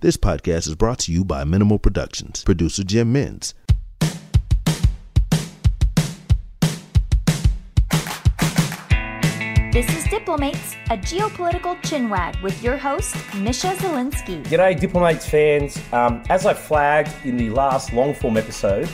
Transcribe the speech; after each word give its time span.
This 0.00 0.16
podcast 0.16 0.68
is 0.68 0.76
brought 0.76 1.00
to 1.00 1.12
you 1.12 1.24
by 1.24 1.42
Minimal 1.42 1.80
Productions, 1.80 2.44
producer 2.44 2.84
Jim 2.84 3.10
Mins. 3.10 3.52
This 9.72 9.88
is 9.92 10.04
Diplomates, 10.08 10.76
a 10.90 10.96
geopolitical 10.96 11.74
chinwag 11.82 12.40
with 12.44 12.62
your 12.62 12.76
host, 12.76 13.16
Misha 13.34 13.74
Zelinsky. 13.74 14.44
G'day, 14.44 14.78
Diplomates 14.78 15.28
fans. 15.28 15.76
Um, 15.92 16.22
as 16.28 16.46
I 16.46 16.54
flagged 16.54 17.10
in 17.24 17.36
the 17.36 17.50
last 17.50 17.92
long 17.92 18.14
form 18.14 18.36
episode, 18.36 18.88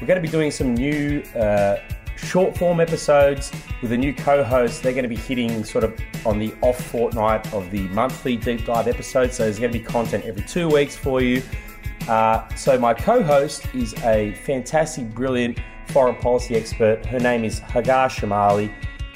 we're 0.00 0.08
going 0.08 0.20
to 0.20 0.28
be 0.28 0.32
doing 0.32 0.50
some 0.50 0.74
new 0.74 1.22
uh, 1.36 1.76
short 2.26 2.56
form 2.56 2.80
episodes 2.80 3.52
with 3.82 3.92
a 3.92 3.96
new 3.96 4.12
co 4.12 4.42
host. 4.42 4.82
They're 4.82 4.92
going 4.92 5.04
to 5.04 5.08
be 5.08 5.16
hitting 5.16 5.64
sort 5.64 5.84
of 5.84 5.98
on 6.26 6.38
the 6.38 6.54
off 6.62 6.82
fortnight 6.86 7.52
of 7.52 7.70
the 7.70 7.88
monthly 7.88 8.36
deep 8.36 8.64
dive 8.64 8.88
episodes. 8.88 9.36
So 9.36 9.44
there's 9.44 9.58
going 9.58 9.72
to 9.72 9.78
be 9.78 9.84
content 9.84 10.24
every 10.24 10.42
two 10.42 10.68
weeks 10.68 10.96
for 10.96 11.20
you. 11.20 11.42
Uh, 12.08 12.48
so 12.54 12.78
my 12.78 12.94
co 12.94 13.22
host 13.22 13.66
is 13.74 13.94
a 14.04 14.32
fantastic, 14.44 15.12
brilliant 15.14 15.58
foreign 15.88 16.16
policy 16.16 16.56
expert. 16.56 17.04
Her 17.06 17.18
name 17.18 17.44
is 17.44 17.58
Hagar 17.58 18.08
Chemali. 18.08 18.72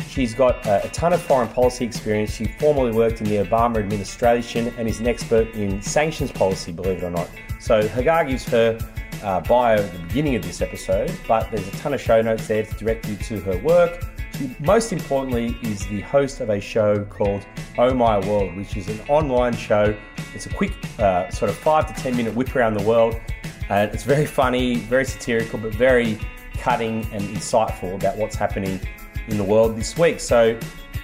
She's 0.08 0.34
got 0.34 0.64
a, 0.66 0.84
a 0.84 0.88
ton 0.90 1.12
of 1.12 1.22
foreign 1.22 1.48
policy 1.48 1.86
experience. 1.86 2.34
She 2.34 2.44
formerly 2.44 2.92
worked 2.92 3.20
in 3.20 3.28
the 3.28 3.36
Obama 3.36 3.78
administration 3.78 4.72
and 4.76 4.86
is 4.86 5.00
an 5.00 5.06
expert 5.06 5.54
in 5.54 5.80
sanctions 5.80 6.30
policy, 6.30 6.70
believe 6.70 6.98
it 6.98 7.04
or 7.04 7.10
not. 7.10 7.30
So 7.60 7.86
Hagar 7.88 8.26
gives 8.26 8.44
her 8.44 8.78
uh, 9.22 9.40
bio 9.40 9.76
at 9.76 9.92
the 9.92 9.98
beginning 9.98 10.36
of 10.36 10.42
this 10.42 10.60
episode, 10.60 11.12
but 11.26 11.50
there's 11.50 11.66
a 11.68 11.72
ton 11.72 11.94
of 11.94 12.00
show 12.00 12.20
notes 12.20 12.46
there 12.48 12.64
to 12.64 12.74
direct 12.74 13.08
you 13.08 13.16
to 13.16 13.40
her 13.40 13.58
work. 13.58 14.04
She, 14.38 14.54
most 14.60 14.92
importantly, 14.92 15.56
is 15.62 15.86
the 15.88 16.00
host 16.00 16.40
of 16.40 16.50
a 16.50 16.60
show 16.60 17.04
called 17.04 17.46
Oh 17.78 17.94
My 17.94 18.18
World, 18.18 18.56
which 18.56 18.76
is 18.76 18.88
an 18.88 19.00
online 19.08 19.54
show. 19.54 19.96
It's 20.34 20.46
a 20.46 20.50
quick, 20.50 20.72
uh, 20.98 21.30
sort 21.30 21.50
of 21.50 21.56
five 21.56 21.94
to 21.94 22.02
ten 22.02 22.16
minute 22.16 22.34
whip 22.34 22.54
around 22.56 22.74
the 22.74 22.86
world, 22.86 23.20
and 23.68 23.92
it's 23.92 24.04
very 24.04 24.26
funny, 24.26 24.76
very 24.76 25.04
satirical, 25.04 25.58
but 25.58 25.74
very 25.74 26.18
cutting 26.54 27.06
and 27.12 27.22
insightful 27.22 27.94
about 27.94 28.16
what's 28.16 28.36
happening 28.36 28.80
in 29.28 29.36
the 29.36 29.44
world 29.44 29.76
this 29.76 29.96
week. 29.98 30.20
So, 30.20 30.58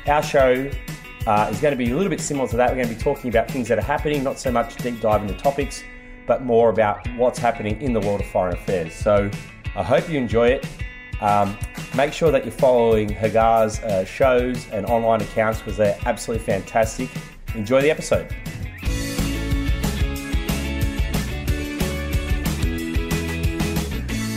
our 0.07 0.23
show 0.23 0.71
uh, 1.27 1.49
is 1.51 1.61
going 1.61 1.73
to 1.73 1.77
be 1.77 1.91
a 1.91 1.97
little 1.97 2.11
bit 2.11 2.21
similar 2.21 2.49
to 2.49 2.57
that. 2.57 2.71
We're 2.71 2.77
going 2.77 2.89
to 2.89 2.95
be 2.95 3.01
talking 3.01 3.29
about 3.29 3.51
things 3.51 3.69
that 3.69 3.79
are 3.79 3.83
happening, 3.83 4.25
not 4.25 4.39
so 4.39 4.51
much 4.51 4.77
deep 4.77 5.01
dive 5.01 5.23
into 5.23 5.35
topics, 5.35 5.85
but 6.29 6.45
more 6.45 6.71
about 6.71 7.05
what's 7.17 7.41
happening 7.41 7.81
in 7.83 7.93
the 7.93 8.01
world 8.01 8.21
of 8.21 8.27
foreign 8.27 8.55
affairs. 8.55 8.95
So, 8.95 9.29
I 9.75 9.83
hope 9.83 10.09
you 10.09 10.19
enjoy 10.19 10.49
it. 10.49 10.67
Um, 11.21 11.59
make 11.97 12.13
sure 12.13 12.31
that 12.31 12.45
you're 12.45 12.53
following 12.53 13.09
Hagar's 13.09 13.81
uh, 13.81 14.05
shows 14.05 14.69
and 14.71 14.87
online 14.87 15.21
accounts 15.21 15.59
because 15.59 15.77
they're 15.77 15.99
absolutely 16.07 16.47
fantastic. 16.47 17.09
Enjoy 17.55 17.81
the 17.81 17.91
episode. 17.91 18.33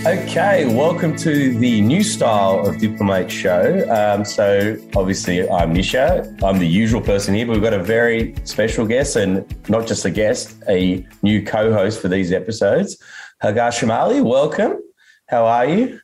Okay, 0.04 0.66
welcome 0.74 1.16
to 1.18 1.54
the 1.60 1.80
new 1.80 2.02
style 2.02 2.66
of 2.66 2.80
Diplomate 2.80 3.30
show. 3.30 3.88
Um, 3.88 4.26
so, 4.26 4.76
obviously, 4.96 5.48
I'm 5.48 5.74
Misha. 5.74 6.36
I'm 6.44 6.58
the 6.58 6.68
usual 6.68 7.02
person 7.02 7.36
here, 7.36 7.46
but 7.46 7.54
we've 7.54 7.62
got 7.62 7.76
a 7.76 7.84
very 7.84 8.34
special 8.44 8.88
guest, 8.88 9.16
and 9.16 9.46
not 9.70 9.86
just 9.86 10.04
a 10.04 10.10
guest, 10.10 10.56
a 10.68 11.06
new 11.22 11.46
co 11.46 11.72
host 11.72 12.02
for 12.02 12.08
these 12.08 12.32
episodes. 12.32 12.98
Hagar 13.44 13.70
Chemali, 13.70 14.24
welcome. 14.24 14.82
How 15.28 15.46
are 15.46 15.68
you? 15.68 16.00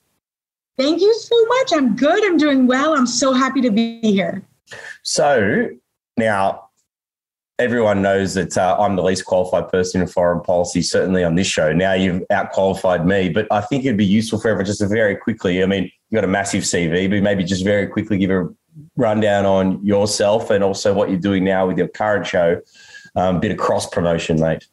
Thank 0.78 1.02
you 1.02 1.12
so 1.16 1.46
much. 1.46 1.74
I'm 1.74 1.96
good. 1.96 2.24
I'm 2.24 2.38
doing 2.38 2.68
well. 2.68 2.96
I'm 2.96 3.08
so 3.08 3.34
happy 3.34 3.62
to 3.62 3.72
be 3.72 4.00
here. 4.02 4.44
So, 5.02 5.70
now 6.18 6.67
everyone 7.60 8.02
knows 8.02 8.36
that 8.36 8.58
uh, 8.58 8.78
I'm 8.80 8.96
the 8.96 9.04
least 9.04 9.26
qualified 9.26 9.70
person 9.70 10.02
in 10.02 10.08
foreign 10.08 10.42
policy, 10.42 10.82
certainly 10.82 11.24
on 11.24 11.36
this 11.36 11.48
show. 11.48 11.74
Now 11.74 11.94
you've 11.94 12.24
outqualified 12.32 13.06
me, 13.06 13.30
but 13.30 13.48
I 13.52 13.62
think 13.62 13.86
it'd 13.86 13.98
be 13.98 14.06
useful 14.06 14.40
for 14.40 14.50
everyone 14.50 14.66
just 14.66 14.80
to 14.80 14.88
very 14.88 15.16
quickly. 15.16 15.64
I 15.64 15.66
mean, 15.66 15.84
you've 15.84 16.18
got 16.18 16.24
a 16.24 16.28
massive 16.28 16.64
CV, 16.64 17.10
but 17.10 17.24
maybe 17.24 17.44
just 17.44 17.64
very 17.64 17.88
quickly 17.88 18.18
give 18.18 18.30
a 18.30 18.48
rundown 18.96 19.46
on 19.46 19.84
yourself 19.84 20.52
and 20.52 20.64
also 20.64 20.94
what 20.94 21.10
you're 21.10 21.20
doing 21.20 21.44
now 21.44 21.66
with 21.68 21.78
your 21.78 21.88
current 21.88 22.28
show. 22.28 22.62
Um, 23.16 23.40
bit 23.40 23.52
of 23.52 23.58
cross 23.58 23.90
promotion, 23.90 24.40
mate. 24.40 24.68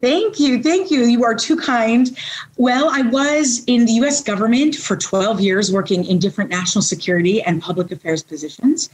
Thank 0.00 0.40
you. 0.40 0.62
Thank 0.62 0.90
you. 0.90 1.02
You 1.04 1.24
are 1.24 1.34
too 1.34 1.56
kind. 1.56 2.16
Well, 2.56 2.88
I 2.90 3.02
was 3.02 3.64
in 3.66 3.84
the 3.84 3.92
US 3.94 4.22
government 4.22 4.76
for 4.76 4.96
12 4.96 5.40
years 5.40 5.70
working 5.70 6.04
in 6.06 6.18
different 6.18 6.50
national 6.50 6.82
security 6.82 7.42
and 7.42 7.60
public 7.60 7.90
affairs 7.90 8.22
positions. 8.22 8.88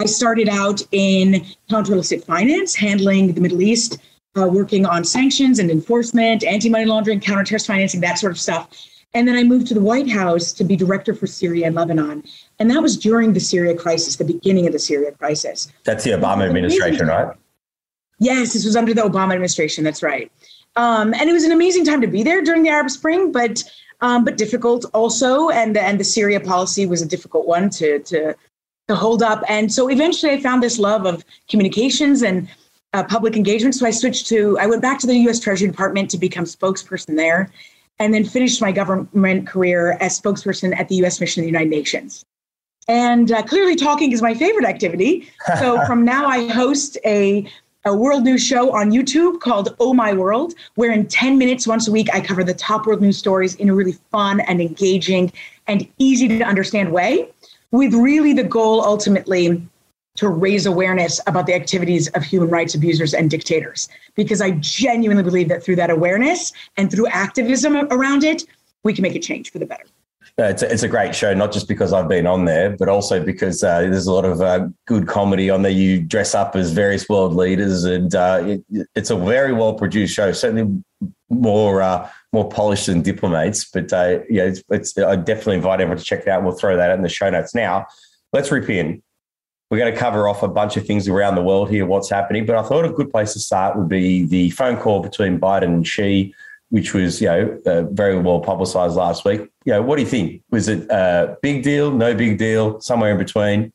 I 0.00 0.06
started 0.06 0.48
out 0.48 0.80
in 0.92 1.44
counter 1.68 1.92
illicit 1.92 2.24
finance, 2.24 2.74
handling 2.74 3.34
the 3.34 3.40
Middle 3.40 3.60
East, 3.60 3.98
uh, 4.38 4.46
working 4.46 4.86
on 4.86 5.04
sanctions 5.04 5.58
and 5.58 5.70
enforcement, 5.70 6.42
anti 6.42 6.70
money 6.70 6.86
laundering, 6.86 7.20
counter 7.20 7.44
terrorist 7.44 7.66
financing, 7.66 8.00
that 8.00 8.18
sort 8.18 8.32
of 8.32 8.40
stuff. 8.40 8.68
And 9.12 9.28
then 9.28 9.36
I 9.36 9.42
moved 9.42 9.66
to 9.66 9.74
the 9.74 9.80
White 9.80 10.08
House 10.08 10.52
to 10.52 10.64
be 10.64 10.74
director 10.74 11.14
for 11.14 11.26
Syria 11.26 11.66
and 11.66 11.74
Lebanon. 11.74 12.22
And 12.58 12.70
that 12.70 12.80
was 12.80 12.96
during 12.96 13.34
the 13.34 13.40
Syria 13.40 13.76
crisis, 13.76 14.16
the 14.16 14.24
beginning 14.24 14.66
of 14.66 14.72
the 14.72 14.78
Syria 14.78 15.12
crisis. 15.12 15.70
That's 15.84 16.04
the 16.04 16.12
Obama 16.12 16.46
administration, 16.46 17.08
right? 17.08 17.36
Yes, 18.20 18.52
this 18.52 18.64
was 18.64 18.76
under 18.76 18.94
the 18.94 19.02
Obama 19.02 19.32
administration. 19.32 19.84
That's 19.84 20.02
right. 20.02 20.30
Um, 20.76 21.12
and 21.12 21.28
it 21.28 21.32
was 21.32 21.44
an 21.44 21.52
amazing 21.52 21.84
time 21.84 22.00
to 22.00 22.06
be 22.06 22.22
there 22.22 22.40
during 22.42 22.62
the 22.62 22.70
Arab 22.70 22.88
Spring, 22.90 23.32
but 23.32 23.62
um, 24.00 24.24
but 24.24 24.38
difficult 24.38 24.86
also. 24.94 25.50
And 25.50 25.76
and 25.76 26.00
the 26.00 26.04
Syria 26.04 26.40
policy 26.40 26.86
was 26.86 27.02
a 27.02 27.06
difficult 27.06 27.46
one 27.46 27.68
to 27.70 27.98
to 27.98 28.36
to 28.90 28.96
hold 28.96 29.22
up. 29.22 29.42
And 29.48 29.72
so 29.72 29.88
eventually 29.88 30.32
I 30.32 30.40
found 30.40 30.62
this 30.62 30.78
love 30.78 31.06
of 31.06 31.24
communications 31.48 32.22
and 32.22 32.48
uh, 32.92 33.04
public 33.04 33.36
engagement. 33.36 33.74
So 33.76 33.86
I 33.86 33.92
switched 33.92 34.26
to, 34.28 34.58
I 34.58 34.66
went 34.66 34.82
back 34.82 34.98
to 35.00 35.06
the 35.06 35.16
US 35.28 35.38
Treasury 35.38 35.68
Department 35.68 36.10
to 36.10 36.18
become 36.18 36.44
spokesperson 36.44 37.16
there, 37.16 37.50
and 38.00 38.12
then 38.12 38.24
finished 38.24 38.60
my 38.60 38.72
government 38.72 39.46
career 39.46 39.96
as 40.00 40.20
spokesperson 40.20 40.76
at 40.76 40.88
the 40.88 40.96
US 41.04 41.20
Mission 41.20 41.42
of 41.42 41.44
the 41.44 41.48
United 41.48 41.70
Nations. 41.70 42.24
And 42.88 43.30
uh, 43.30 43.42
clearly, 43.42 43.76
talking 43.76 44.10
is 44.10 44.20
my 44.20 44.34
favorite 44.34 44.64
activity. 44.64 45.28
So 45.60 45.84
from 45.86 46.04
now, 46.04 46.26
I 46.26 46.48
host 46.48 46.98
a, 47.04 47.46
a 47.84 47.94
world 47.94 48.24
news 48.24 48.44
show 48.44 48.72
on 48.72 48.90
YouTube 48.90 49.38
called 49.38 49.76
Oh 49.78 49.94
My 49.94 50.12
World, 50.12 50.54
where 50.74 50.90
in 50.90 51.06
10 51.06 51.38
minutes 51.38 51.68
once 51.68 51.86
a 51.86 51.92
week, 51.92 52.08
I 52.12 52.20
cover 52.20 52.42
the 52.42 52.54
top 52.54 52.86
world 52.86 53.00
news 53.00 53.18
stories 53.18 53.54
in 53.56 53.68
a 53.68 53.74
really 53.74 53.96
fun 54.10 54.40
and 54.40 54.60
engaging 54.60 55.32
and 55.68 55.86
easy 55.98 56.26
to 56.26 56.42
understand 56.42 56.90
way 56.90 57.30
with 57.72 57.94
really 57.94 58.32
the 58.32 58.44
goal 58.44 58.82
ultimately 58.82 59.62
to 60.16 60.28
raise 60.28 60.66
awareness 60.66 61.20
about 61.26 61.46
the 61.46 61.54
activities 61.54 62.08
of 62.08 62.22
human 62.22 62.48
rights 62.50 62.74
abusers 62.74 63.14
and 63.14 63.30
dictators. 63.30 63.88
Because 64.16 64.40
I 64.40 64.50
genuinely 64.52 65.22
believe 65.22 65.48
that 65.48 65.62
through 65.62 65.76
that 65.76 65.90
awareness 65.90 66.52
and 66.76 66.90
through 66.90 67.06
activism 67.08 67.76
around 67.76 68.24
it, 68.24 68.44
we 68.82 68.92
can 68.92 69.02
make 69.02 69.14
a 69.14 69.20
change 69.20 69.52
for 69.52 69.58
the 69.58 69.66
better. 69.66 69.84
It's 70.38 70.62
a, 70.62 70.72
it's 70.72 70.82
a 70.82 70.88
great 70.88 71.14
show, 71.14 71.34
not 71.34 71.52
just 71.52 71.68
because 71.68 71.92
I've 71.92 72.08
been 72.08 72.26
on 72.26 72.44
there, 72.44 72.76
but 72.76 72.88
also 72.88 73.22
because 73.22 73.62
uh, 73.62 73.80
there's 73.80 74.06
a 74.06 74.12
lot 74.12 74.24
of 74.24 74.40
uh, 74.40 74.68
good 74.86 75.06
comedy 75.06 75.50
on 75.50 75.62
there. 75.62 75.72
You 75.72 76.00
dress 76.00 76.34
up 76.34 76.56
as 76.56 76.72
various 76.72 77.08
world 77.08 77.34
leaders, 77.34 77.84
and 77.84 78.14
uh, 78.14 78.42
it, 78.46 78.86
it's 78.94 79.10
a 79.10 79.16
very 79.16 79.52
well 79.52 79.74
produced 79.74 80.14
show. 80.14 80.32
Certainly 80.32 80.82
more 81.28 81.82
uh, 81.82 82.08
more 82.32 82.48
polished 82.48 82.86
than 82.86 83.02
diplomates, 83.02 83.64
but 83.64 83.92
uh, 83.92 84.20
yeah, 84.28 84.44
it's, 84.44 84.62
it's, 84.70 84.96
I 84.96 85.16
definitely 85.16 85.56
invite 85.56 85.80
everyone 85.80 85.98
to 85.98 86.04
check 86.04 86.20
it 86.20 86.28
out. 86.28 86.44
We'll 86.44 86.52
throw 86.52 86.76
that 86.76 86.90
in 86.92 87.02
the 87.02 87.08
show 87.08 87.28
notes. 87.28 87.54
Now, 87.54 87.86
let's 88.32 88.52
rip 88.52 88.70
in. 88.70 89.02
We're 89.70 89.78
going 89.78 89.92
to 89.92 89.98
cover 89.98 90.28
off 90.28 90.42
a 90.42 90.48
bunch 90.48 90.76
of 90.76 90.86
things 90.86 91.08
around 91.08 91.34
the 91.34 91.42
world 91.42 91.70
here, 91.70 91.86
what's 91.86 92.10
happening. 92.10 92.46
But 92.46 92.56
I 92.56 92.62
thought 92.62 92.84
a 92.84 92.90
good 92.90 93.10
place 93.10 93.32
to 93.32 93.40
start 93.40 93.76
would 93.76 93.88
be 93.88 94.26
the 94.26 94.50
phone 94.50 94.76
call 94.76 95.00
between 95.00 95.38
Biden 95.40 95.64
and 95.64 95.86
Xi 95.86 96.34
which 96.70 96.94
was 96.94 97.20
you 97.20 97.28
know 97.28 97.60
uh, 97.66 97.82
very 97.82 98.18
well 98.18 98.40
publicized 98.40 98.96
last 98.96 99.24
week. 99.24 99.40
You 99.64 99.74
know, 99.74 99.82
what 99.82 99.96
do 99.96 100.02
you 100.02 100.08
think? 100.08 100.42
Was 100.50 100.68
it 100.68 100.88
a 100.90 101.36
big 101.42 101.62
deal, 101.62 101.90
no 101.90 102.14
big 102.14 102.38
deal, 102.38 102.80
somewhere 102.80 103.12
in 103.12 103.18
between? 103.18 103.72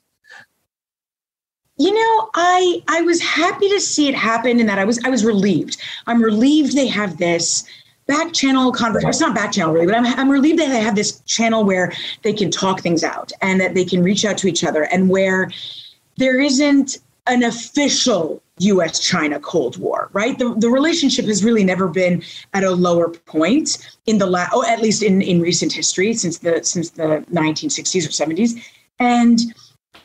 You 1.77 1.93
know, 1.93 2.29
I 2.35 2.81
I 2.87 3.01
was 3.01 3.22
happy 3.22 3.69
to 3.69 3.79
see 3.79 4.07
it 4.07 4.16
happen, 4.16 4.59
and 4.59 4.67
that 4.67 4.79
I 4.79 4.85
was 4.85 4.99
I 5.03 5.09
was 5.09 5.23
relieved. 5.23 5.77
I'm 6.07 6.22
relieved 6.22 6.75
they 6.75 6.87
have 6.87 7.17
this 7.17 7.66
back 8.07 8.34
channel 8.34 8.72
conversation. 8.72 9.09
It's 9.09 9.19
not 9.19 9.35
back 9.35 9.52
channel 9.52 9.73
really, 9.73 9.85
but 9.85 9.96
I'm 9.96 10.05
I'm 10.05 10.29
relieved 10.29 10.59
that 10.59 10.69
they 10.69 10.81
have 10.81 10.96
this 10.96 11.22
channel 11.22 11.63
where 11.63 11.91
they 12.23 12.34
can 12.34 12.52
talk 12.52 12.81
things 12.81 13.03
out 13.03 13.31
and 13.41 13.59
that 13.61 13.73
they 13.73 13.85
can 13.85 14.03
reach 14.03 14.25
out 14.25 14.37
to 14.40 14.47
each 14.47 14.63
other, 14.63 14.84
and 14.84 15.09
where 15.09 15.52
there 16.17 16.40
isn't 16.40 16.97
an 17.28 17.43
official 17.43 18.41
US 18.59 18.99
China 18.99 19.40
Cold 19.40 19.78
War, 19.78 20.09
right? 20.13 20.37
The, 20.37 20.53
the 20.55 20.69
relationship 20.69 21.25
has 21.25 21.43
really 21.43 21.63
never 21.63 21.87
been 21.87 22.23
at 22.53 22.63
a 22.63 22.72
lower 22.72 23.09
point 23.09 23.78
in 24.05 24.17
the 24.17 24.25
last, 24.25 24.53
or 24.53 24.66
at 24.66 24.81
least 24.81 25.03
in, 25.03 25.22
in 25.22 25.41
recent 25.41 25.73
history 25.73 26.13
since 26.13 26.37
the 26.40 26.63
since 26.63 26.91
the 26.91 27.25
1960s 27.31 28.05
or 28.05 28.34
70s. 28.34 28.61
And 28.99 29.40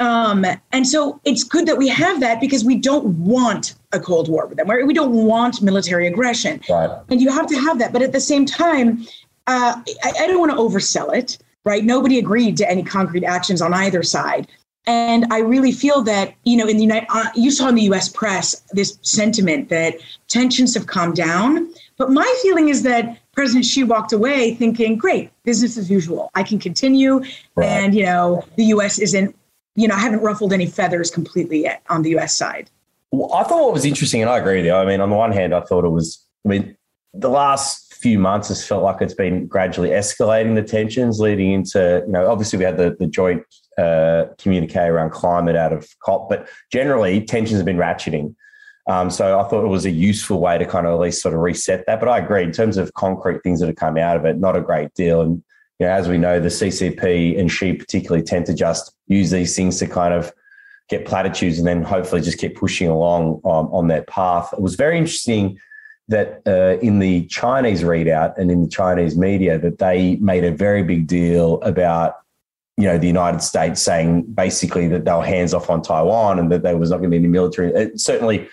um, 0.00 0.46
and 0.72 0.86
so 0.86 1.20
it's 1.24 1.44
good 1.44 1.66
that 1.66 1.76
we 1.76 1.88
have 1.88 2.20
that 2.20 2.40
because 2.40 2.64
we 2.64 2.76
don't 2.76 3.06
want 3.18 3.74
a 3.92 4.00
Cold 4.00 4.28
War 4.28 4.46
with 4.46 4.58
them. 4.58 4.68
We 4.86 4.94
don't 4.94 5.12
want 5.12 5.62
military 5.62 6.06
aggression. 6.06 6.60
Right. 6.68 6.90
And 7.08 7.20
you 7.20 7.30
have 7.30 7.46
to 7.48 7.56
have 7.56 7.78
that. 7.78 7.92
But 7.92 8.02
at 8.02 8.12
the 8.12 8.20
same 8.20 8.46
time, 8.46 9.06
uh, 9.46 9.80
I, 10.04 10.12
I 10.20 10.26
don't 10.26 10.38
want 10.38 10.52
to 10.52 10.58
oversell 10.58 11.14
it, 11.14 11.38
right? 11.64 11.84
Nobody 11.84 12.18
agreed 12.18 12.56
to 12.58 12.70
any 12.70 12.82
concrete 12.82 13.24
actions 13.24 13.60
on 13.60 13.74
either 13.74 14.02
side. 14.02 14.46
And 14.86 15.26
I 15.30 15.40
really 15.40 15.72
feel 15.72 16.02
that, 16.02 16.34
you 16.44 16.56
know, 16.56 16.66
in 16.66 16.76
the 16.76 16.82
United, 16.82 17.06
uh, 17.10 17.26
you 17.34 17.50
saw 17.50 17.68
in 17.68 17.74
the 17.74 17.82
US 17.82 18.08
press 18.08 18.62
this 18.72 18.98
sentiment 19.02 19.68
that 19.68 19.96
tensions 20.28 20.74
have 20.74 20.86
calmed 20.86 21.16
down. 21.16 21.72
But 21.98 22.10
my 22.10 22.38
feeling 22.42 22.70
is 22.70 22.82
that 22.84 23.18
President 23.32 23.66
Xi 23.66 23.84
walked 23.84 24.12
away 24.12 24.54
thinking, 24.54 24.96
great, 24.96 25.30
business 25.44 25.76
as 25.76 25.90
usual. 25.90 26.30
I 26.34 26.42
can 26.42 26.58
continue. 26.58 27.22
Right. 27.54 27.66
And, 27.66 27.94
you 27.94 28.04
know, 28.04 28.44
the 28.56 28.64
US 28.66 28.98
isn't, 28.98 29.36
you 29.76 29.86
know, 29.86 29.94
I 29.94 29.98
haven't 29.98 30.20
ruffled 30.20 30.52
any 30.52 30.66
feathers 30.66 31.10
completely 31.10 31.62
yet 31.62 31.82
on 31.90 32.02
the 32.02 32.16
US 32.16 32.34
side. 32.34 32.70
I 33.12 33.42
thought 33.42 33.64
what 33.64 33.72
was 33.72 33.84
interesting, 33.84 34.20
and 34.20 34.30
I 34.30 34.38
agree 34.38 34.56
with 34.56 34.66
you. 34.66 34.74
I 34.74 34.84
mean, 34.84 35.00
on 35.00 35.10
the 35.10 35.16
one 35.16 35.32
hand, 35.32 35.54
I 35.54 35.60
thought 35.60 35.84
it 35.84 35.90
was, 35.90 36.24
I 36.44 36.48
mean, 36.48 36.76
the 37.12 37.28
last 37.28 37.94
few 37.94 38.18
months 38.18 38.48
has 38.48 38.66
felt 38.66 38.82
like 38.82 39.02
it's 39.02 39.14
been 39.14 39.46
gradually 39.46 39.90
escalating 39.90 40.54
the 40.54 40.62
tensions 40.62 41.18
leading 41.20 41.52
into, 41.52 42.02
you 42.06 42.12
know, 42.12 42.30
obviously 42.30 42.58
we 42.58 42.64
had 42.64 42.76
the, 42.76 42.96
the 42.98 43.06
joint 43.06 43.42
uh, 43.76 44.26
communique 44.38 44.80
around 44.80 45.10
climate 45.10 45.56
out 45.56 45.72
of 45.72 45.88
COP, 46.04 46.28
but 46.28 46.48
generally 46.72 47.20
tensions 47.20 47.58
have 47.58 47.66
been 47.66 47.76
ratcheting. 47.76 48.34
Um, 48.88 49.10
so 49.10 49.38
I 49.38 49.48
thought 49.48 49.64
it 49.64 49.68
was 49.68 49.84
a 49.84 49.90
useful 49.90 50.40
way 50.40 50.56
to 50.56 50.64
kind 50.64 50.86
of 50.86 50.94
at 50.94 51.00
least 51.00 51.20
sort 51.20 51.34
of 51.34 51.40
reset 51.40 51.84
that. 51.86 52.00
But 52.00 52.08
I 52.08 52.18
agree 52.18 52.42
in 52.42 52.52
terms 52.52 52.76
of 52.76 52.92
concrete 52.94 53.42
things 53.42 53.60
that 53.60 53.66
have 53.66 53.76
come 53.76 53.98
out 53.98 54.16
of 54.16 54.24
it, 54.24 54.38
not 54.38 54.56
a 54.56 54.60
great 54.60 54.94
deal. 54.94 55.20
And 55.20 55.42
you 55.78 55.86
know, 55.86 55.92
as 55.92 56.08
we 56.08 56.18
know, 56.18 56.40
the 56.40 56.48
CCP 56.48 57.38
and 57.38 57.50
Xi 57.50 57.74
particularly 57.74 58.22
tend 58.22 58.46
to 58.46 58.54
just 58.54 58.92
use 59.06 59.30
these 59.30 59.54
things 59.54 59.78
to 59.78 59.86
kind 59.86 60.14
of 60.14 60.32
get 60.90 61.06
platitudes 61.06 61.58
and 61.58 61.66
then 61.66 61.82
hopefully 61.82 62.20
just 62.20 62.38
keep 62.38 62.56
pushing 62.56 62.88
along 62.88 63.40
um, 63.44 63.72
on 63.72 63.86
that 63.88 64.08
path. 64.08 64.52
It 64.52 64.60
was 64.60 64.74
very 64.74 64.98
interesting 64.98 65.58
that 66.08 66.42
uh, 66.44 66.78
in 66.84 66.98
the 66.98 67.24
Chinese 67.26 67.82
readout 67.82 68.36
and 68.36 68.50
in 68.50 68.62
the 68.62 68.68
Chinese 68.68 69.16
media 69.16 69.56
that 69.58 69.78
they 69.78 70.16
made 70.16 70.44
a 70.44 70.50
very 70.50 70.82
big 70.82 71.06
deal 71.06 71.62
about 71.62 72.16
you 72.76 72.84
know 72.84 72.98
the 72.98 73.06
United 73.06 73.42
States 73.42 73.80
saying 73.80 74.22
basically 74.22 74.88
that 74.88 75.04
they 75.04 75.12
were 75.12 75.24
hands 75.24 75.54
off 75.54 75.70
on 75.70 75.82
Taiwan 75.82 76.38
and 76.38 76.50
that 76.50 76.62
there 76.62 76.76
was 76.76 76.90
not 76.90 76.96
going 76.96 77.10
to 77.10 77.14
be 77.14 77.18
any 77.18 77.28
military. 77.28 77.72
It, 77.72 78.00
certainly, 78.00 78.48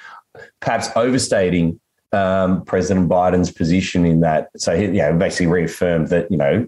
perhaps 0.59 0.89
overstating 0.95 1.79
um, 2.11 2.63
President 2.65 3.09
Biden's 3.09 3.51
position 3.51 4.05
in 4.05 4.19
that. 4.19 4.49
So 4.57 4.77
he, 4.77 4.87
know, 4.87 5.13
basically 5.17 5.47
reaffirmed 5.47 6.09
that 6.09 6.29
you 6.29 6.37
know 6.37 6.67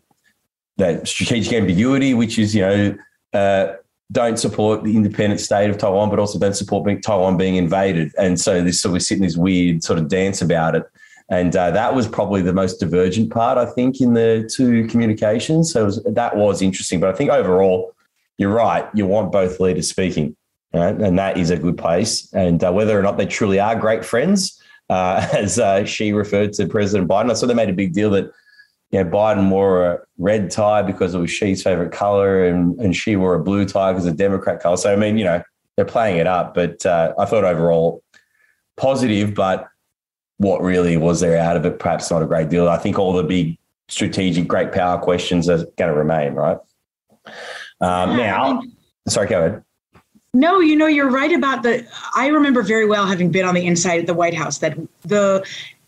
that 0.77 1.07
strategic 1.07 1.53
ambiguity, 1.53 2.13
which 2.15 2.39
is 2.39 2.55
you 2.55 2.61
know. 2.61 2.97
Uh, 3.31 3.73
don't 4.11 4.37
support 4.37 4.83
the 4.83 4.95
independent 4.95 5.39
state 5.39 5.69
of 5.69 5.77
Taiwan, 5.77 6.09
but 6.09 6.19
also 6.19 6.39
don't 6.39 6.55
support 6.55 6.85
being, 6.85 7.01
Taiwan 7.01 7.37
being 7.37 7.55
invaded. 7.55 8.11
And 8.17 8.39
so 8.39 8.63
this, 8.63 8.81
so 8.81 8.91
we're 8.91 8.99
sitting 8.99 9.23
this 9.23 9.37
weird 9.37 9.83
sort 9.83 9.99
of 9.99 10.07
dance 10.07 10.41
about 10.41 10.75
it. 10.75 10.83
And 11.29 11.55
uh, 11.55 11.69
that 11.71 11.93
was 11.93 12.07
probably 12.07 12.41
the 12.41 12.53
most 12.53 12.79
divergent 12.79 13.31
part, 13.31 13.59
I 13.59 13.67
think, 13.67 14.01
in 14.01 14.13
the 14.13 14.49
two 14.51 14.87
communications. 14.87 15.71
So 15.71 15.85
was, 15.85 16.03
that 16.03 16.35
was 16.35 16.63
interesting. 16.63 16.99
But 16.99 17.09
I 17.09 17.13
think 17.13 17.29
overall, 17.29 17.93
you're 18.39 18.53
right. 18.53 18.87
You 18.95 19.05
want 19.05 19.31
both 19.31 19.59
leaders 19.59 19.87
speaking, 19.87 20.35
right? 20.73 20.95
and 20.95 21.19
that 21.19 21.37
is 21.37 21.51
a 21.51 21.57
good 21.57 21.77
place. 21.77 22.33
And 22.33 22.63
uh, 22.63 22.71
whether 22.71 22.97
or 22.97 23.03
not 23.03 23.17
they 23.17 23.27
truly 23.27 23.59
are 23.59 23.75
great 23.75 24.03
friends, 24.03 24.59
uh, 24.89 25.27
as 25.33 25.59
uh, 25.59 25.85
Xi 25.85 26.13
referred 26.13 26.53
to 26.53 26.67
President 26.67 27.07
Biden, 27.07 27.29
I 27.29 27.35
saw 27.35 27.45
they 27.45 27.53
made 27.53 27.69
a 27.69 27.73
big 27.73 27.93
deal 27.93 28.09
that 28.11 28.31
you 28.91 29.03
know, 29.03 29.09
Biden 29.09 29.49
wore 29.49 29.85
a 29.85 29.99
red 30.17 30.49
tie 30.49 30.81
because 30.81 31.13
it 31.13 31.19
was 31.19 31.31
Xi's 31.31 31.61
favorite 31.61 31.91
color, 31.91 32.45
and, 32.45 32.79
and 32.79 32.95
Xi 32.95 33.15
wore 33.15 33.35
a 33.35 33.39
blue 33.39 33.65
tie 33.65 33.93
because 33.93 34.07
of 34.07 34.17
Democrat 34.17 34.59
color. 34.61 34.77
So, 34.77 34.91
I 34.91 34.95
mean, 34.95 35.17
you 35.17 35.25
know, 35.25 35.43
they're 35.75 35.85
playing 35.85 36.17
it 36.17 36.27
up. 36.27 36.55
But 36.55 36.85
uh, 36.85 37.13
I 37.17 37.25
thought 37.25 37.43
overall 37.43 38.03
positive, 38.77 39.35
but 39.35 39.67
what 40.37 40.61
really 40.61 40.97
was 40.97 41.19
there 41.19 41.37
out 41.37 41.55
of 41.55 41.65
it? 41.65 41.79
Perhaps 41.79 42.09
not 42.09 42.23
a 42.23 42.25
great 42.25 42.49
deal. 42.49 42.67
I 42.67 42.77
think 42.77 42.97
all 42.97 43.13
the 43.13 43.23
big 43.23 43.57
strategic, 43.89 44.47
great 44.47 44.71
power 44.71 44.97
questions 44.99 45.49
are 45.49 45.65
going 45.77 45.91
to 45.91 45.93
remain, 45.93 46.33
right? 46.33 46.57
Um, 47.81 48.17
yeah, 48.17 48.31
now, 48.31 48.61
sorry, 49.07 49.27
go 49.27 49.45
ahead. 49.45 49.63
No, 50.33 50.59
you 50.59 50.75
know, 50.75 50.87
you're 50.87 51.09
right 51.09 51.31
about 51.31 51.63
the. 51.63 51.87
I 52.15 52.27
remember 52.27 52.61
very 52.61 52.85
well 52.85 53.05
having 53.05 53.31
been 53.31 53.45
on 53.45 53.55
the 53.55 53.65
inside 53.65 53.99
of 53.99 54.05
the 54.05 54.13
White 54.13 54.35
House 54.35 54.59
that 54.59 54.77
the 55.01 55.45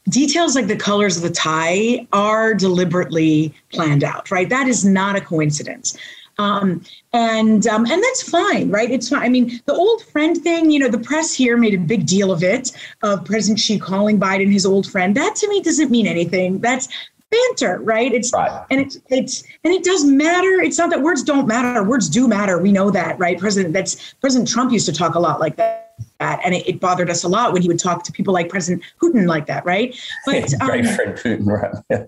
details 0.09 0.55
like 0.55 0.67
the 0.67 0.75
colors 0.75 1.17
of 1.17 1.23
the 1.23 1.29
tie 1.29 2.07
are 2.11 2.53
deliberately 2.53 3.53
planned 3.71 4.03
out, 4.03 4.31
right? 4.31 4.49
That 4.49 4.67
is 4.67 4.83
not 4.83 5.15
a 5.15 5.21
coincidence. 5.21 5.97
Um, 6.37 6.83
and 7.13 7.67
um, 7.67 7.85
and 7.85 8.01
that's 8.01 8.27
fine, 8.27 8.71
right? 8.71 8.89
It's 8.89 9.09
fine. 9.09 9.21
I 9.21 9.29
mean, 9.29 9.61
the 9.65 9.73
old 9.73 10.03
friend 10.05 10.35
thing, 10.35 10.71
you 10.71 10.79
know, 10.79 10.87
the 10.87 10.97
press 10.97 11.33
here 11.33 11.55
made 11.55 11.73
a 11.73 11.77
big 11.77 12.07
deal 12.07 12.31
of 12.31 12.41
it, 12.41 12.71
of 13.03 13.25
President 13.25 13.59
Xi 13.59 13.77
calling 13.77 14.19
Biden 14.19 14.51
his 14.51 14.65
old 14.65 14.89
friend. 14.89 15.15
That 15.15 15.35
to 15.35 15.47
me 15.49 15.61
doesn't 15.61 15.91
mean 15.91 16.07
anything. 16.07 16.59
That's 16.59 16.87
banter, 17.29 17.79
right? 17.79 18.13
It's 18.13 18.33
right. 18.33 18.65
and 18.71 18.81
it's 18.81 18.97
it's 19.09 19.43
and 19.63 19.73
it 19.73 19.83
does 19.83 20.03
matter. 20.05 20.61
It's 20.61 20.77
not 20.77 20.89
that 20.89 21.01
words 21.01 21.23
don't 21.23 21.47
matter. 21.47 21.83
Words 21.83 22.09
do 22.09 22.27
matter. 22.27 22.57
We 22.59 22.71
know 22.71 22.91
that, 22.91 23.19
right? 23.19 23.37
President 23.37 23.73
that's 23.73 24.13
President 24.21 24.49
Trump 24.49 24.71
used 24.71 24.85
to 24.87 24.93
talk 24.93 25.15
a 25.15 25.19
lot 25.19 25.39
like 25.39 25.57
that. 25.57 25.80
And 26.21 26.53
it, 26.53 26.67
it 26.67 26.79
bothered 26.79 27.09
us 27.09 27.23
a 27.23 27.27
lot 27.27 27.53
when 27.53 27.61
he 27.61 27.67
would 27.67 27.79
talk 27.79 28.03
to 28.03 28.11
people 28.11 28.33
like 28.33 28.49
President 28.49 28.83
Putin 29.01 29.27
like 29.27 29.47
that, 29.47 29.65
right? 29.65 29.97
But 30.25 30.53
um, 30.61 30.67
friend 30.67 31.17
Putin, 31.17 31.45
right? 31.45 32.07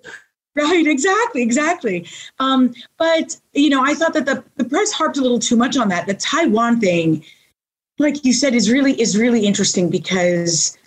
Right, 0.55 0.85
exactly, 0.85 1.41
exactly. 1.41 2.07
Um, 2.37 2.73
but 2.97 3.39
you 3.53 3.69
know, 3.69 3.83
I 3.83 3.95
thought 3.95 4.13
that 4.13 4.25
the, 4.25 4.43
the 4.55 4.65
press 4.65 4.91
harped 4.91 5.17
a 5.17 5.21
little 5.21 5.39
too 5.39 5.55
much 5.55 5.77
on 5.77 5.89
that. 5.89 6.05
The 6.05 6.13
Taiwan 6.13 6.79
thing, 6.79 7.25
like 7.97 8.23
you 8.23 8.33
said, 8.33 8.53
is 8.53 8.69
really 8.69 8.99
is 9.01 9.17
really 9.17 9.47
interesting 9.47 9.89
because 9.89 10.77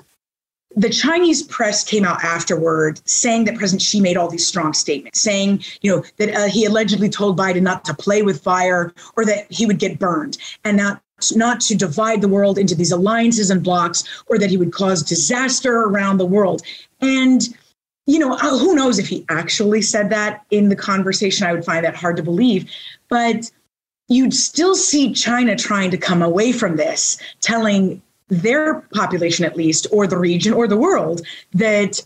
the 0.76 0.90
Chinese 0.90 1.42
press 1.42 1.82
came 1.82 2.04
out 2.04 2.22
afterward 2.22 3.00
saying 3.08 3.46
that 3.46 3.56
President 3.56 3.82
Xi 3.82 4.00
made 4.00 4.16
all 4.16 4.28
these 4.28 4.46
strong 4.46 4.74
statements, 4.74 5.18
saying, 5.18 5.64
you 5.80 5.90
know, 5.90 6.04
that 6.18 6.34
uh, 6.34 6.48
he 6.48 6.66
allegedly 6.66 7.08
told 7.08 7.38
Biden 7.38 7.62
not 7.62 7.84
to 7.86 7.94
play 7.94 8.22
with 8.22 8.42
fire 8.42 8.92
or 9.16 9.24
that 9.24 9.50
he 9.50 9.64
would 9.64 9.78
get 9.78 9.98
burned 9.98 10.36
and 10.64 10.76
not 10.76 11.00
not 11.34 11.60
to 11.60 11.74
divide 11.74 12.20
the 12.20 12.28
world 12.28 12.58
into 12.58 12.74
these 12.74 12.92
alliances 12.92 13.50
and 13.50 13.62
blocks 13.62 14.04
or 14.26 14.38
that 14.38 14.50
he 14.50 14.56
would 14.56 14.72
cause 14.72 15.02
disaster 15.02 15.82
around 15.82 16.18
the 16.18 16.26
world. 16.26 16.62
And 17.00 17.42
you 18.06 18.20
know, 18.20 18.34
uh, 18.34 18.58
who 18.58 18.74
knows 18.74 18.98
if 18.98 19.08
he 19.08 19.24
actually 19.28 19.82
said 19.82 20.10
that 20.10 20.44
in 20.50 20.68
the 20.68 20.76
conversation? 20.76 21.46
I 21.46 21.52
would 21.52 21.64
find 21.64 21.84
that 21.84 21.96
hard 21.96 22.16
to 22.16 22.22
believe. 22.22 22.70
But 23.08 23.50
you'd 24.08 24.34
still 24.34 24.76
see 24.76 25.12
China 25.12 25.56
trying 25.56 25.90
to 25.90 25.98
come 25.98 26.22
away 26.22 26.52
from 26.52 26.76
this, 26.76 27.18
telling 27.40 28.00
their 28.28 28.82
population, 28.94 29.44
at 29.44 29.56
least, 29.56 29.86
or 29.90 30.06
the 30.06 30.18
region 30.18 30.52
or 30.52 30.68
the 30.68 30.76
world, 30.76 31.22
that 31.52 32.00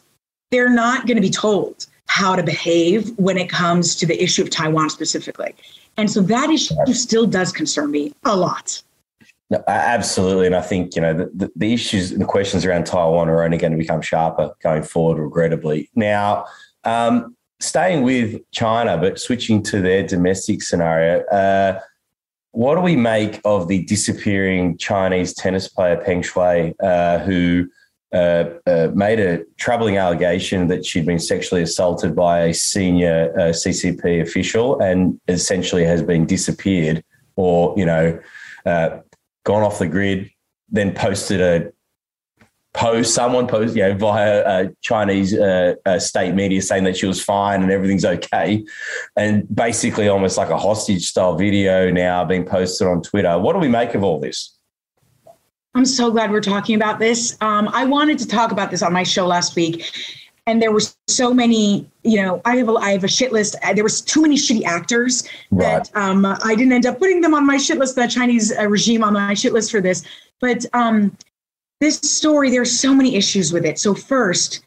they're 0.51 0.71
not 0.71 1.07
going 1.07 1.17
to 1.17 1.23
be 1.23 1.31
told 1.31 1.87
how 2.07 2.35
to 2.35 2.43
behave 2.43 3.17
when 3.19 3.39
it 3.39 3.49
comes 3.49 3.95
to 3.97 4.07
the 4.07 4.21
issue 4.23 4.43
of 4.43 4.51
Taiwan 4.51 4.91
specifically. 4.91 5.55
And 5.97 6.11
so 6.11 6.23
that 6.23 6.51
issue 6.51 6.75
still 6.93 7.27
does 7.27 7.53
concern 7.53 7.91
me 7.91 8.13
a 8.25 8.35
lot. 8.35 8.83
No, 9.51 9.63
absolutely. 9.67 10.47
And 10.47 10.55
I 10.55 10.61
think, 10.61 10.95
you 10.95 11.03
know, 11.03 11.13
the, 11.13 11.51
the 11.57 11.75
issues 11.75 12.13
and 12.13 12.21
the 12.21 12.25
questions 12.27 12.65
around 12.65 12.87
Taiwan 12.87 13.29
are 13.29 13.43
only 13.43 13.59
going 13.59 13.73
to 13.73 13.79
become 13.79 14.01
sharper 14.01 14.53
going 14.63 14.85
forward, 14.85 15.21
regrettably. 15.21 15.91
Now, 15.97 16.47
um, 16.85 17.37
staying 17.59 18.03
with 18.03 18.41
China, 18.53 18.97
but 18.97 19.19
switching 19.19 19.61
to 19.65 19.81
their 19.81 20.07
domestic 20.07 20.63
scenario, 20.63 21.25
uh, 21.27 21.81
what 22.53 22.77
do 22.77 22.81
we 22.81 22.95
make 22.95 23.41
of 23.45 23.67
the 23.67 23.83
disappearing 23.85 24.79
Chinese 24.79 25.35
tennis 25.35 25.67
player 25.69 25.97
Peng 25.97 26.23
Shuai, 26.23 26.75
uh, 26.81 27.19
who 27.19 27.69
uh, 28.13 28.51
uh 28.67 28.89
made 28.93 29.21
a 29.21 29.45
troubling 29.57 29.97
allegation 29.97 30.67
that 30.67 30.85
she'd 30.85 31.07
been 31.07 31.21
sexually 31.21 31.63
assaulted 31.63 32.17
by 32.17 32.41
a 32.41 32.55
senior 32.55 33.33
uh, 33.37 33.53
CCP 33.53 34.21
official 34.21 34.81
and 34.81 35.21
essentially 35.29 35.85
has 35.85 36.03
been 36.03 36.27
disappeared 36.27 37.05
or, 37.37 37.73
you 37.77 37.87
know, 37.87 38.19
uh, 38.67 38.99
gone 39.45 39.63
off 39.63 39.79
the 39.79 39.89
grid, 39.89 40.31
then 40.69 40.95
posted 40.95 41.41
a 41.41 41.73
post, 42.73 43.15
someone 43.15 43.47
posted, 43.47 43.77
you 43.77 43.83
know, 43.83 43.95
via 43.95 44.41
uh, 44.43 44.69
Chinese 44.81 45.35
uh, 45.35 45.75
state 45.99 46.35
media 46.35 46.63
saying 46.63 46.85
that 46.85 46.97
she 46.97 47.07
was 47.07 47.23
fine 47.23 47.63
and 47.63 47.71
everything's 47.71 48.05
okay. 48.05 48.65
And 49.17 49.53
basically 49.55 50.09
almost 50.09 50.37
like 50.37 50.51
a 50.51 50.59
hostage 50.59 51.09
style 51.09 51.37
video 51.37 51.91
now 51.91 52.25
being 52.25 52.45
posted 52.45 52.87
on 52.87 53.03
Twitter. 53.03 53.39
What 53.39 53.55
do 53.55 53.59
we 53.59 53.69
make 53.69 53.95
of 53.95 54.05
all 54.05 54.21
this? 54.21 54.57
I'm 55.75 55.85
so 55.85 56.11
glad 56.11 56.33
we're 56.33 56.41
talking 56.41 56.75
about 56.75 56.99
this. 56.99 57.37
Um, 57.41 57.69
I 57.73 57.85
wanted 57.85 58.19
to 58.19 58.27
talk 58.27 58.51
about 58.51 58.71
this 58.71 58.83
on 58.83 58.93
my 58.93 59.05
show 59.05 59.27
last 59.27 59.55
week 59.55 59.85
and 60.51 60.61
there 60.61 60.73
were 60.73 60.83
so 61.07 61.33
many 61.33 61.89
you 62.03 62.21
know 62.21 62.43
i 62.45 62.57
have 62.57 62.69
a, 62.69 62.73
I 62.73 62.91
have 62.91 63.05
a 63.05 63.09
shit 63.09 63.33
list. 63.33 63.57
Uh, 63.63 63.73
there 63.73 63.85
was 63.85 64.01
too 64.01 64.23
many 64.23 64.37
shitty 64.37 64.65
actors 64.65 65.29
right. 65.51 65.85
that 65.85 65.91
um, 65.95 66.27
i 66.27 66.55
didn't 66.55 66.73
end 66.73 66.87
up 66.87 66.99
putting 66.99 67.21
them 67.21 67.35
on 67.35 67.47
my 67.47 67.57
shit 67.57 67.79
list 67.79 67.95
the 67.95 68.09
chinese 68.09 68.53
uh, 68.57 68.67
regime 68.67 69.05
on 69.05 69.13
my 69.15 69.35
shit 69.35 69.53
list 69.53 69.71
for 69.71 69.81
this. 69.81 70.03
But 70.41 70.65
um, 70.73 71.17
this 71.81 71.97
story 71.97 72.51
there's 72.51 72.79
so 72.79 72.95
many 72.95 73.15
issues 73.17 73.53
with 73.53 73.65
it. 73.65 73.79
So 73.79 73.95
first 73.95 74.65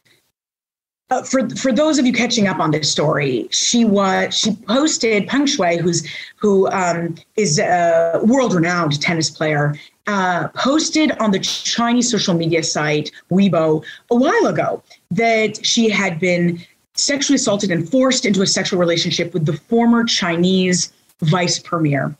uh, 1.09 1.21
for 1.21 1.47
for 1.49 1.71
those 1.71 1.99
of 1.99 2.05
you 2.05 2.13
catching 2.13 2.47
up 2.47 2.59
on 2.59 2.71
this 2.71 2.89
story, 2.89 3.47
she 3.51 3.85
was 3.85 4.35
she 4.35 4.55
posted 4.67 5.27
Peng 5.27 5.45
Shuai, 5.45 5.79
who's 5.79 6.07
who 6.37 6.67
um, 6.71 7.15
is 7.35 7.59
a 7.59 8.19
world 8.23 8.53
renowned 8.53 8.99
tennis 9.01 9.29
player, 9.29 9.75
uh, 10.07 10.47
posted 10.49 11.11
on 11.19 11.31
the 11.31 11.39
Chinese 11.39 12.09
social 12.09 12.33
media 12.33 12.63
site 12.63 13.11
Weibo 13.29 13.83
a 14.09 14.15
while 14.15 14.47
ago 14.47 14.81
that 15.15 15.65
she 15.65 15.89
had 15.89 16.19
been 16.19 16.59
sexually 16.95 17.35
assaulted 17.35 17.71
and 17.71 17.89
forced 17.89 18.25
into 18.25 18.41
a 18.41 18.47
sexual 18.47 18.79
relationship 18.79 19.33
with 19.33 19.45
the 19.45 19.53
former 19.53 20.03
Chinese 20.03 20.93
vice 21.21 21.59
premier. 21.59 22.15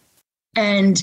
And 0.56 1.02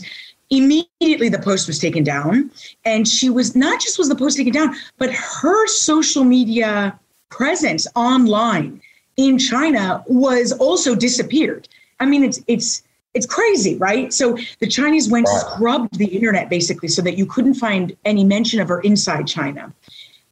immediately 0.51 1.29
the 1.29 1.39
post 1.39 1.67
was 1.67 1.79
taken 1.79 2.03
down 2.03 2.51
and 2.85 3.07
she 3.07 3.31
was 3.31 3.55
not 3.55 3.81
just 3.81 3.99
was 3.99 4.09
the 4.09 4.17
post 4.17 4.37
taken 4.37 4.53
down 4.53 4.75
but 4.99 5.11
her 5.13 5.67
social 5.69 6.25
media 6.25 6.99
presence 7.31 7.87
online 7.95 8.81
in 9.17 9.39
china 9.39 10.03
was 10.09 10.51
also 10.53 10.95
disappeared 10.95 11.69
i 12.01 12.05
mean 12.05 12.25
it's 12.25 12.41
it's 12.49 12.83
it's 13.15 13.27
crazy 13.27 13.77
right 13.77 14.13
so 14.13 14.37
the 14.59 14.67
chinese 14.67 15.09
went 15.09 15.27
right. 15.29 15.41
scrubbed 15.41 15.97
the 15.99 16.07
internet 16.07 16.51
basically 16.51 16.89
so 16.89 17.01
that 17.01 17.17
you 17.17 17.25
couldn't 17.25 17.55
find 17.55 17.97
any 18.05 18.25
mention 18.25 18.61
of 18.61 18.67
her 18.67 18.81
inside 18.81 19.29
china 19.29 19.73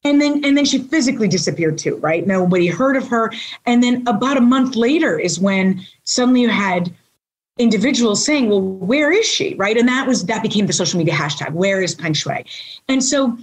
and 0.05 0.21
then 0.21 0.45
and 0.45 0.57
then 0.57 0.65
she 0.65 0.79
physically 0.79 1.29
disappeared 1.29 1.77
too 1.77 1.97
right 1.97 2.27
nobody 2.27 2.67
heard 2.67 2.97
of 2.97 3.09
her 3.09 3.33
and 3.67 3.83
then 3.83 4.07
about 4.07 4.37
a 4.37 4.41
month 4.41 4.77
later 4.77 5.19
is 5.19 5.41
when 5.41 5.85
suddenly 6.05 6.43
you 6.43 6.49
had 6.49 6.93
individuals 7.59 8.25
saying, 8.25 8.49
well, 8.49 8.63
where 8.63 9.11
is 9.13 9.27
she? 9.27 9.55
Right. 9.55 9.77
And 9.77 9.89
that 9.89 10.07
was 10.07 10.25
that 10.27 10.43
became 10.43 10.67
the 10.67 10.73
social 10.73 10.99
media 10.99 11.15
hashtag, 11.15 11.53
where 11.53 11.83
is 11.83 11.95
Peng 11.95 12.13
Shuai? 12.13 12.45
And 12.89 13.03
so 13.03 13.37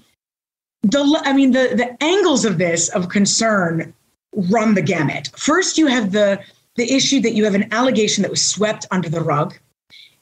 the 0.81 1.21
I 1.25 1.33
mean 1.33 1.51
the 1.51 1.73
the 1.75 2.03
angles 2.03 2.45
of 2.45 2.57
this 2.57 2.89
of 2.89 3.09
concern 3.09 3.93
run 4.33 4.73
the 4.73 4.81
gamut. 4.81 5.29
First, 5.35 5.77
you 5.77 5.87
have 5.87 6.11
the 6.11 6.41
the 6.75 6.91
issue 6.91 7.21
that 7.21 7.33
you 7.33 7.45
have 7.45 7.55
an 7.55 7.71
allegation 7.71 8.21
that 8.23 8.31
was 8.31 8.43
swept 8.43 8.85
under 8.91 9.09
the 9.09 9.21
rug. 9.21 9.53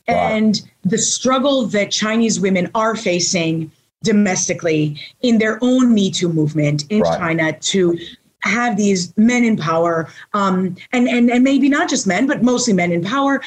Wow. 0.07 0.15
And 0.15 0.61
the 0.83 0.97
struggle 0.97 1.65
that 1.67 1.91
Chinese 1.91 2.39
women 2.39 2.69
are 2.75 2.95
facing 2.95 3.71
domestically 4.03 4.99
in 5.21 5.37
their 5.37 5.57
own 5.61 5.93
Me 5.93 6.11
Too 6.11 6.31
movement 6.31 6.85
in 6.89 7.01
right. 7.01 7.17
China 7.17 7.53
to 7.53 7.97
have 8.43 8.75
these 8.75 9.15
men 9.17 9.43
in 9.43 9.55
power, 9.55 10.09
um, 10.33 10.75
and, 10.91 11.07
and, 11.07 11.31
and 11.31 11.43
maybe 11.43 11.69
not 11.69 11.89
just 11.89 12.05
men, 12.05 12.27
but 12.27 12.43
mostly 12.43 12.73
men 12.73 12.91
in 12.91 13.01
power, 13.01 13.41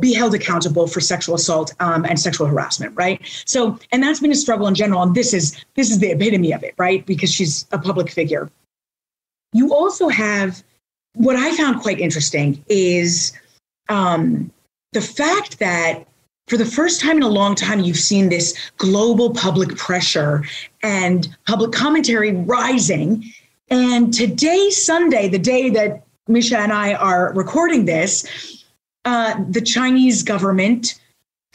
be 0.00 0.12
held 0.12 0.34
accountable 0.34 0.86
for 0.86 1.00
sexual 1.00 1.34
assault 1.34 1.72
um, 1.80 2.04
and 2.04 2.20
sexual 2.20 2.46
harassment, 2.46 2.92
right? 2.94 3.20
So, 3.46 3.78
and 3.92 4.02
that's 4.02 4.20
been 4.20 4.30
a 4.30 4.36
struggle 4.36 4.66
in 4.66 4.74
general, 4.74 5.02
and 5.02 5.14
this 5.14 5.32
is 5.32 5.64
this 5.74 5.90
is 5.90 5.98
the 6.00 6.10
epitome 6.10 6.52
of 6.52 6.62
it, 6.62 6.74
right? 6.76 7.04
Because 7.06 7.32
she's 7.32 7.66
a 7.72 7.78
public 7.78 8.10
figure. 8.10 8.50
You 9.54 9.72
also 9.72 10.08
have 10.08 10.62
what 11.14 11.36
I 11.36 11.54
found 11.56 11.80
quite 11.80 11.98
interesting 11.98 12.62
is 12.68 13.32
um, 13.88 14.50
the 14.92 15.00
fact 15.00 15.58
that 15.58 16.06
for 16.48 16.56
the 16.56 16.66
first 16.66 17.00
time 17.00 17.16
in 17.16 17.22
a 17.22 17.28
long 17.28 17.54
time, 17.54 17.80
you've 17.80 17.96
seen 17.96 18.28
this 18.28 18.56
global 18.76 19.30
public 19.30 19.76
pressure 19.76 20.44
and 20.82 21.34
public 21.46 21.72
commentary 21.72 22.32
rising 22.32 23.24
and 23.72 24.12
today, 24.12 24.68
Sunday, 24.68 25.28
the 25.28 25.38
day 25.38 25.70
that 25.70 26.02
Misha 26.28 26.58
and 26.58 26.74
I 26.74 26.92
are 26.92 27.32
recording 27.32 27.86
this, 27.86 28.66
uh, 29.06 29.42
the 29.48 29.62
Chinese 29.62 30.22
government 30.22 31.00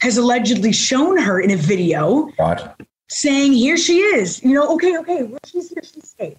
has 0.00 0.18
allegedly 0.18 0.72
shown 0.72 1.16
her 1.16 1.40
in 1.40 1.52
a 1.52 1.56
video 1.56 2.28
saying, 3.08 3.52
Here 3.52 3.76
she 3.76 4.00
is. 4.00 4.42
You 4.42 4.54
know, 4.54 4.74
okay, 4.74 4.98
okay, 4.98 5.22
well, 5.22 5.38
she's 5.46 5.68
here, 5.70 5.82
she's 5.84 6.12
safe. 6.18 6.38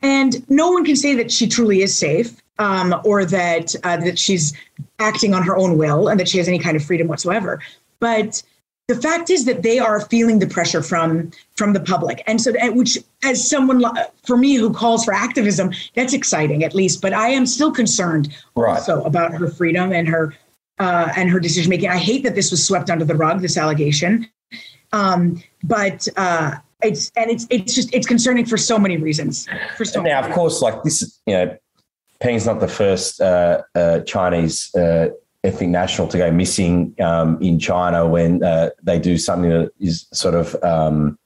And 0.00 0.48
no 0.48 0.70
one 0.70 0.84
can 0.84 0.94
say 0.94 1.16
that 1.16 1.32
she 1.32 1.48
truly 1.48 1.82
is 1.82 1.92
safe 1.92 2.40
um, 2.58 2.94
or 3.04 3.24
that, 3.24 3.74
uh, 3.84 3.96
that 3.98 4.18
she's 4.18 4.52
acting 4.98 5.34
on 5.34 5.42
her 5.42 5.56
own 5.56 5.76
will 5.78 6.08
and 6.08 6.18
that 6.20 6.28
she 6.28 6.38
has 6.38 6.48
any 6.48 6.58
kind 6.58 6.76
of 6.76 6.84
freedom 6.84 7.08
whatsoever. 7.08 7.60
But 8.00 8.42
the 8.88 8.94
fact 8.96 9.30
is 9.30 9.44
that 9.46 9.62
they 9.62 9.78
are 9.78 10.00
feeling 10.00 10.38
the 10.38 10.46
pressure 10.46 10.82
from 10.82 11.30
from 11.56 11.72
the 11.72 11.80
public 11.80 12.22
and 12.26 12.40
so 12.40 12.52
which 12.72 12.98
as 13.22 13.48
someone 13.48 13.82
for 14.24 14.36
me 14.36 14.54
who 14.54 14.72
calls 14.72 15.04
for 15.04 15.14
activism 15.14 15.72
that's 15.94 16.12
exciting 16.12 16.64
at 16.64 16.74
least 16.74 17.00
but 17.00 17.12
i 17.12 17.28
am 17.28 17.46
still 17.46 17.72
concerned 17.72 18.34
right. 18.56 18.76
also 18.76 19.02
about 19.04 19.32
her 19.32 19.48
freedom 19.48 19.92
and 19.92 20.08
her 20.08 20.34
uh, 20.80 21.10
and 21.16 21.30
her 21.30 21.40
decision 21.40 21.70
making 21.70 21.88
i 21.88 21.96
hate 21.96 22.22
that 22.22 22.34
this 22.34 22.50
was 22.50 22.64
swept 22.64 22.90
under 22.90 23.04
the 23.04 23.14
rug 23.14 23.40
this 23.40 23.56
allegation 23.56 24.28
um, 24.92 25.42
but 25.64 26.06
uh, 26.16 26.54
it's 26.82 27.10
and 27.16 27.30
it's 27.30 27.46
it's 27.50 27.74
just 27.74 27.92
it's 27.94 28.06
concerning 28.06 28.44
for 28.44 28.56
so 28.56 28.78
many 28.78 28.96
reasons 28.96 29.48
for 29.76 29.84
so 29.84 30.02
now 30.02 30.20
of 30.20 30.30
course 30.32 30.60
like 30.60 30.82
this 30.82 31.20
you 31.26 31.34
know 31.34 31.56
Peng's 32.24 32.46
not 32.46 32.58
the 32.58 32.68
first 32.68 33.20
uh, 33.20 33.62
uh 33.74 34.00
chinese 34.00 34.74
uh, 34.74 35.10
ethnic 35.44 35.68
national 35.68 36.08
to 36.08 36.16
go 36.16 36.30
missing 36.30 36.94
um, 36.98 37.38
in 37.42 37.58
China 37.58 38.08
when 38.08 38.42
uh, 38.42 38.70
they 38.82 38.98
do 38.98 39.18
something 39.18 39.50
that 39.50 39.70
is 39.78 40.06
sort 40.12 40.34
of 40.34 40.56
um, 40.64 41.18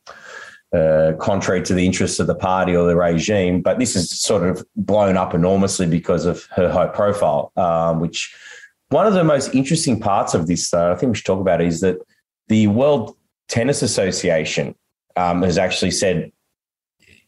uh, 0.72 1.12
contrary 1.20 1.62
to 1.62 1.72
the 1.72 1.86
interests 1.86 2.18
of 2.18 2.26
the 2.26 2.34
party 2.34 2.74
or 2.74 2.84
the 2.88 2.96
regime. 2.96 3.62
But 3.62 3.78
this 3.78 3.94
is 3.94 4.10
sort 4.10 4.42
of 4.42 4.66
blown 4.74 5.16
up 5.16 5.34
enormously 5.34 5.86
because 5.86 6.26
of 6.26 6.44
her 6.56 6.68
high 6.68 6.88
profile, 6.88 7.52
um, 7.56 8.00
which 8.00 8.34
one 8.88 9.06
of 9.06 9.14
the 9.14 9.22
most 9.22 9.54
interesting 9.54 10.00
parts 10.00 10.34
of 10.34 10.48
this, 10.48 10.74
I 10.74 10.96
think 10.96 11.12
we 11.12 11.16
should 11.16 11.26
talk 11.26 11.40
about, 11.40 11.62
is 11.62 11.80
that 11.80 11.96
the 12.48 12.66
World 12.66 13.16
Tennis 13.46 13.82
Association 13.82 14.74
um, 15.16 15.42
has 15.42 15.58
actually 15.58 15.92
said, 15.92 16.32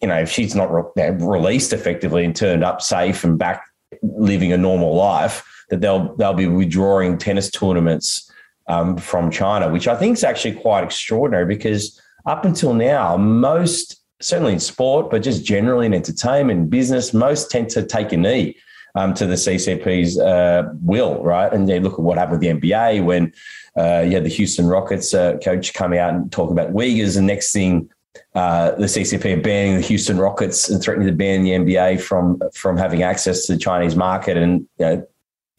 you 0.00 0.08
know, 0.08 0.18
if 0.18 0.30
she's 0.30 0.54
not 0.54 0.72
re- 0.72 1.10
released 1.10 1.72
effectively 1.72 2.24
and 2.24 2.34
turned 2.34 2.64
up 2.64 2.80
safe 2.80 3.24
and 3.24 3.38
back 3.38 3.64
living 4.02 4.52
a 4.52 4.56
normal 4.56 4.94
life, 4.94 5.46
that 5.68 5.80
they'll 5.80 6.14
they'll 6.16 6.34
be 6.34 6.46
withdrawing 6.46 7.18
tennis 7.18 7.50
tournaments 7.50 8.30
um, 8.66 8.96
from 8.96 9.30
China, 9.30 9.68
which 9.68 9.88
I 9.88 9.96
think 9.96 10.16
is 10.16 10.24
actually 10.24 10.54
quite 10.54 10.84
extraordinary 10.84 11.46
because 11.46 12.00
up 12.26 12.44
until 12.44 12.74
now, 12.74 13.16
most 13.16 14.00
certainly 14.20 14.52
in 14.52 14.60
sport, 14.60 15.10
but 15.10 15.22
just 15.22 15.44
generally 15.44 15.86
in 15.86 15.94
entertainment, 15.94 16.70
business, 16.70 17.14
most 17.14 17.50
tend 17.50 17.70
to 17.70 17.82
take 17.84 18.12
a 18.12 18.16
knee 18.16 18.56
um, 18.94 19.14
to 19.14 19.26
the 19.26 19.34
CCP's 19.34 20.18
uh, 20.18 20.64
will, 20.82 21.22
right? 21.22 21.52
And 21.52 21.68
they 21.68 21.80
look 21.80 21.94
at 21.94 22.00
what 22.00 22.18
happened 22.18 22.40
with 22.40 22.60
the 22.60 22.68
NBA 22.68 23.04
when 23.04 23.32
uh, 23.76 24.00
you 24.00 24.12
had 24.12 24.24
the 24.24 24.30
Houston 24.30 24.66
Rockets 24.66 25.14
uh, 25.14 25.38
coach 25.38 25.72
come 25.74 25.92
out 25.94 26.12
and 26.12 26.30
talk 26.30 26.50
about 26.50 26.72
Uyghurs, 26.72 27.16
and 27.16 27.26
next 27.26 27.52
thing 27.52 27.88
uh, 28.34 28.72
the 28.72 28.86
CCP 28.86 29.42
banning 29.42 29.76
the 29.76 29.82
Houston 29.82 30.18
Rockets 30.18 30.68
and 30.68 30.80
threatening 30.82 31.08
to 31.08 31.14
ban 31.14 31.42
the 31.42 31.50
NBA 31.50 32.00
from 32.00 32.40
from 32.54 32.76
having 32.76 33.02
access 33.02 33.46
to 33.46 33.54
the 33.54 33.58
Chinese 33.58 33.96
market, 33.96 34.36
and 34.36 34.60
you 34.78 34.86
know, 34.86 35.08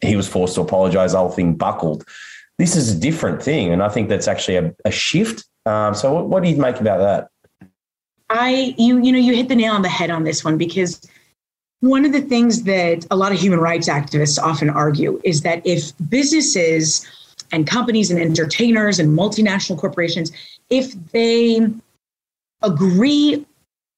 he 0.00 0.16
was 0.16 0.26
forced 0.26 0.54
to 0.54 0.62
apologize. 0.62 1.12
The 1.12 1.18
whole 1.18 1.30
thing 1.30 1.54
buckled. 1.54 2.04
This 2.58 2.76
is 2.76 2.94
a 2.94 2.98
different 2.98 3.42
thing, 3.42 3.72
and 3.72 3.82
I 3.82 3.88
think 3.88 4.08
that's 4.08 4.28
actually 4.28 4.56
a, 4.56 4.74
a 4.84 4.90
shift. 4.90 5.44
Um, 5.66 5.94
so, 5.94 6.12
what, 6.14 6.28
what 6.28 6.42
do 6.42 6.48
you 6.48 6.56
make 6.56 6.80
about 6.80 6.98
that? 6.98 7.28
I 8.30 8.74
you 8.78 8.98
you 9.02 9.12
know 9.12 9.18
you 9.18 9.34
hit 9.34 9.48
the 9.48 9.56
nail 9.56 9.74
on 9.74 9.82
the 9.82 9.88
head 9.88 10.10
on 10.10 10.24
this 10.24 10.42
one 10.42 10.56
because 10.56 11.00
one 11.80 12.04
of 12.04 12.12
the 12.12 12.22
things 12.22 12.62
that 12.62 13.06
a 13.10 13.16
lot 13.16 13.32
of 13.32 13.38
human 13.38 13.58
rights 13.58 13.88
activists 13.88 14.38
often 14.38 14.70
argue 14.70 15.20
is 15.24 15.42
that 15.42 15.66
if 15.66 15.92
businesses 16.08 17.06
and 17.50 17.66
companies 17.66 18.10
and 18.10 18.18
entertainers 18.18 18.98
and 18.98 19.18
multinational 19.18 19.76
corporations 19.78 20.32
if 20.70 20.94
they 21.10 21.60
agree 22.62 23.46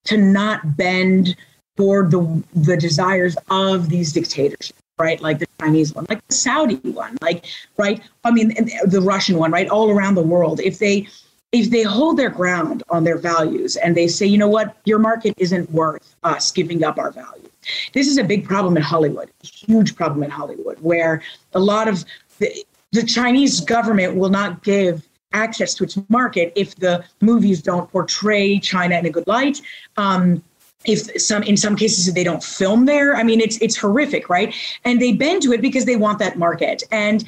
to 0.05 0.17
not 0.17 0.77
bend 0.77 1.37
toward 1.77 2.11
the 2.11 2.43
the 2.55 2.77
desires 2.77 3.37
of 3.51 3.89
these 3.89 4.13
dictators 4.13 4.73
right? 4.99 5.21
Like 5.21 5.39
the 5.41 5.49
Chinese 5.61 5.95
one, 5.95 6.07
like 6.09 6.27
the 6.29 6.35
Saudi 6.35 6.77
one, 6.77 7.17
like 7.21 7.47
right. 7.77 8.01
I 8.23 8.31
mean, 8.31 8.55
the 8.87 9.01
Russian 9.01 9.39
one, 9.39 9.51
right? 9.51 9.69
All 9.69 9.91
around 9.91 10.15
the 10.15 10.23
world, 10.23 10.61
if 10.61 10.79
they 10.79 11.09
if 11.53 11.71
they 11.71 11.83
hold 11.83 12.17
their 12.17 12.31
ground 12.31 12.83
on 12.91 13.05
their 13.05 13.17
values 13.17 13.77
and 13.77 13.97
they 13.97 14.09
say, 14.09 14.27
you 14.27 14.37
know 14.37 14.49
what, 14.49 14.77
your 14.85 14.99
market 14.99 15.35
isn't 15.39 15.71
worth 15.71 16.17
us 16.25 16.51
giving 16.51 16.83
up 16.83 16.99
our 16.99 17.13
value. 17.13 17.49
This 17.93 18.09
is 18.09 18.19
a 18.19 18.25
big 18.25 18.45
problem 18.45 18.77
in 18.77 18.83
Hollywood, 18.83 19.31
a 19.43 19.47
huge 19.47 19.95
problem 19.95 20.25
in 20.25 20.31
Hollywood, 20.31 20.79
where 20.81 21.23
a 21.53 21.61
lot 21.61 21.87
of 21.87 22.05
the, 22.39 22.53
the 22.91 23.05
Chinese 23.05 23.61
government 23.61 24.17
will 24.17 24.31
not 24.31 24.65
give 24.65 25.09
access 25.35 25.75
to 25.75 25.85
its 25.85 25.99
market 26.09 26.53
if 26.57 26.77
the 26.77 27.05
movies 27.21 27.61
don't 27.61 27.91
portray 27.91 28.59
China 28.59 28.97
in 28.99 29.05
a 29.05 29.11
good 29.11 29.27
light. 29.27 29.61
Um, 29.97 30.43
if 30.85 31.21
some 31.21 31.43
in 31.43 31.57
some 31.57 31.77
cases 31.77 32.13
they 32.13 32.25
don't 32.25 32.43
film 32.43 32.87
there 32.87 33.17
i 33.17 33.23
mean 33.23 33.41
it's 33.41 33.57
it's 33.63 33.77
horrific 33.77 34.29
right 34.29 34.55
and 34.85 35.01
they 35.01 35.13
bend 35.13 35.43
to 35.43 35.53
it 35.53 35.61
because 35.61 35.85
they 35.85 35.97
want 35.97 36.19
that 36.19 36.37
market 36.37 36.83
and 36.91 37.25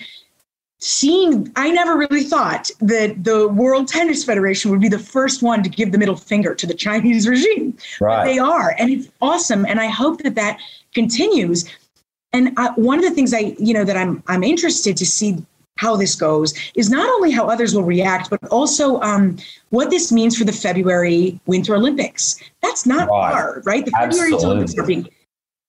seeing 0.79 1.51
i 1.57 1.71
never 1.71 1.97
really 1.97 2.23
thought 2.23 2.71
that 2.81 3.25
the 3.25 3.49
world 3.49 3.89
tennis 3.89 4.25
federation 4.25 4.71
would 4.71 4.81
be 4.81 4.89
the 4.89 4.99
first 4.99 5.43
one 5.43 5.63
to 5.63 5.71
give 5.71 5.91
the 5.91 5.99
middle 5.99 6.17
finger 6.17 6.55
to 6.55 6.67
the 6.67 6.75
chinese 6.75 7.27
regime 7.27 7.77
right. 8.01 8.19
But 8.19 8.25
they 8.25 8.39
are 8.39 8.75
and 8.79 8.91
it's 8.91 9.09
awesome 9.23 9.65
and 9.65 9.81
i 9.81 9.87
hope 9.87 10.23
that 10.23 10.35
that 10.35 10.59
continues 10.95 11.65
and 12.33 12.53
I, 12.59 12.73
one 12.77 12.99
of 12.99 13.05
the 13.05 13.11
things 13.13 13.33
i 13.33 13.57
you 13.59 13.73
know 13.73 13.85
that 13.85 13.97
i'm 13.97 14.23
i'm 14.27 14.45
interested 14.45 14.97
to 14.99 15.07
see 15.07 15.43
how 15.77 15.97
this 15.97 16.15
goes 16.15 16.55
is 16.75 16.91
not 16.91 17.09
only 17.09 17.31
how 17.31 17.47
others 17.47 17.75
will 17.75 17.83
react, 17.83 18.31
but 18.31 18.43
also 18.49 19.01
um, 19.01 19.37
what 19.71 19.91
this 19.91 20.11
means 20.11 20.37
for 20.37 20.45
the 20.45 20.53
February 20.53 21.39
Winter 21.47 21.77
Olympics. 21.77 22.41
That's 22.63 22.87
not 22.87 23.09
right. 23.09 23.33
hard, 23.33 23.67
right? 23.67 23.85
The 23.85 23.93
February 23.93 24.33
Olympics 24.33 24.77
are 24.77 24.87
being 24.87 25.09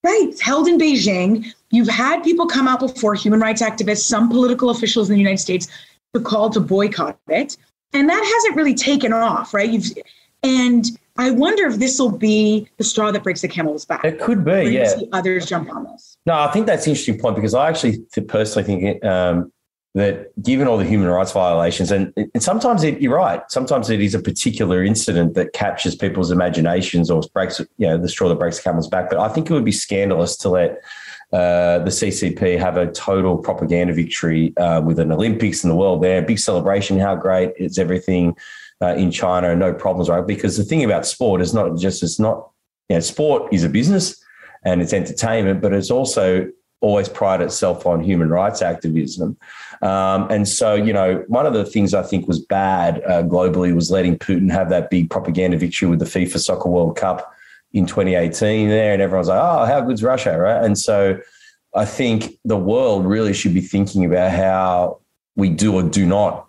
right 0.03 0.31
held 0.41 0.67
in 0.67 0.77
Beijing. 0.77 1.53
You've 1.71 1.89
had 1.89 2.23
people 2.23 2.47
come 2.47 2.67
out 2.67 2.79
before, 2.79 3.15
human 3.15 3.39
rights 3.39 3.61
activists, 3.61 4.03
some 4.03 4.29
political 4.29 4.69
officials 4.69 5.09
in 5.09 5.15
the 5.15 5.19
United 5.19 5.39
States, 5.39 5.67
to 6.13 6.21
call 6.21 6.49
to 6.51 6.59
boycott 6.59 7.19
it, 7.27 7.57
and 7.93 8.09
that 8.09 8.33
hasn't 8.35 8.55
really 8.55 8.75
taken 8.75 9.13
off, 9.13 9.53
right? 9.53 9.69
You've 9.69 9.85
and 10.43 10.85
I 11.17 11.31
wonder 11.31 11.65
if 11.65 11.77
this 11.77 11.99
will 11.99 12.11
be 12.11 12.69
the 12.77 12.83
straw 12.83 13.11
that 13.11 13.23
breaks 13.23 13.41
the 13.41 13.47
camel's 13.47 13.85
back. 13.85 14.05
It 14.05 14.19
could 14.19 14.45
be, 14.45 14.69
yeah. 14.71 14.93
others 15.11 15.47
jump 15.47 15.73
on 15.73 15.85
this. 15.85 16.15
No, 16.25 16.35
I 16.35 16.51
think 16.51 16.67
that's 16.67 16.85
an 16.85 16.91
interesting 16.91 17.19
point 17.19 17.35
because 17.35 17.55
I 17.55 17.69
actually 17.69 17.99
personally 18.27 18.63
think 18.63 19.03
um, 19.03 19.51
that 19.97 20.31
given 20.43 20.67
all 20.67 20.77
the 20.77 20.85
human 20.85 21.07
rights 21.07 21.31
violations, 21.31 21.91
and, 21.91 22.13
and 22.15 22.43
sometimes 22.43 22.83
it, 22.83 23.01
you're 23.01 23.15
right, 23.15 23.41
sometimes 23.49 23.89
it 23.89 23.99
is 23.99 24.13
a 24.13 24.19
particular 24.19 24.83
incident 24.83 25.33
that 25.33 25.53
captures 25.53 25.95
people's 25.95 26.29
imaginations 26.29 27.09
or 27.09 27.23
breaks, 27.33 27.59
you 27.59 27.87
know, 27.87 27.97
the 27.97 28.07
straw 28.07 28.29
that 28.29 28.37
breaks 28.37 28.57
the 28.57 28.63
camel's 28.63 28.87
back. 28.87 29.09
But 29.09 29.19
I 29.19 29.27
think 29.27 29.49
it 29.49 29.53
would 29.53 29.65
be 29.65 29.71
scandalous 29.71 30.37
to 30.37 30.49
let 30.49 30.81
uh, 31.33 31.79
the 31.79 31.89
CCP 31.89 32.59
have 32.59 32.77
a 32.77 32.91
total 32.91 33.37
propaganda 33.37 33.91
victory 33.91 34.55
uh, 34.57 34.81
with 34.81 34.99
an 34.99 35.11
Olympics 35.11 35.63
in 35.63 35.69
the 35.69 35.75
world 35.75 36.03
there, 36.03 36.21
big 36.21 36.39
celebration, 36.39 36.99
how 36.99 37.15
great 37.15 37.53
it's 37.57 37.79
everything 37.79 38.37
uh, 38.81 38.93
in 38.93 39.09
China 39.09 39.55
no 39.55 39.73
problems, 39.73 40.09
right? 40.09 40.25
Because 40.25 40.57
the 40.57 40.63
thing 40.63 40.83
about 40.83 41.07
sport 41.07 41.41
is 41.41 41.55
not 41.55 41.75
just, 41.77 42.03
it's 42.03 42.19
not, 42.19 42.51
you 42.87 42.95
know, 42.95 42.99
sport 42.99 43.51
is 43.51 43.63
a 43.63 43.69
business 43.69 44.23
and 44.63 44.81
it's 44.81 44.93
entertainment, 44.93 45.61
but 45.61 45.73
it's 45.73 45.89
also 45.89 46.47
always 46.79 47.09
prided 47.09 47.47
itself 47.47 47.85
on 47.85 48.03
human 48.03 48.29
rights 48.29 48.61
activism. 48.61 49.37
Um, 49.81 50.29
and 50.29 50.47
so, 50.47 50.75
you 50.75 50.93
know, 50.93 51.23
one 51.27 51.45
of 51.45 51.53
the 51.53 51.65
things 51.65 51.93
I 51.93 52.03
think 52.03 52.27
was 52.27 52.39
bad 52.39 53.01
uh, 53.03 53.23
globally 53.23 53.73
was 53.73 53.91
letting 53.91 54.17
Putin 54.17 54.51
have 54.51 54.69
that 54.69 54.89
big 54.89 55.09
propaganda 55.09 55.57
victory 55.57 55.89
with 55.89 55.99
the 55.99 56.05
FIFA 56.05 56.39
Soccer 56.39 56.69
World 56.69 56.95
Cup 56.95 57.33
in 57.73 57.85
2018 57.85 58.69
there. 58.69 58.93
And 58.93 59.01
everyone's 59.01 59.27
like, 59.27 59.41
oh, 59.41 59.65
how 59.65 59.81
good's 59.81 60.03
Russia, 60.03 60.37
right? 60.37 60.63
And 60.63 60.77
so 60.77 61.19
I 61.75 61.85
think 61.85 62.37
the 62.45 62.57
world 62.57 63.05
really 63.05 63.33
should 63.33 63.53
be 63.53 63.61
thinking 63.61 64.05
about 64.05 64.31
how 64.31 64.99
we 65.35 65.49
do 65.49 65.75
or 65.75 65.83
do 65.83 66.05
not 66.05 66.47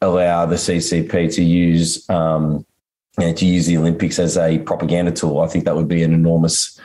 allow 0.00 0.46
the 0.46 0.56
CCP 0.56 1.34
to 1.34 1.42
use. 1.42 2.08
Um, 2.08 2.64
to 3.18 3.44
use 3.44 3.66
the 3.66 3.76
Olympics 3.76 4.20
as 4.20 4.36
a 4.36 4.60
propaganda 4.60 5.10
tool, 5.10 5.40
I 5.40 5.48
think 5.48 5.64
that 5.64 5.74
would 5.74 5.88
be 5.88 6.04
an 6.04 6.14
enormous 6.14 6.78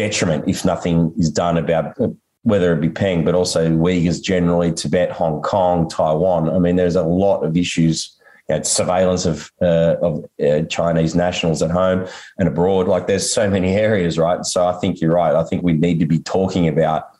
detriment 0.00 0.48
if 0.48 0.64
nothing 0.64 1.12
is 1.18 1.30
done 1.30 1.56
about 1.58 1.96
whether 2.42 2.72
it 2.72 2.80
be 2.80 2.88
Peng, 2.88 3.24
but 3.24 3.34
also 3.34 3.68
Uyghurs 3.68 4.22
generally, 4.22 4.72
Tibet, 4.72 5.10
Hong 5.12 5.42
Kong, 5.42 5.88
Taiwan. 5.88 6.48
I 6.48 6.58
mean, 6.58 6.76
there's 6.76 6.96
a 6.96 7.02
lot 7.02 7.42
of 7.42 7.56
issues. 7.56 8.16
You 8.48 8.56
know, 8.56 8.62
surveillance 8.62 9.26
of 9.26 9.52
uh, 9.62 9.96
of 10.02 10.24
uh, 10.44 10.62
Chinese 10.68 11.14
nationals 11.14 11.62
at 11.62 11.70
home 11.70 12.08
and 12.38 12.48
abroad. 12.48 12.88
Like, 12.88 13.06
there's 13.06 13.32
so 13.32 13.48
many 13.48 13.74
areas, 13.88 14.18
right? 14.18 14.44
So 14.44 14.66
I 14.66 14.72
think 14.80 15.00
you're 15.00 15.14
right. 15.14 15.34
I 15.34 15.44
think 15.44 15.62
we 15.62 15.74
need 15.74 16.00
to 16.00 16.06
be 16.06 16.18
talking 16.18 16.66
about, 16.66 17.10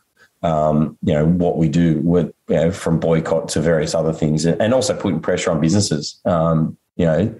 um, 0.42 0.96
you 1.02 1.12
know, 1.12 1.26
what 1.26 1.58
we 1.58 1.68
do 1.68 2.00
with 2.02 2.32
you 2.48 2.56
know, 2.56 2.70
from 2.72 2.98
boycott 2.98 3.48
to 3.50 3.60
various 3.60 3.94
other 3.94 4.12
things, 4.12 4.46
and 4.46 4.74
also 4.74 4.96
putting 4.96 5.20
pressure 5.20 5.50
on 5.50 5.60
businesses. 5.60 6.20
Um, 6.24 6.76
you 6.96 7.06
know, 7.06 7.34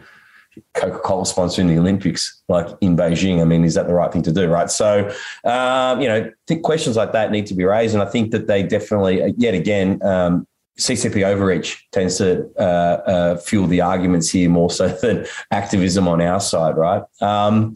Coca-Cola 0.74 1.24
sponsoring 1.24 1.68
the 1.68 1.78
Olympics, 1.78 2.42
like 2.48 2.66
in 2.80 2.96
Beijing. 2.96 3.40
I 3.40 3.44
mean, 3.44 3.64
is 3.64 3.74
that 3.74 3.86
the 3.86 3.94
right 3.94 4.12
thing 4.12 4.22
to 4.22 4.32
do? 4.32 4.48
Right. 4.48 4.70
So, 4.70 5.08
um, 5.44 6.00
you 6.00 6.08
know, 6.08 6.30
questions 6.62 6.96
like 6.96 7.12
that 7.12 7.30
need 7.30 7.46
to 7.46 7.54
be 7.54 7.64
raised, 7.64 7.94
and 7.94 8.02
I 8.02 8.06
think 8.06 8.30
that 8.32 8.46
they 8.46 8.62
definitely, 8.62 9.22
uh, 9.22 9.32
yet 9.36 9.54
again, 9.54 10.02
um, 10.02 10.46
CCP 10.78 11.24
overreach 11.24 11.86
tends 11.92 12.18
to 12.18 12.50
uh, 12.58 12.62
uh, 12.62 13.36
fuel 13.36 13.66
the 13.66 13.80
arguments 13.80 14.30
here 14.30 14.48
more 14.48 14.70
so 14.70 14.88
than 15.02 15.26
activism 15.50 16.08
on 16.08 16.20
our 16.20 16.40
side. 16.40 16.76
Right. 16.76 17.02
Um, 17.20 17.74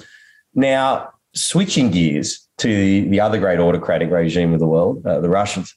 now, 0.55 1.11
switching 1.35 1.91
gears 1.91 2.49
to 2.59 2.69
the, 2.69 3.09
the 3.09 3.21
other 3.21 3.39
great 3.39 3.59
autocratic 3.59 4.11
regime 4.11 4.53
of 4.53 4.61
the 4.61 4.67
world, 4.67 5.05
uh, 5.07 5.21
the 5.21 5.29
Russians. 5.29 5.75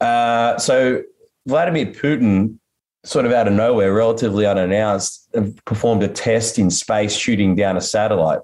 Uh, 0.00 0.58
so 0.58 1.02
Vladimir 1.46 1.86
Putin 1.86 2.59
sort 3.04 3.26
of 3.26 3.32
out 3.32 3.48
of 3.48 3.54
nowhere, 3.54 3.92
relatively 3.92 4.46
unannounced, 4.46 5.28
performed 5.64 6.02
a 6.02 6.08
test 6.08 6.58
in 6.58 6.70
space 6.70 7.14
shooting 7.14 7.54
down 7.54 7.76
a 7.76 7.80
satellite. 7.80 8.40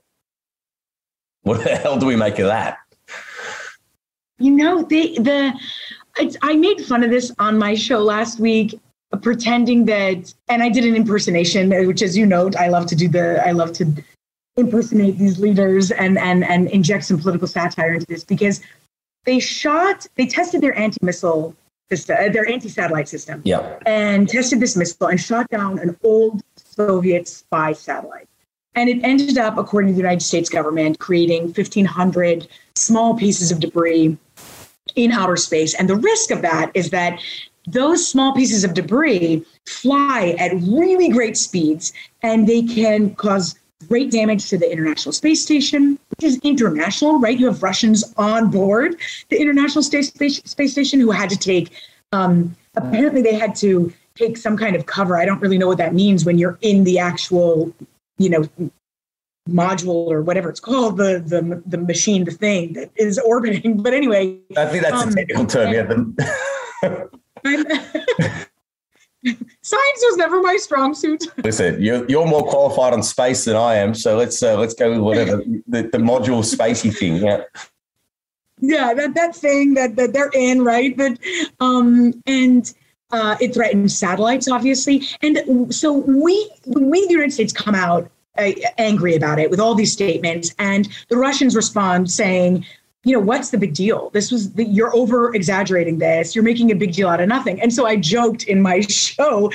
What 1.42 1.62
the 1.62 1.76
hell 1.76 1.98
do 1.98 2.06
we 2.06 2.16
make 2.16 2.38
of 2.38 2.46
that? 2.46 2.78
You 4.38 4.50
know, 4.50 4.82
the 4.82 5.16
the 5.20 5.58
I 6.42 6.56
made 6.56 6.80
fun 6.84 7.04
of 7.04 7.10
this 7.10 7.32
on 7.38 7.58
my 7.58 7.74
show 7.74 7.98
last 7.98 8.40
week, 8.40 8.78
pretending 9.22 9.84
that, 9.86 10.34
and 10.48 10.62
I 10.62 10.68
did 10.68 10.84
an 10.84 10.96
impersonation, 10.96 11.70
which, 11.86 12.02
as 12.02 12.16
you 12.16 12.26
know, 12.26 12.50
I 12.58 12.68
love 12.68 12.86
to 12.86 12.96
do 12.96 13.08
the 13.08 13.46
I 13.46 13.52
love 13.52 13.72
to 13.74 13.86
impersonate 14.56 15.18
these 15.18 15.38
leaders 15.38 15.90
and 15.90 16.18
and 16.18 16.44
and 16.44 16.68
inject 16.70 17.04
some 17.04 17.18
political 17.18 17.46
satire 17.46 17.94
into 17.94 18.06
this 18.06 18.24
because 18.24 18.60
they 19.24 19.38
shot, 19.38 20.06
they 20.14 20.26
tested 20.26 20.60
their 20.60 20.76
anti 20.78 20.98
missile 21.02 21.54
system, 21.88 22.16
uh, 22.18 22.28
their 22.32 22.48
anti-satellite 22.48 23.08
system, 23.08 23.42
yeah. 23.44 23.78
and 23.86 24.28
tested 24.28 24.60
this 24.60 24.76
missile 24.76 25.08
and 25.08 25.20
shot 25.20 25.48
down 25.50 25.78
an 25.78 25.96
old 26.02 26.42
Soviet 26.56 27.28
spy 27.28 27.72
satellite. 27.72 28.28
And 28.74 28.90
it 28.90 29.02
ended 29.02 29.38
up, 29.38 29.56
according 29.56 29.88
to 29.88 29.94
the 29.94 30.00
United 30.00 30.22
States 30.22 30.50
government, 30.50 30.98
creating 30.98 31.44
1,500 31.44 32.46
small 32.74 33.16
pieces 33.16 33.50
of 33.50 33.60
debris 33.60 34.16
in 34.94 35.12
outer 35.12 35.36
space. 35.36 35.74
And 35.74 35.88
the 35.88 35.96
risk 35.96 36.30
of 36.30 36.42
that 36.42 36.70
is 36.74 36.90
that 36.90 37.18
those 37.66 38.06
small 38.06 38.34
pieces 38.34 38.64
of 38.64 38.74
debris 38.74 39.44
fly 39.66 40.36
at 40.38 40.52
really 40.54 41.08
great 41.08 41.36
speeds 41.36 41.92
and 42.22 42.46
they 42.46 42.62
can 42.62 43.14
cause 43.14 43.56
great 43.88 44.10
damage 44.10 44.48
to 44.50 44.58
the 44.58 44.70
International 44.70 45.12
Space 45.12 45.42
Station, 45.42 45.98
is 46.22 46.38
international, 46.42 47.18
right? 47.18 47.38
You 47.38 47.46
have 47.46 47.62
Russians 47.62 48.14
on 48.16 48.50
board 48.50 48.96
the 49.28 49.40
International 49.40 49.82
Space, 49.82 50.10
Space 50.10 50.72
Station 50.72 51.00
who 51.00 51.10
had 51.10 51.28
to 51.30 51.36
take, 51.36 51.72
um, 52.12 52.56
apparently, 52.76 53.22
they 53.22 53.34
had 53.34 53.54
to 53.56 53.92
take 54.14 54.36
some 54.36 54.56
kind 54.56 54.76
of 54.76 54.86
cover. 54.86 55.16
I 55.16 55.24
don't 55.24 55.40
really 55.40 55.58
know 55.58 55.66
what 55.66 55.78
that 55.78 55.94
means 55.94 56.24
when 56.24 56.38
you're 56.38 56.58
in 56.62 56.84
the 56.84 56.98
actual, 56.98 57.74
you 58.18 58.30
know, 58.30 58.48
module 59.48 60.10
or 60.10 60.22
whatever 60.22 60.48
it's 60.48 60.60
called, 60.60 60.96
the 60.96 61.22
the 61.24 61.62
the 61.66 61.78
machine, 61.78 62.24
the 62.24 62.30
thing 62.30 62.72
that 62.74 62.90
is 62.96 63.18
orbiting. 63.18 63.76
But 63.82 63.94
anyway, 63.94 64.38
I 64.56 64.66
think 64.66 64.82
that's 64.82 65.02
um, 65.02 65.10
a 65.10 65.14
technical 65.14 65.46
term. 65.46 66.16
Yeah. 66.82 67.04
Science 69.26 70.04
was 70.04 70.16
never 70.16 70.40
my 70.40 70.56
strong 70.56 70.94
suit. 70.94 71.24
Listen, 71.44 71.82
you're, 71.82 72.08
you're 72.08 72.26
more 72.26 72.46
qualified 72.46 72.92
on 72.92 73.02
space 73.02 73.44
than 73.44 73.56
I 73.56 73.74
am, 73.74 73.94
so 73.94 74.16
let's 74.16 74.42
uh, 74.42 74.56
let's 74.56 74.74
go 74.74 74.90
with 74.90 75.00
whatever 75.00 75.38
the, 75.66 75.82
the 75.82 75.98
module 75.98 76.44
spacey 76.44 76.96
thing. 76.96 77.16
Yeah. 77.16 77.42
Yeah, 78.60 78.94
that 78.94 79.14
that 79.14 79.36
thing 79.36 79.74
that 79.74 79.96
that 79.96 80.12
they're 80.12 80.30
in, 80.32 80.62
right? 80.62 80.96
That 80.96 81.18
um 81.60 82.22
and 82.26 82.72
uh, 83.10 83.36
it 83.40 83.54
threatens 83.54 83.96
satellites, 83.96 84.48
obviously, 84.48 85.02
and 85.22 85.74
so 85.74 85.92
we 85.92 86.50
we 86.66 87.06
the 87.06 87.12
United 87.12 87.32
States 87.32 87.52
come 87.52 87.74
out 87.74 88.10
uh, 88.38 88.52
angry 88.78 89.14
about 89.14 89.38
it 89.38 89.50
with 89.50 89.60
all 89.60 89.74
these 89.74 89.92
statements, 89.92 90.54
and 90.58 90.88
the 91.08 91.16
Russians 91.16 91.54
respond 91.54 92.10
saying, 92.10 92.64
you 93.06 93.12
know, 93.12 93.20
what's 93.20 93.50
the 93.50 93.58
big 93.58 93.72
deal? 93.72 94.10
This 94.10 94.32
was, 94.32 94.52
the, 94.54 94.64
you're 94.64 94.94
over 94.94 95.32
exaggerating 95.32 95.98
this. 95.98 96.34
You're 96.34 96.42
making 96.42 96.72
a 96.72 96.74
big 96.74 96.92
deal 96.92 97.08
out 97.08 97.20
of 97.20 97.28
nothing. 97.28 97.62
And 97.62 97.72
so 97.72 97.86
I 97.86 97.94
joked 97.94 98.42
in 98.44 98.60
my 98.60 98.80
show 98.88 99.52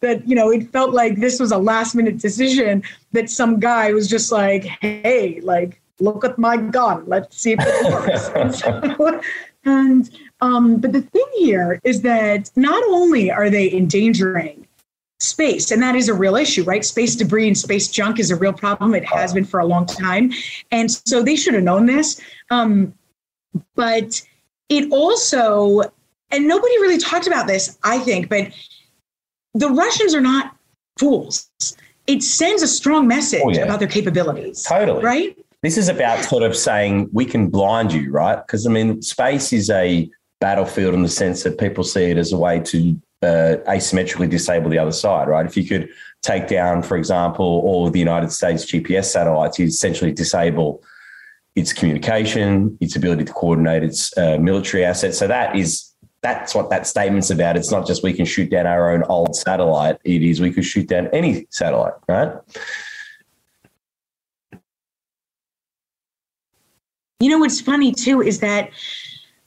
that, 0.00 0.26
you 0.26 0.34
know, 0.34 0.50
it 0.50 0.70
felt 0.70 0.94
like 0.94 1.16
this 1.16 1.38
was 1.38 1.52
a 1.52 1.58
last 1.58 1.94
minute 1.94 2.16
decision 2.16 2.82
that 3.12 3.28
some 3.28 3.60
guy 3.60 3.92
was 3.92 4.08
just 4.08 4.32
like, 4.32 4.64
hey, 4.80 5.40
like, 5.42 5.82
look 6.00 6.24
at 6.24 6.38
my 6.38 6.56
gun. 6.56 7.04
Let's 7.06 7.36
see 7.36 7.52
if 7.52 7.58
it 7.60 7.92
works. 7.92 8.28
and, 8.34 8.54
so, 8.54 9.20
and 9.66 10.10
um, 10.40 10.76
but 10.80 10.92
the 10.92 11.02
thing 11.02 11.26
here 11.36 11.80
is 11.84 12.00
that 12.02 12.50
not 12.56 12.82
only 12.84 13.30
are 13.30 13.50
they 13.50 13.70
endangering 13.70 14.66
space. 15.20 15.70
And 15.70 15.82
that 15.82 15.94
is 15.94 16.08
a 16.08 16.14
real 16.14 16.36
issue, 16.36 16.62
right? 16.62 16.84
Space 16.84 17.16
debris 17.16 17.48
and 17.48 17.58
space 17.58 17.88
junk 17.88 18.18
is 18.18 18.30
a 18.30 18.36
real 18.36 18.52
problem. 18.52 18.94
It 18.94 19.04
has 19.04 19.32
been 19.32 19.44
for 19.44 19.60
a 19.60 19.66
long 19.66 19.86
time. 19.86 20.32
And 20.70 20.90
so 20.90 21.22
they 21.22 21.36
should 21.36 21.54
have 21.54 21.64
known 21.64 21.86
this. 21.86 22.20
Um, 22.50 22.94
but 23.74 24.22
it 24.68 24.90
also, 24.92 25.80
and 26.30 26.46
nobody 26.46 26.78
really 26.80 26.98
talked 26.98 27.26
about 27.26 27.46
this, 27.46 27.78
I 27.82 27.98
think, 27.98 28.28
but 28.28 28.52
the 29.54 29.68
Russians 29.68 30.14
are 30.14 30.20
not 30.20 30.54
fools. 30.98 31.48
It 32.06 32.22
sends 32.22 32.62
a 32.62 32.68
strong 32.68 33.08
message 33.08 33.42
oh, 33.44 33.50
yeah. 33.50 33.62
about 33.62 33.80
their 33.80 33.88
capabilities. 33.88 34.62
Totally. 34.62 35.02
Right? 35.02 35.36
This 35.62 35.76
is 35.76 35.88
about 35.88 36.24
sort 36.24 36.44
of 36.44 36.56
saying 36.56 37.10
we 37.12 37.24
can 37.24 37.48
blind 37.48 37.92
you, 37.92 38.12
right? 38.12 38.36
Because 38.36 38.66
I 38.66 38.70
mean, 38.70 39.02
space 39.02 39.52
is 39.52 39.68
a 39.70 40.08
battlefield 40.40 40.94
in 40.94 41.02
the 41.02 41.08
sense 41.08 41.42
that 41.42 41.58
people 41.58 41.82
see 41.82 42.04
it 42.04 42.16
as 42.16 42.32
a 42.32 42.38
way 42.38 42.60
to 42.60 43.00
uh, 43.22 43.56
asymmetrically 43.66 44.30
disable 44.30 44.70
the 44.70 44.78
other 44.78 44.92
side, 44.92 45.28
right? 45.28 45.46
If 45.46 45.56
you 45.56 45.64
could 45.64 45.88
take 46.22 46.48
down, 46.48 46.82
for 46.82 46.96
example, 46.96 47.62
all 47.64 47.86
of 47.86 47.92
the 47.92 47.98
United 47.98 48.30
States 48.32 48.64
GPS 48.64 49.06
satellites, 49.06 49.58
you 49.58 49.66
essentially 49.66 50.12
disable 50.12 50.82
its 51.56 51.72
communication, 51.72 52.76
its 52.80 52.94
ability 52.94 53.24
to 53.24 53.32
coordinate 53.32 53.82
its 53.82 54.16
uh, 54.16 54.38
military 54.38 54.84
assets. 54.84 55.18
So 55.18 55.26
that 55.26 55.56
is 55.56 55.92
that's 56.20 56.54
what 56.54 56.68
that 56.70 56.86
statement's 56.86 57.30
about. 57.30 57.56
It's 57.56 57.70
not 57.70 57.86
just 57.86 58.02
we 58.02 58.12
can 58.12 58.24
shoot 58.24 58.50
down 58.50 58.66
our 58.66 58.90
own 58.90 59.04
old 59.04 59.36
satellite. 59.36 59.98
It 60.04 60.22
is 60.22 60.40
we 60.40 60.52
could 60.52 60.64
shoot 60.64 60.88
down 60.88 61.08
any 61.12 61.46
satellite, 61.50 61.94
right? 62.08 62.32
You 67.20 67.30
know 67.30 67.38
what's 67.38 67.60
funny 67.60 67.92
too 67.92 68.22
is 68.22 68.40
that 68.40 68.70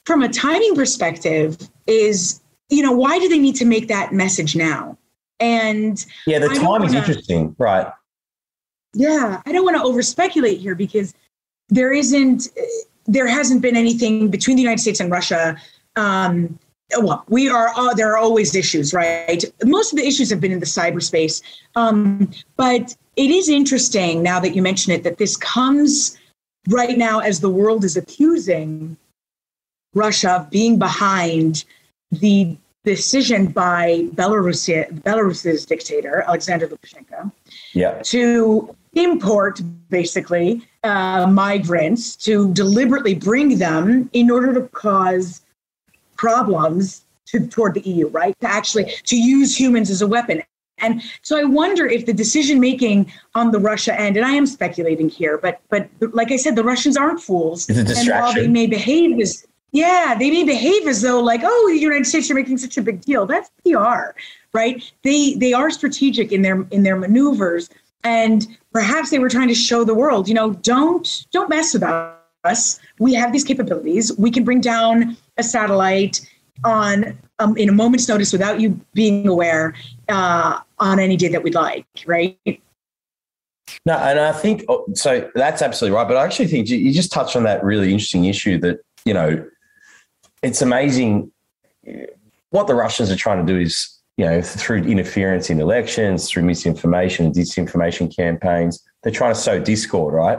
from 0.04 0.22
a 0.22 0.28
timing 0.28 0.74
perspective, 0.74 1.56
is 1.86 2.41
you 2.72 2.82
know, 2.82 2.92
why 2.92 3.18
do 3.18 3.28
they 3.28 3.38
need 3.38 3.56
to 3.56 3.64
make 3.64 3.88
that 3.88 4.12
message 4.12 4.56
now? 4.56 4.96
And 5.40 6.04
yeah, 6.26 6.38
the 6.38 6.48
time 6.48 6.82
is 6.84 6.94
interesting, 6.94 7.54
right? 7.58 7.92
Yeah, 8.94 9.42
I 9.46 9.52
don't 9.52 9.64
want 9.64 9.76
to 9.76 9.82
over 9.82 10.02
speculate 10.02 10.58
here 10.58 10.74
because 10.74 11.14
there 11.68 11.92
isn't, 11.92 12.48
there 13.06 13.26
hasn't 13.26 13.62
been 13.62 13.76
anything 13.76 14.30
between 14.30 14.56
the 14.56 14.62
United 14.62 14.80
States 14.80 15.00
and 15.00 15.10
Russia 15.10 15.56
um, 15.96 16.58
well, 16.98 17.24
we 17.28 17.48
are. 17.48 17.72
Uh, 17.74 17.94
there 17.94 18.12
are 18.12 18.18
always 18.18 18.54
issues, 18.54 18.92
right? 18.92 19.44
Most 19.64 19.92
of 19.92 19.98
the 19.98 20.06
issues 20.06 20.30
have 20.30 20.40
been 20.40 20.52
in 20.52 20.60
the 20.60 20.66
cyberspace, 20.66 21.42
um, 21.74 22.30
but 22.56 22.94
it 23.16 23.30
is 23.30 23.48
interesting 23.48 24.22
now 24.22 24.40
that 24.40 24.54
you 24.54 24.62
mention 24.62 24.92
it 24.92 25.02
that 25.04 25.18
this 25.18 25.36
comes 25.36 26.18
right 26.68 26.96
now 26.96 27.20
as 27.20 27.40
the 27.40 27.50
world 27.50 27.84
is 27.84 27.96
accusing 27.96 28.96
Russia 29.94 30.32
of 30.32 30.50
being 30.50 30.78
behind 30.78 31.64
the 32.10 32.56
decision 32.84 33.46
by 33.46 34.08
Belarus, 34.14 34.68
Belarus's 35.02 35.64
dictator 35.64 36.24
Alexander 36.26 36.66
Lukashenko, 36.68 37.30
yeah. 37.74 38.00
to 38.02 38.74
import 38.94 39.60
basically 39.88 40.66
uh, 40.84 41.26
migrants 41.26 42.16
to 42.16 42.52
deliberately 42.52 43.14
bring 43.14 43.58
them 43.58 44.10
in 44.12 44.30
order 44.30 44.52
to 44.52 44.62
cause 44.68 45.42
problems 46.16 47.04
to, 47.26 47.46
toward 47.46 47.74
the 47.74 47.80
EU, 47.80 48.08
right? 48.08 48.38
To 48.40 48.48
actually 48.48 48.92
to 49.06 49.16
use 49.16 49.58
humans 49.58 49.90
as 49.90 50.02
a 50.02 50.06
weapon. 50.06 50.42
And 50.78 51.02
so 51.22 51.38
I 51.38 51.44
wonder 51.44 51.86
if 51.86 52.06
the 52.06 52.12
decision 52.12 52.58
making 52.58 53.12
on 53.34 53.52
the 53.52 53.60
Russia 53.60 53.98
end, 53.98 54.16
and 54.16 54.26
I 54.26 54.32
am 54.32 54.46
speculating 54.46 55.08
here, 55.08 55.38
but 55.38 55.60
but 55.70 55.88
like 56.12 56.32
I 56.32 56.36
said, 56.36 56.56
the 56.56 56.64
Russians 56.64 56.96
aren't 56.96 57.20
fools. 57.20 57.68
It's 57.70 57.78
a 57.78 57.84
distraction. 57.84 58.12
And 58.12 58.22
while 58.22 58.34
they 58.34 58.48
may 58.48 58.66
behave 58.66 59.20
as 59.20 59.46
yeah, 59.72 60.14
they 60.18 60.30
may 60.30 60.44
behave 60.44 60.86
as 60.86 61.00
though 61.00 61.20
like, 61.20 61.40
oh, 61.42 61.70
the 61.72 61.78
United 61.78 62.06
States 62.06 62.30
are 62.30 62.34
making 62.34 62.58
such 62.58 62.76
a 62.76 62.82
big 62.82 63.00
deal. 63.00 63.26
That's 63.26 63.50
PR, 63.64 64.18
right? 64.52 64.92
They 65.02 65.34
they 65.34 65.54
are 65.54 65.70
strategic 65.70 66.30
in 66.30 66.42
their 66.42 66.66
in 66.70 66.82
their 66.82 66.96
maneuvers, 66.96 67.70
and 68.04 68.46
perhaps 68.72 69.10
they 69.10 69.18
were 69.18 69.30
trying 69.30 69.48
to 69.48 69.54
show 69.54 69.82
the 69.82 69.94
world, 69.94 70.28
you 70.28 70.34
know, 70.34 70.52
don't 70.52 71.26
don't 71.32 71.48
mess 71.48 71.72
with 71.72 71.82
us. 72.44 72.80
We 72.98 73.14
have 73.14 73.32
these 73.32 73.44
capabilities. 73.44 74.16
We 74.18 74.30
can 74.30 74.44
bring 74.44 74.60
down 74.60 75.16
a 75.38 75.42
satellite 75.42 76.20
on 76.64 77.18
um, 77.38 77.56
in 77.56 77.70
a 77.70 77.72
moment's 77.72 78.08
notice 78.08 78.30
without 78.30 78.60
you 78.60 78.78
being 78.92 79.26
aware 79.26 79.74
uh, 80.08 80.60
on 80.78 80.98
any 80.98 81.16
day 81.16 81.28
that 81.28 81.42
we'd 81.42 81.54
like, 81.54 81.86
right? 82.06 82.38
No, 83.86 83.94
and 83.94 84.20
I 84.20 84.32
think 84.32 84.64
oh, 84.68 84.84
so. 84.94 85.30
That's 85.34 85.62
absolutely 85.62 85.96
right. 85.96 86.06
But 86.06 86.18
I 86.18 86.24
actually 86.24 86.48
think 86.48 86.68
you 86.68 86.92
just 86.92 87.10
touched 87.10 87.36
on 87.36 87.44
that 87.44 87.64
really 87.64 87.90
interesting 87.90 88.26
issue 88.26 88.58
that 88.58 88.80
you 89.04 89.14
know 89.14 89.44
it's 90.42 90.62
amazing 90.62 91.30
what 92.50 92.66
the 92.66 92.74
Russians 92.74 93.10
are 93.10 93.16
trying 93.16 93.44
to 93.44 93.52
do 93.52 93.58
is, 93.58 93.98
you 94.16 94.24
know, 94.24 94.42
through 94.42 94.82
interference 94.82 95.50
in 95.50 95.60
elections, 95.60 96.28
through 96.28 96.42
misinformation 96.44 97.26
and 97.26 97.34
disinformation 97.34 98.14
campaigns, 98.14 98.84
they're 99.02 99.12
trying 99.12 99.34
to 99.34 99.40
sow 99.40 99.58
discord, 99.58 100.14
right? 100.14 100.38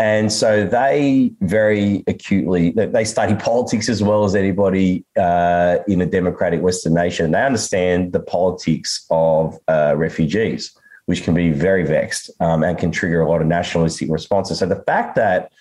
And 0.00 0.32
so 0.32 0.66
they 0.66 1.30
very 1.42 2.02
acutely 2.06 2.70
they 2.70 3.04
study 3.04 3.34
politics 3.38 3.88
as 3.88 4.02
well 4.02 4.24
as 4.24 4.34
anybody 4.34 5.04
uh, 5.16 5.78
in 5.86 6.00
a 6.00 6.06
democratic 6.06 6.62
Western 6.62 6.94
nation. 6.94 7.30
They 7.30 7.42
understand 7.42 8.12
the 8.12 8.20
politics 8.20 9.06
of 9.10 9.58
uh, 9.68 9.94
refugees, 9.96 10.74
which 11.04 11.22
can 11.22 11.34
be 11.34 11.50
very 11.50 11.84
vexed 11.84 12.30
um, 12.40 12.64
and 12.64 12.78
can 12.78 12.90
trigger 12.90 13.20
a 13.20 13.28
lot 13.28 13.42
of 13.42 13.46
nationalistic 13.46 14.10
responses. 14.10 14.58
So 14.58 14.66
the 14.66 14.82
fact 14.86 15.16
that 15.16 15.52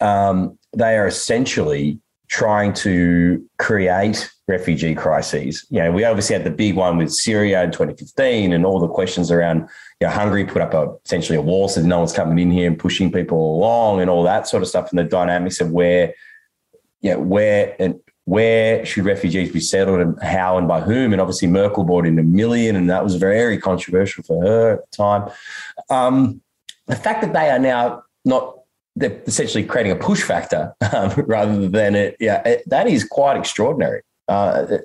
um, 0.00 0.58
they 0.76 0.98
are 0.98 1.06
essentially 1.06 1.98
trying 2.32 2.72
to 2.72 3.46
create 3.58 4.32
refugee 4.48 4.94
crises. 4.94 5.66
You 5.68 5.80
know, 5.80 5.92
we 5.92 6.02
obviously 6.04 6.34
had 6.34 6.46
the 6.46 6.50
big 6.50 6.76
one 6.76 6.96
with 6.96 7.12
Syria 7.12 7.62
in 7.62 7.70
2015 7.70 8.54
and 8.54 8.64
all 8.64 8.80
the 8.80 8.88
questions 8.88 9.30
around, 9.30 9.68
you 10.00 10.06
know, 10.06 10.08
Hungary 10.08 10.46
put 10.46 10.62
up 10.62 10.72
a, 10.72 10.96
essentially 11.04 11.36
a 11.36 11.42
wall, 11.42 11.68
said 11.68 11.84
no 11.84 11.98
one's 11.98 12.14
coming 12.14 12.38
in 12.38 12.50
here 12.50 12.66
and 12.66 12.78
pushing 12.78 13.12
people 13.12 13.56
along 13.56 14.00
and 14.00 14.08
all 14.08 14.22
that 14.22 14.48
sort 14.48 14.62
of 14.62 14.68
stuff 14.70 14.88
and 14.88 14.98
the 14.98 15.04
dynamics 15.04 15.60
of 15.60 15.72
where, 15.72 16.14
you 17.02 17.10
know, 17.10 17.20
where 17.20 17.76
and 17.78 18.00
where 18.24 18.82
should 18.86 19.04
refugees 19.04 19.52
be 19.52 19.60
settled 19.60 20.00
and 20.00 20.18
how 20.22 20.56
and 20.56 20.66
by 20.66 20.80
whom? 20.80 21.12
And 21.12 21.20
obviously 21.20 21.48
Merkel 21.48 21.84
brought 21.84 22.06
in 22.06 22.18
a 22.18 22.22
million 22.22 22.76
and 22.76 22.88
that 22.88 23.04
was 23.04 23.16
very 23.16 23.58
controversial 23.58 24.24
for 24.24 24.42
her 24.42 24.72
at 24.72 24.90
the 24.90 24.96
time. 24.96 25.30
Um, 25.90 26.40
the 26.86 26.96
fact 26.96 27.20
that 27.20 27.34
they 27.34 27.50
are 27.50 27.58
now 27.58 28.04
not 28.24 28.61
essentially 29.00 29.64
creating 29.64 29.92
a 29.92 29.96
push 29.96 30.22
factor 30.22 30.74
um, 30.92 31.10
rather 31.26 31.68
than 31.68 31.94
it. 31.94 32.16
Yeah, 32.20 32.46
it, 32.46 32.68
that 32.68 32.86
is 32.86 33.04
quite 33.04 33.36
extraordinary. 33.36 34.02
Uh, 34.28 34.78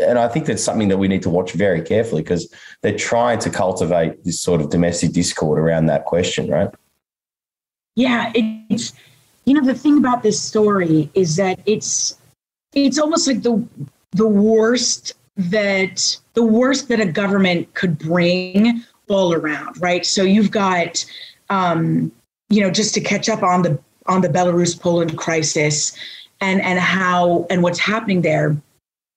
and 0.00 0.18
I 0.18 0.28
think 0.28 0.46
that's 0.46 0.62
something 0.62 0.88
that 0.88 0.98
we 0.98 1.08
need 1.08 1.22
to 1.22 1.30
watch 1.30 1.52
very 1.52 1.82
carefully 1.82 2.22
because 2.22 2.52
they're 2.82 2.96
trying 2.96 3.40
to 3.40 3.50
cultivate 3.50 4.24
this 4.24 4.40
sort 4.40 4.60
of 4.60 4.70
domestic 4.70 5.12
discord 5.12 5.58
around 5.58 5.86
that 5.86 6.04
question, 6.04 6.48
right? 6.48 6.70
Yeah, 7.96 8.30
it's 8.34 8.92
you 9.44 9.54
know 9.54 9.64
the 9.64 9.74
thing 9.74 9.98
about 9.98 10.22
this 10.22 10.40
story 10.40 11.10
is 11.14 11.36
that 11.36 11.58
it's 11.66 12.16
it's 12.74 12.98
almost 12.98 13.26
like 13.26 13.42
the 13.42 13.66
the 14.12 14.28
worst 14.28 15.14
that 15.36 16.16
the 16.34 16.44
worst 16.44 16.88
that 16.88 17.00
a 17.00 17.06
government 17.06 17.74
could 17.74 17.98
bring 17.98 18.84
all 19.08 19.34
around, 19.34 19.80
right? 19.80 20.06
So 20.06 20.22
you've 20.22 20.50
got 20.50 21.04
um, 21.50 22.12
you 22.48 22.60
know, 22.60 22.70
just 22.70 22.94
to 22.94 23.00
catch 23.00 23.28
up 23.28 23.42
on 23.42 23.62
the 23.62 23.78
on 24.06 24.22
the 24.22 24.28
Belarus 24.28 24.78
Poland 24.78 25.16
crisis 25.16 25.96
and 26.40 26.60
and 26.62 26.78
how 26.78 27.46
and 27.50 27.62
what's 27.62 27.78
happening 27.78 28.22
there. 28.22 28.56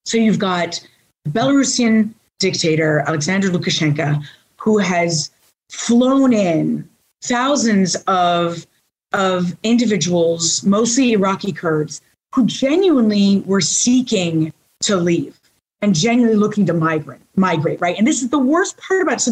So 0.06 0.18
you've 0.18 0.40
got 0.40 0.86
Belarusian 1.30 2.14
dictator 2.40 3.04
Alexander 3.08 3.50
Lukashenko, 3.50 4.24
who 4.58 4.78
has 4.80 5.32
flown 5.70 6.34
in 6.34 6.88
thousands 7.22 7.96
of 8.08 8.66
of 9.14 9.56
individuals, 9.64 10.64
mostly 10.64 11.14
Iraqi 11.14 11.52
Kurds, 11.52 12.02
who 12.34 12.46
genuinely 12.46 13.44
were 13.46 13.62
seeking 13.62 14.54
to 14.82 14.96
leave 14.96 15.38
and 15.82 15.96
genuinely 15.96 16.38
looking 16.38 16.66
to 16.66 16.74
migrate, 16.74 17.22
migrate, 17.36 17.82
right? 17.82 17.98
And 17.98 18.08
this 18.08 18.22
is 18.22 18.30
the 18.30 18.40
worst 18.40 18.78
part 18.78 19.02
about 19.02 19.16
it. 19.16 19.22
So 19.22 19.32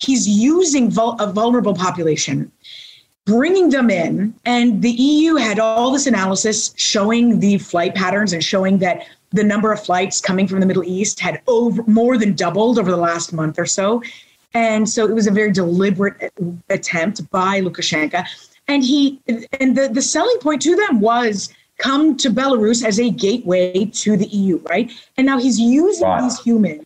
he's 0.00 0.28
using 0.28 0.90
vul- 0.90 1.16
a 1.20 1.32
vulnerable 1.32 1.74
population 1.74 2.50
bringing 3.26 3.68
them 3.68 3.90
in. 3.90 4.34
And 4.46 4.80
the 4.80 4.90
EU 4.90 5.34
had 5.34 5.58
all 5.58 5.90
this 5.90 6.06
analysis 6.06 6.72
showing 6.76 7.40
the 7.40 7.58
flight 7.58 7.94
patterns 7.94 8.32
and 8.32 8.42
showing 8.42 8.78
that 8.78 9.06
the 9.30 9.44
number 9.44 9.72
of 9.72 9.84
flights 9.84 10.20
coming 10.20 10.48
from 10.48 10.60
the 10.60 10.66
Middle 10.66 10.84
East 10.84 11.20
had 11.20 11.42
over 11.46 11.82
more 11.86 12.16
than 12.16 12.34
doubled 12.34 12.78
over 12.78 12.90
the 12.90 12.96
last 12.96 13.32
month 13.32 13.58
or 13.58 13.66
so. 13.66 14.02
And 14.54 14.88
so 14.88 15.04
it 15.04 15.12
was 15.12 15.26
a 15.26 15.30
very 15.30 15.52
deliberate 15.52 16.32
attempt 16.70 17.28
by 17.30 17.60
Lukashenko. 17.60 18.24
And 18.68 18.82
he 18.82 19.20
and 19.60 19.76
the, 19.76 19.88
the 19.92 20.02
selling 20.02 20.38
point 20.38 20.62
to 20.62 20.74
them 20.74 21.00
was 21.00 21.52
come 21.78 22.16
to 22.16 22.30
Belarus 22.30 22.84
as 22.84 22.98
a 22.98 23.10
gateway 23.10 23.84
to 23.84 24.16
the 24.16 24.26
EU, 24.26 24.58
right? 24.70 24.90
And 25.16 25.26
now 25.26 25.38
he's 25.38 25.60
using 25.60 26.08
wow. 26.08 26.22
these 26.22 26.40
humans, 26.40 26.84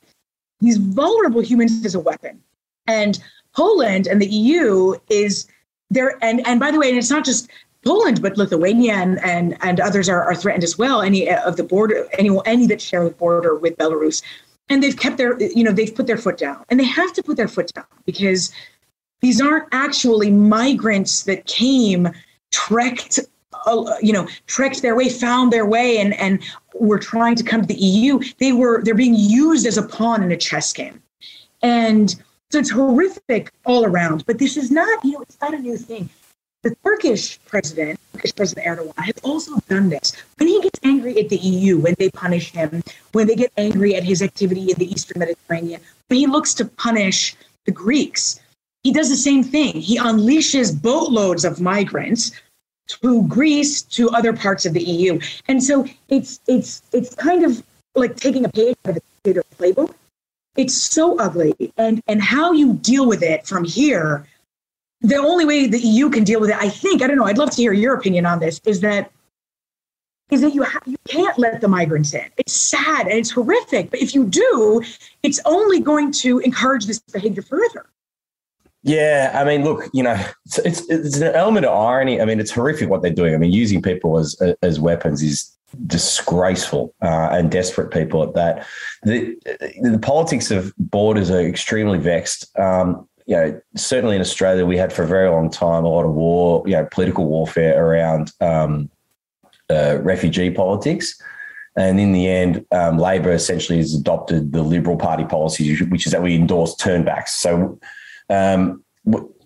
these 0.61 0.79
vulnerable 0.79 1.42
humans 1.42 1.85
as 1.87 1.94
a 1.94 2.00
weapon. 2.00 2.42
And 2.87 3.20
Poland 3.55 4.09
and 4.09 4.20
the 4.20 4.26
EU 4.26 4.94
is 5.09 5.46
there 5.90 6.16
and 6.22 6.46
and 6.46 6.61
by 6.61 6.70
the 6.70 6.79
way, 6.79 6.88
and 6.88 6.98
it's 6.98 7.11
not 7.11 7.24
just 7.24 7.48
Poland, 7.85 8.22
but 8.22 8.37
Lithuania 8.37 8.94
and 8.94 9.22
and, 9.24 9.57
and 9.62 9.81
others 9.81 10.09
are, 10.09 10.22
are 10.22 10.35
threatened 10.35 10.64
as 10.64 10.79
well. 10.79 11.03
Any 11.03 11.31
of 11.31 11.57
the 11.57 11.64
border, 11.64 12.07
any 12.18 12.31
any 12.46 12.66
that 12.66 12.81
share 12.81 13.05
the 13.05 13.11
border 13.11 13.57
with 13.57 13.76
Belarus, 13.76 14.22
and 14.68 14.83
they've 14.83 14.96
kept 14.96 15.16
their 15.16 15.40
you 15.40 15.64
know 15.64 15.72
they've 15.72 15.94
put 15.94 16.07
their 16.07 16.18
foot 16.18 16.38
down, 16.38 16.64
and 16.68 16.79
they 16.79 16.85
have 16.85 17.12
to 17.14 17.22
put 17.22 17.37
their 17.37 17.48
foot 17.48 17.72
down 17.74 17.87
because 18.05 18.53
these 19.20 19.40
aren't 19.40 19.68
actually 19.72 20.31
migrants 20.31 21.24
that 21.24 21.46
came 21.46 22.09
trekked 22.53 23.20
uh, 23.66 23.94
you 24.00 24.12
know 24.12 24.29
trekked 24.46 24.83
their 24.83 24.94
way 24.94 25.09
found 25.09 25.53
their 25.53 25.66
way 25.66 25.98
and 25.98 26.14
and 26.14 26.42
were 26.74 26.98
trying 26.98 27.35
to 27.37 27.42
come 27.42 27.61
to 27.61 27.66
the 27.66 27.74
eu 27.74 28.18
they 28.38 28.53
were 28.53 28.83
they're 28.83 28.94
being 28.94 29.14
used 29.14 29.66
as 29.66 29.76
a 29.76 29.83
pawn 29.83 30.22
in 30.22 30.31
a 30.31 30.37
chess 30.37 30.72
game. 30.72 31.03
And 31.62 32.14
so 32.51 32.59
it's 32.59 32.71
horrific 32.71 33.53
all 33.65 33.85
around. 33.85 34.27
But 34.27 34.39
this 34.39 34.57
is 34.57 34.71
not, 34.71 35.05
you 35.05 35.13
know, 35.13 35.21
it's 35.23 35.41
not 35.41 35.55
a 35.55 35.59
new 35.59 35.77
thing. 35.77 36.09
The 36.63 36.75
Turkish 36.85 37.41
president, 37.47 37.99
Turkish 38.13 38.35
President 38.35 38.67
Erdogan, 38.67 38.99
has 38.99 39.15
also 39.23 39.59
done 39.69 39.89
this. 39.89 40.15
When 40.37 40.49
he 40.49 40.61
gets 40.61 40.79
angry 40.83 41.19
at 41.19 41.31
the 41.31 41.39
EU, 41.39 41.79
when 41.79 41.95
they 41.99 42.11
punish 42.11 42.51
him, 42.51 42.83
when 43.13 43.27
they 43.27 43.35
get 43.35 43.51
angry 43.57 43.95
at 43.95 44.03
his 44.03 44.21
activity 44.21 44.71
in 44.71 44.77
the 44.77 44.91
Eastern 44.91 45.21
Mediterranean, 45.21 45.81
when 46.09 46.19
he 46.19 46.27
looks 46.27 46.53
to 46.55 46.67
punish 46.67 47.35
the 47.65 47.73
Greeks, 47.73 48.41
he 48.83 48.93
does 48.93 49.09
the 49.09 49.17
same 49.17 49.43
thing. 49.43 49.73
He 49.81 49.99
unleashes 49.99 50.71
boatloads 50.83 51.47
of 51.47 51.61
migrants 51.61 52.33
to 52.89 53.23
Greece, 53.27 53.83
to 53.83 54.11
other 54.11 54.33
parts 54.33 54.67
of 54.67 54.75
the 54.75 54.83
EU. 54.83 55.19
And 55.49 55.63
so 55.63 55.87
it's 56.09 56.41
it's 56.47 56.83
it's 56.93 57.15
kind 57.15 57.45
of 57.45 57.63
like 57.95 58.17
taking 58.17 58.45
a 58.45 58.49
page 58.49 58.77
out 58.87 58.97
of 58.97 59.03
the 59.23 59.45
playbook 59.59 59.95
it's 60.57 60.75
so 60.75 61.19
ugly 61.19 61.55
and 61.77 62.03
and 62.07 62.23
how 62.23 62.53
you 62.53 62.75
deal 62.75 63.07
with 63.07 63.23
it 63.23 63.47
from 63.47 63.65
here 63.65 64.27
the 65.01 65.17
only 65.17 65.45
way 65.45 65.67
the 65.67 65.79
eu 65.79 66.11
can 66.11 66.25
deal 66.25 66.41
with 66.41 66.51
it 66.51 66.57
i 66.57 66.69
think 66.69 67.03
i 67.03 67.07
don't 67.07 67.17
know 67.17 67.25
i'd 67.25 67.39
love 67.39 67.51
to 67.51 67.57
hear 67.57 67.73
your 67.73 67.95
opinion 67.95 68.27
on 68.27 68.39
this 68.41 68.61
is 68.65 68.81
that 68.81 69.11
is 70.31 70.41
that 70.43 70.55
you 70.55 70.63
ha- 70.63 70.81
you 70.87 70.97
can't 71.09 71.39
let 71.39 71.61
the 71.61 71.69
migrants 71.69 72.15
in 72.15 72.27
it's 72.37 72.53
sad 72.53 73.07
and 73.07 73.19
it's 73.19 73.31
horrific 73.31 73.91
but 73.91 74.01
if 74.01 74.15
you 74.15 74.27
do 74.27 74.83
it's 75.23 75.41
only 75.45 75.81
going 75.81 76.11
to 76.13 76.39
encourage 76.41 76.87
this 76.87 76.99
behavior 76.99 77.43
further 77.43 77.87
yeah, 78.83 79.33
I 79.35 79.45
mean, 79.45 79.63
look, 79.63 79.91
you 79.93 80.03
know, 80.03 80.17
it's, 80.47 80.59
it's, 80.59 80.89
it's 80.89 81.19
an 81.19 81.35
element 81.35 81.67
of 81.67 81.77
irony. 81.77 82.21
I 82.21 82.25
mean, 82.25 82.41
it's 82.41 82.51
horrific 82.51 82.89
what 82.89 83.03
they're 83.03 83.13
doing. 83.13 83.35
I 83.35 83.37
mean, 83.37 83.53
using 83.53 83.83
people 83.83 84.19
as 84.19 84.41
as 84.63 84.81
weapons 84.81 85.23
is 85.23 85.55
disgraceful 85.87 86.94
uh, 87.02 87.28
and 87.33 87.50
desperate 87.50 87.90
people 87.90 88.22
at 88.22 88.35
that. 88.35 88.66
The, 89.02 89.37
the 89.83 89.98
politics 90.00 90.50
of 90.50 90.72
borders 90.78 91.30
are 91.30 91.40
extremely 91.40 91.98
vexed. 91.98 92.56
Um, 92.59 93.09
you 93.26 93.37
know, 93.37 93.61
certainly 93.76 94.16
in 94.16 94.20
Australia, 94.20 94.66
we 94.66 94.76
had 94.76 94.92
for 94.92 95.04
a 95.04 95.06
very 95.06 95.28
long 95.28 95.50
time 95.50 95.85
a 95.85 95.88
lot 95.88 96.04
of 96.04 96.12
war, 96.12 96.62
you 96.66 96.72
know, 96.72 96.87
political 96.90 97.26
warfare 97.26 97.83
around 97.83 98.33
um, 98.40 98.90
uh, 99.70 99.98
refugee 100.02 100.50
politics. 100.50 101.20
And 101.76 102.00
in 102.00 102.12
the 102.12 102.28
end, 102.28 102.66
um, 102.72 102.98
Labor 102.98 103.30
essentially 103.33 103.78
has 103.78 103.94
adopted 103.94 104.52
the 104.52 104.62
Liberal 104.62 104.96
Party 104.96 105.24
policies, 105.24 105.80
which 105.83 106.06
is 106.06 106.12
that 106.12 106.22
we 106.22 106.35
endorse 106.35 106.74
turnbacks. 106.74 107.28
So 107.28 107.78
um, 108.28 108.83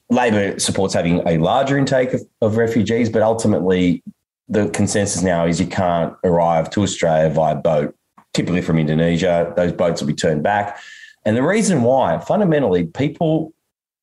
Labor 0.08 0.58
supports 0.58 0.94
having 0.94 1.26
a 1.28 1.36
larger 1.38 1.76
intake 1.76 2.14
of, 2.14 2.22
of 2.40 2.56
refugees, 2.56 3.10
but 3.10 3.22
ultimately 3.22 4.02
the 4.48 4.68
consensus 4.70 5.22
now 5.22 5.46
is 5.46 5.60
you 5.60 5.66
can't 5.66 6.14
arrive 6.24 6.70
to 6.70 6.82
Australia 6.82 7.30
via 7.30 7.54
boat, 7.54 7.94
typically 8.34 8.60
from 8.60 8.78
Indonesia. 8.78 9.52
Those 9.56 9.72
boats 9.72 10.00
will 10.00 10.08
be 10.08 10.14
turned 10.14 10.42
back. 10.42 10.78
And 11.24 11.36
the 11.36 11.42
reason 11.42 11.82
why, 11.82 12.18
fundamentally, 12.18 12.84
people 12.84 13.54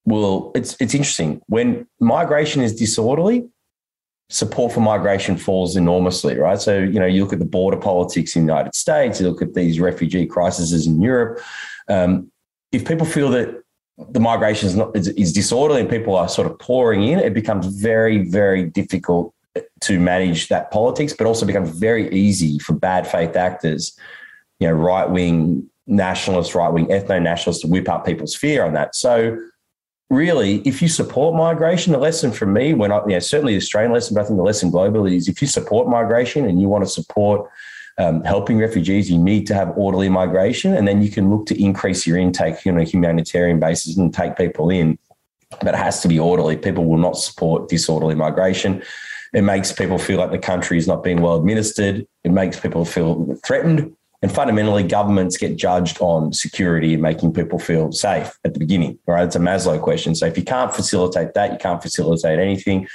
will, 0.05 0.51
it's, 0.55 0.75
it's 0.79 0.95
interesting. 0.95 1.41
When 1.47 1.87
migration 1.99 2.63
is 2.63 2.75
disorderly, 2.75 3.47
support 4.29 4.71
for 4.71 4.79
migration 4.79 5.37
falls 5.37 5.75
enormously, 5.75 6.37
right? 6.37 6.59
So, 6.59 6.79
you 6.79 6.99
know, 6.99 7.05
you 7.05 7.23
look 7.23 7.33
at 7.33 7.39
the 7.39 7.45
border 7.45 7.77
politics 7.77 8.35
in 8.35 8.45
the 8.45 8.51
United 8.51 8.75
States, 8.75 9.19
you 9.19 9.29
look 9.29 9.41
at 9.41 9.53
these 9.53 9.79
refugee 9.79 10.25
crises 10.25 10.87
in 10.87 11.01
Europe. 11.01 11.41
Um, 11.87 12.31
if 12.71 12.87
people 12.87 13.05
feel 13.05 13.29
that 13.31 13.61
the 14.09 14.19
migration 14.19 14.69
is, 14.69 14.75
not, 14.75 14.95
is, 14.95 15.09
is 15.09 15.33
disorderly 15.33 15.81
and 15.81 15.89
people 15.89 16.15
are 16.15 16.29
sort 16.29 16.49
of 16.49 16.57
pouring 16.57 17.03
in, 17.03 17.19
it 17.19 17.33
becomes 17.33 17.67
very, 17.67 18.19
very 18.29 18.63
difficult 18.63 19.35
to 19.81 19.99
manage 19.99 20.47
that 20.47 20.71
politics, 20.71 21.13
but 21.13 21.27
also 21.27 21.45
becomes 21.45 21.69
very 21.71 22.11
easy 22.13 22.59
for 22.59 22.73
bad 22.73 23.07
faith 23.07 23.35
actors, 23.35 23.97
you 24.59 24.67
know, 24.67 24.73
right 24.73 25.09
wing 25.09 25.69
nationalists, 25.87 26.55
right 26.55 26.69
wing 26.69 26.87
ethno 26.87 27.21
nationalists 27.21 27.61
to 27.61 27.67
whip 27.67 27.89
up 27.89 28.05
people's 28.05 28.35
fear 28.35 28.63
on 28.63 28.73
that. 28.73 28.95
So, 28.95 29.37
really, 30.09 30.57
if 30.59 30.81
you 30.81 30.87
support 30.87 31.35
migration, 31.35 31.93
the 31.93 31.99
lesson 31.99 32.31
from 32.31 32.53
me, 32.53 32.73
when 32.73 32.91
I, 32.91 33.01
you 33.05 33.13
know, 33.13 33.19
certainly 33.19 33.53
the 33.53 33.57
Australian 33.57 33.91
lesson, 33.91 34.15
but 34.15 34.21
I 34.21 34.23
think 34.25 34.37
the 34.37 34.43
lesson 34.43 34.71
globally 34.71 35.15
is 35.15 35.27
if 35.27 35.41
you 35.41 35.47
support 35.47 35.87
migration 35.87 36.45
and 36.45 36.61
you 36.61 36.67
want 36.67 36.83
to 36.83 36.89
support 36.89 37.49
um, 37.97 38.23
helping 38.23 38.57
refugees, 38.57 39.09
you 39.09 39.17
need 39.17 39.47
to 39.47 39.53
have 39.53 39.73
orderly 39.77 40.09
migration, 40.09 40.73
and 40.73 40.87
then 40.87 41.01
you 41.01 41.09
can 41.09 41.29
look 41.29 41.45
to 41.47 41.61
increase 41.61 42.07
your 42.07 42.17
intake 42.17 42.65
on 42.67 42.77
a 42.77 42.83
humanitarian 42.83 43.59
basis 43.59 43.97
and 43.97 44.13
take 44.13 44.37
people 44.37 44.69
in. 44.69 44.97
But 45.61 45.75
it 45.75 45.75
has 45.75 46.01
to 46.01 46.07
be 46.07 46.17
orderly. 46.17 46.55
People 46.55 46.85
will 46.85 46.97
not 46.97 47.17
support 47.17 47.67
disorderly 47.67 48.15
migration. 48.15 48.81
It 49.33 49.43
makes 49.43 49.71
people 49.71 49.97
feel 49.97 50.17
like 50.17 50.31
the 50.31 50.39
country 50.39 50.77
is 50.77 50.87
not 50.87 51.03
being 51.03 51.21
well 51.21 51.35
administered. 51.35 52.05
It 52.23 52.31
makes 52.31 52.59
people 52.59 52.85
feel 52.85 53.35
threatened. 53.45 53.95
And 54.21 54.31
fundamentally, 54.31 54.83
governments 54.83 55.37
get 55.37 55.57
judged 55.57 55.99
on 55.99 56.31
security 56.31 56.93
and 56.93 57.01
making 57.01 57.33
people 57.33 57.57
feel 57.57 57.91
safe 57.91 58.37
at 58.43 58.53
the 58.53 58.59
beginning. 58.59 58.99
Right? 59.07 59.23
It's 59.23 59.35
a 59.35 59.39
Maslow 59.39 59.81
question. 59.81 60.13
So 60.15 60.27
if 60.27 60.37
you 60.37 60.43
can't 60.43 60.73
facilitate 60.73 61.33
that, 61.33 61.53
you 61.53 61.57
can't 61.57 61.81
facilitate 61.81 62.37
anything. 62.37 62.87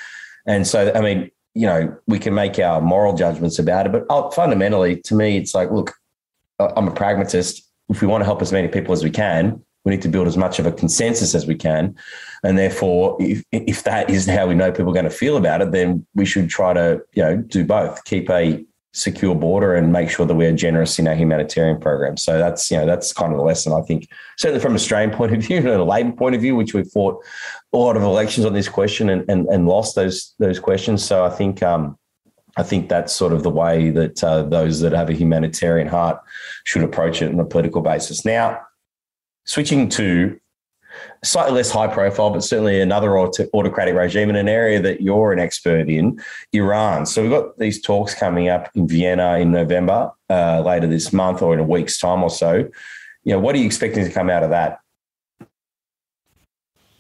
And 0.47 0.67
so, 0.67 0.93
I 0.95 1.01
mean, 1.01 1.31
you 1.55 1.67
know, 1.67 1.97
we 2.07 2.19
can 2.19 2.35
make 2.35 2.59
our 2.59 2.81
moral 2.81 3.17
judgments 3.17 3.59
about 3.59 3.87
it, 3.87 3.93
but 3.93 4.05
uh, 4.11 4.31
fundamentally, 4.31 5.01
to 5.01 5.15
me, 5.15 5.39
it's 5.39 5.55
like, 5.55 5.71
look, 5.71 5.95
I'm 6.59 6.87
a 6.87 6.93
pragmatist. 6.93 7.63
If 7.89 8.03
we 8.03 8.07
want 8.07 8.21
to 8.21 8.27
help 8.27 8.43
as 8.43 8.53
many 8.53 8.69
people 8.69 8.93
as 8.93 9.03
we 9.03 9.11
can, 9.11 9.65
we 9.87 9.93
need 9.93 10.03
to 10.03 10.09
build 10.09 10.27
as 10.27 10.37
much 10.37 10.59
of 10.59 10.67
a 10.67 10.73
consensus 10.73 11.33
as 11.33 11.47
we 11.47 11.55
can. 11.55 11.95
And 12.43 12.59
therefore, 12.59 13.17
if, 13.21 13.45
if 13.53 13.85
that 13.85 14.11
is 14.11 14.27
how 14.27 14.49
we 14.49 14.55
know 14.55 14.73
people 14.73 14.91
are 14.91 14.95
going 14.95 15.05
to 15.05 15.11
feel 15.11 15.37
about 15.37 15.63
it, 15.63 15.71
then 15.71 16.05
we 16.15 16.27
should 16.27 16.51
try 16.51 16.73
to, 16.73 17.01
you 17.15 17.23
know, 17.23 17.37
do 17.37 17.65
both. 17.65 18.05
Keep 18.05 18.29
a 18.29 18.67
secure 18.93 19.35
border 19.35 19.77
and 19.77 19.93
make 19.93 20.11
sure 20.11 20.27
that 20.27 20.35
we're 20.35 20.53
generous 20.53 20.99
in 20.99 21.07
our 21.07 21.15
humanitarian 21.15 21.79
program. 21.79 22.17
So 22.17 22.37
that's, 22.37 22.69
you 22.69 22.79
know, 22.79 22.87
that's 22.87 23.13
kind 23.13 23.31
of 23.31 23.39
the 23.39 23.45
lesson 23.45 23.73
I 23.73 23.83
think, 23.83 24.09
certainly 24.39 24.61
from 24.61 24.73
an 24.73 24.77
Australian 24.77 25.11
point 25.17 25.33
of 25.33 25.43
view 25.43 25.59
and 25.59 25.69
a 25.69 25.85
Labor 25.85 26.13
point 26.13 26.35
of 26.35 26.41
view, 26.41 26.57
which 26.57 26.75
we 26.75 26.83
fought 26.83 27.23
a 27.73 27.77
lot 27.77 27.97
of 27.97 28.03
elections 28.03 28.45
on 28.45 28.55
this 28.55 28.69
question 28.69 29.09
and, 29.09 29.25
and, 29.31 29.47
and 29.47 29.69
lost 29.69 29.95
those 29.95 30.35
those 30.41 30.59
questions. 30.59 31.05
So 31.05 31.25
I 31.25 31.31
think 31.31 31.63
um, 31.63 31.97
I 32.57 32.65
think 32.65 32.89
that's 32.89 33.13
sort 33.13 33.33
of 33.33 33.45
the 33.45 33.51
way 33.51 33.91
that 33.91 34.25
uh, 34.25 34.43
those 34.43 34.81
that 34.81 34.93
have 34.93 35.11
a 35.11 35.15
humanitarian 35.15 35.87
heart 35.87 36.19
should 36.65 36.83
approach 36.83 37.23
it 37.23 37.33
on 37.33 37.39
a 37.39 37.45
political 37.45 37.83
basis. 37.83 38.25
Now, 38.25 38.66
switching 39.47 39.89
to 39.91 40.39
slightly 41.25 41.53
less 41.53 41.71
high 41.71 41.87
profile, 41.87 42.31
but 42.31 42.43
certainly 42.43 42.81
another 42.81 43.19
autocratic 43.19 43.95
regime 43.95 44.31
in 44.31 44.37
an 44.37 44.49
area 44.49 44.81
that 44.81 45.01
you're 45.01 45.33
an 45.33 45.39
expert 45.39 45.89
in, 45.89 46.21
Iran. 46.53 47.07
So 47.07 47.23
we've 47.23 47.31
got 47.31 47.59
these 47.59 47.81
talks 47.81 48.15
coming 48.15 48.49
up 48.49 48.71
in 48.75 48.89
Vienna 48.89 49.39
in 49.39 49.51
November, 49.51 50.11
uh, 50.31 50.63
later 50.65 50.87
this 50.87 51.13
month 51.13 51.43
or 51.43 51.55
in 51.55 51.61
a 51.61 51.65
week's 51.65 51.99
time 51.99 52.23
or 52.23 52.31
so. 52.31 52.69
You 53.25 53.33
know, 53.33 53.41
what 53.41 53.55
are 53.55 53.59
you 53.59 53.67
expecting 53.67 54.05
to 54.05 54.11
come 54.11 54.31
out 54.31 54.43
of 54.43 54.51
that? 54.51 54.81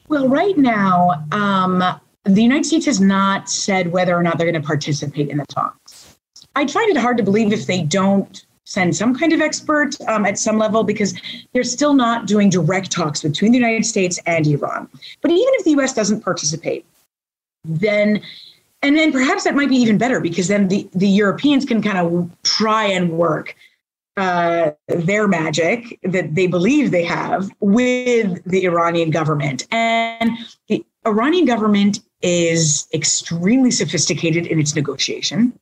Well, 0.08 0.28
right 0.28 0.56
now, 0.56 1.24
um, 1.32 1.82
the 2.24 2.42
United 2.42 2.66
States 2.66 2.86
has 2.86 3.00
not 3.00 3.48
said 3.48 3.92
whether 3.92 4.16
or 4.16 4.22
not 4.22 4.38
they're 4.38 4.50
going 4.50 4.60
to 4.60 4.66
participate 4.66 5.28
in 5.30 5.38
the 5.38 5.46
talks. 5.46 6.18
I 6.54 6.66
find 6.66 6.90
it 6.90 6.96
hard 6.96 7.16
to 7.18 7.22
believe 7.22 7.52
if 7.52 7.66
they 7.66 7.82
don't 7.82 8.45
send 8.66 8.94
some 8.94 9.14
kind 9.14 9.32
of 9.32 9.40
expert 9.40 9.98
um, 10.08 10.26
at 10.26 10.38
some 10.38 10.58
level 10.58 10.84
because 10.84 11.14
they're 11.52 11.64
still 11.64 11.94
not 11.94 12.26
doing 12.26 12.50
direct 12.50 12.90
talks 12.90 13.22
between 13.22 13.52
the 13.52 13.58
United 13.58 13.86
States 13.86 14.18
and 14.26 14.46
Iran. 14.46 14.88
But 15.22 15.30
even 15.30 15.54
if 15.54 15.64
the 15.64 15.70
US 15.80 15.94
doesn't 15.94 16.22
participate, 16.22 16.84
then 17.64 18.20
and 18.82 18.96
then 18.96 19.10
perhaps 19.10 19.44
that 19.44 19.54
might 19.54 19.70
be 19.70 19.76
even 19.76 19.98
better 19.98 20.20
because 20.20 20.48
then 20.48 20.68
the, 20.68 20.88
the 20.92 21.08
Europeans 21.08 21.64
can 21.64 21.80
kind 21.80 21.98
of 21.98 22.30
try 22.42 22.84
and 22.84 23.10
work 23.12 23.56
uh, 24.16 24.72
their 24.88 25.26
magic 25.26 25.98
that 26.02 26.34
they 26.34 26.46
believe 26.46 26.90
they 26.90 27.04
have 27.04 27.50
with 27.60 28.42
the 28.44 28.64
Iranian 28.64 29.10
government. 29.10 29.66
And 29.70 30.30
the 30.68 30.84
Iranian 31.06 31.46
government 31.46 32.00
is 32.22 32.86
extremely 32.94 33.70
sophisticated 33.70 34.46
in 34.46 34.58
its 34.58 34.74
negotiation. 34.74 35.58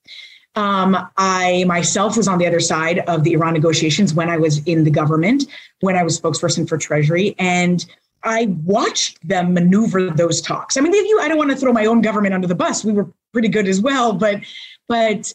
Um, 0.57 0.97
I 1.17 1.65
myself 1.67 2.17
was 2.17 2.29
on 2.29 2.39
the 2.39 2.47
other 2.47 2.61
side 2.61 3.01
of 3.01 3.25
the 3.25 3.33
Iran 3.33 3.55
negotiations 3.55 4.15
when 4.15 4.31
I 4.31 4.37
was 4.37 4.65
in 4.67 4.85
the 4.85 4.91
government, 4.91 5.47
when 5.81 5.97
I 5.97 6.03
was 6.03 6.21
spokesperson 6.21 6.69
for 6.69 6.79
Treasury, 6.79 7.35
and 7.39 7.85
I 8.23 8.47
watched 8.65 9.27
them 9.27 9.53
maneuver 9.53 10.11
those 10.11 10.41
talks. 10.41 10.77
I 10.77 10.81
mean, 10.81 10.93
you, 10.93 11.21
I 11.21 11.29
don't 11.29 11.39
want 11.39 11.51
to 11.51 11.57
throw 11.57 11.73
my 11.73 11.87
own 11.87 12.01
government 12.01 12.35
under 12.35 12.47
the 12.47 12.55
bus. 12.55 12.85
We 12.85 12.93
were 12.93 13.09
pretty 13.33 13.49
good 13.49 13.69
as 13.69 13.81
well, 13.81 14.13
but 14.13 14.41
but 14.89 15.33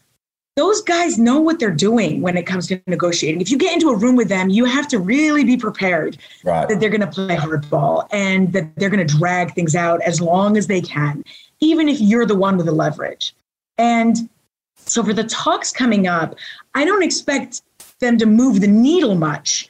those 0.55 0.81
guys 0.81 1.17
know 1.17 1.39
what 1.39 1.57
they're 1.57 1.71
doing 1.71 2.21
when 2.21 2.35
it 2.35 2.45
comes 2.45 2.67
to 2.67 2.81
negotiating. 2.85 3.39
If 3.39 3.49
you 3.49 3.57
get 3.57 3.73
into 3.73 3.89
a 3.91 3.95
room 3.95 4.17
with 4.17 4.27
them, 4.27 4.49
you 4.49 4.65
have 4.65 4.89
to 4.89 4.99
really 4.99 5.45
be 5.45 5.55
prepared 5.55 6.17
right. 6.43 6.67
that 6.67 6.81
they're 6.81 6.89
going 6.89 6.99
to 6.99 7.07
play 7.07 7.37
hardball 7.37 8.07
and 8.11 8.51
that 8.51 8.75
they're 8.75 8.89
going 8.89 9.05
to 9.05 9.17
drag 9.17 9.53
things 9.53 9.73
out 9.73 10.01
as 10.01 10.19
long 10.19 10.57
as 10.57 10.67
they 10.67 10.81
can, 10.81 11.23
even 11.61 11.87
if 11.87 12.01
you're 12.01 12.25
the 12.25 12.35
one 12.35 12.57
with 12.57 12.65
the 12.65 12.73
leverage. 12.73 13.33
And 13.77 14.29
so 14.85 15.03
for 15.03 15.13
the 15.13 15.23
talks 15.23 15.71
coming 15.71 16.07
up, 16.07 16.35
I 16.75 16.85
don't 16.85 17.03
expect 17.03 17.61
them 17.99 18.17
to 18.17 18.25
move 18.25 18.61
the 18.61 18.67
needle 18.67 19.15
much 19.15 19.69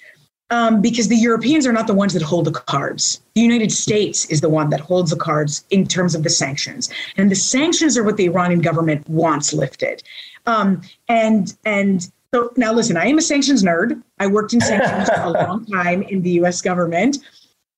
um, 0.50 0.82
because 0.82 1.08
the 1.08 1.16
Europeans 1.16 1.68
are 1.68 1.74
not 1.74 1.88
the 1.88 1.94
ones 1.94 2.14
that 2.14 2.22
hold 2.22 2.46
the 2.46 2.52
cards. 2.52 3.22
The 3.36 3.42
United 3.42 3.72
States 3.72 4.26
is 4.26 4.42
the 4.42 4.50
one 4.50 4.70
that 4.70 4.80
holds 4.80 5.12
the 5.12 5.18
cards 5.18 5.64
in 5.70 5.86
terms 5.88 6.16
of 6.16 6.24
the 6.24 6.30
sanctions, 6.30 6.90
and 7.18 7.32
the 7.32 7.36
sanctions 7.36 7.98
are 7.98 8.04
what 8.04 8.18
the 8.18 8.26
Iranian 8.26 8.62
government 8.62 9.08
wants 9.10 9.54
lifted. 9.54 10.02
Um, 10.46 10.82
and 11.08 11.56
and 11.66 12.12
so 12.34 12.52
now 12.58 12.74
listen, 12.74 12.98
I 12.98 13.06
am 13.06 13.18
a 13.18 13.22
sanctions 13.22 13.64
nerd. 13.64 14.02
I 14.20 14.28
worked 14.28 14.54
in 14.54 14.62
sanctions 14.62 15.10
for 15.10 15.22
a 15.22 15.30
long 15.30 15.66
time 15.72 16.04
in 16.04 16.22
the 16.22 16.32
U.S. 16.32 16.62
government. 16.62 17.18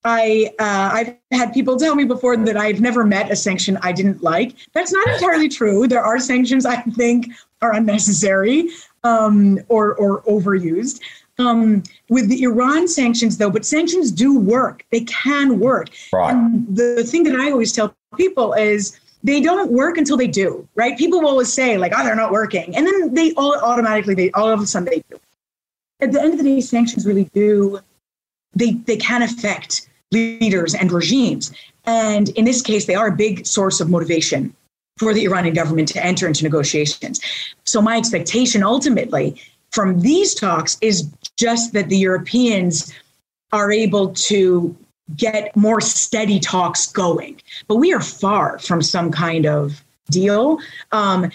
I 0.03 0.51
uh, 0.57 0.89
I've 0.93 1.15
had 1.31 1.53
people 1.53 1.77
tell 1.77 1.95
me 1.95 2.05
before 2.05 2.35
that 2.35 2.57
I've 2.57 2.81
never 2.81 3.05
met 3.05 3.31
a 3.31 3.35
sanction 3.35 3.77
I 3.81 3.91
didn't 3.91 4.23
like. 4.23 4.55
That's 4.73 4.91
not 4.91 5.07
entirely 5.07 5.47
true. 5.47 5.87
There 5.87 6.03
are 6.03 6.19
sanctions 6.19 6.65
I 6.65 6.77
think 6.77 7.31
are 7.61 7.73
unnecessary 7.73 8.69
um, 9.03 9.59
or 9.69 9.95
or 9.95 10.21
overused. 10.23 11.01
Um, 11.37 11.83
with 12.09 12.29
the 12.29 12.43
Iran 12.43 12.87
sanctions, 12.87 13.37
though, 13.37 13.49
but 13.49 13.65
sanctions 13.65 14.11
do 14.11 14.37
work. 14.37 14.85
They 14.91 15.01
can 15.01 15.59
work. 15.59 15.89
Right. 16.13 16.33
And 16.35 16.75
the 16.75 17.03
thing 17.03 17.23
that 17.23 17.35
I 17.35 17.51
always 17.51 17.73
tell 17.73 17.95
people 18.15 18.53
is 18.53 18.99
they 19.23 19.39
don't 19.39 19.71
work 19.71 19.97
until 19.97 20.17
they 20.17 20.27
do. 20.27 20.67
Right? 20.75 20.97
People 20.97 21.21
will 21.21 21.29
always 21.29 21.53
say 21.53 21.77
like, 21.77 21.93
"Oh, 21.95 22.03
they're 22.03 22.15
not 22.15 22.31
working," 22.31 22.75
and 22.75 22.87
then 22.87 23.13
they 23.13 23.33
all 23.33 23.55
automatically 23.61 24.15
they 24.15 24.31
all 24.31 24.49
of 24.49 24.61
a 24.61 24.65
sudden 24.65 24.89
they 24.89 25.03
do. 25.11 25.19
At 25.99 26.11
the 26.11 26.21
end 26.21 26.33
of 26.33 26.39
the 26.39 26.43
day, 26.43 26.61
sanctions 26.61 27.05
really 27.05 27.25
do. 27.33 27.79
They 28.53 28.73
they 28.73 28.97
can 28.97 29.21
affect 29.21 29.87
leaders 30.11 30.73
and 30.73 30.91
regimes. 30.91 31.51
And 31.85 32.29
in 32.29 32.45
this 32.45 32.61
case, 32.61 32.85
they 32.85 32.95
are 32.95 33.07
a 33.07 33.15
big 33.15 33.45
source 33.45 33.79
of 33.79 33.89
motivation 33.89 34.53
for 34.97 35.13
the 35.13 35.25
Iranian 35.25 35.55
government 35.55 35.87
to 35.89 36.05
enter 36.05 36.27
into 36.27 36.43
negotiations. 36.43 37.19
So, 37.65 37.81
my 37.81 37.97
expectation 37.97 38.61
ultimately 38.61 39.41
from 39.71 40.01
these 40.01 40.35
talks 40.35 40.77
is 40.81 41.09
just 41.37 41.73
that 41.73 41.89
the 41.89 41.97
Europeans 41.97 42.93
are 43.51 43.71
able 43.71 44.13
to 44.13 44.75
get 45.15 45.55
more 45.55 45.81
steady 45.81 46.39
talks 46.39 46.91
going. 46.91 47.41
But 47.67 47.75
we 47.75 47.93
are 47.93 48.01
far 48.01 48.59
from 48.59 48.81
some 48.81 49.11
kind 49.11 49.45
of 49.45 49.83
deal. 50.09 50.59
Um, 50.91 51.31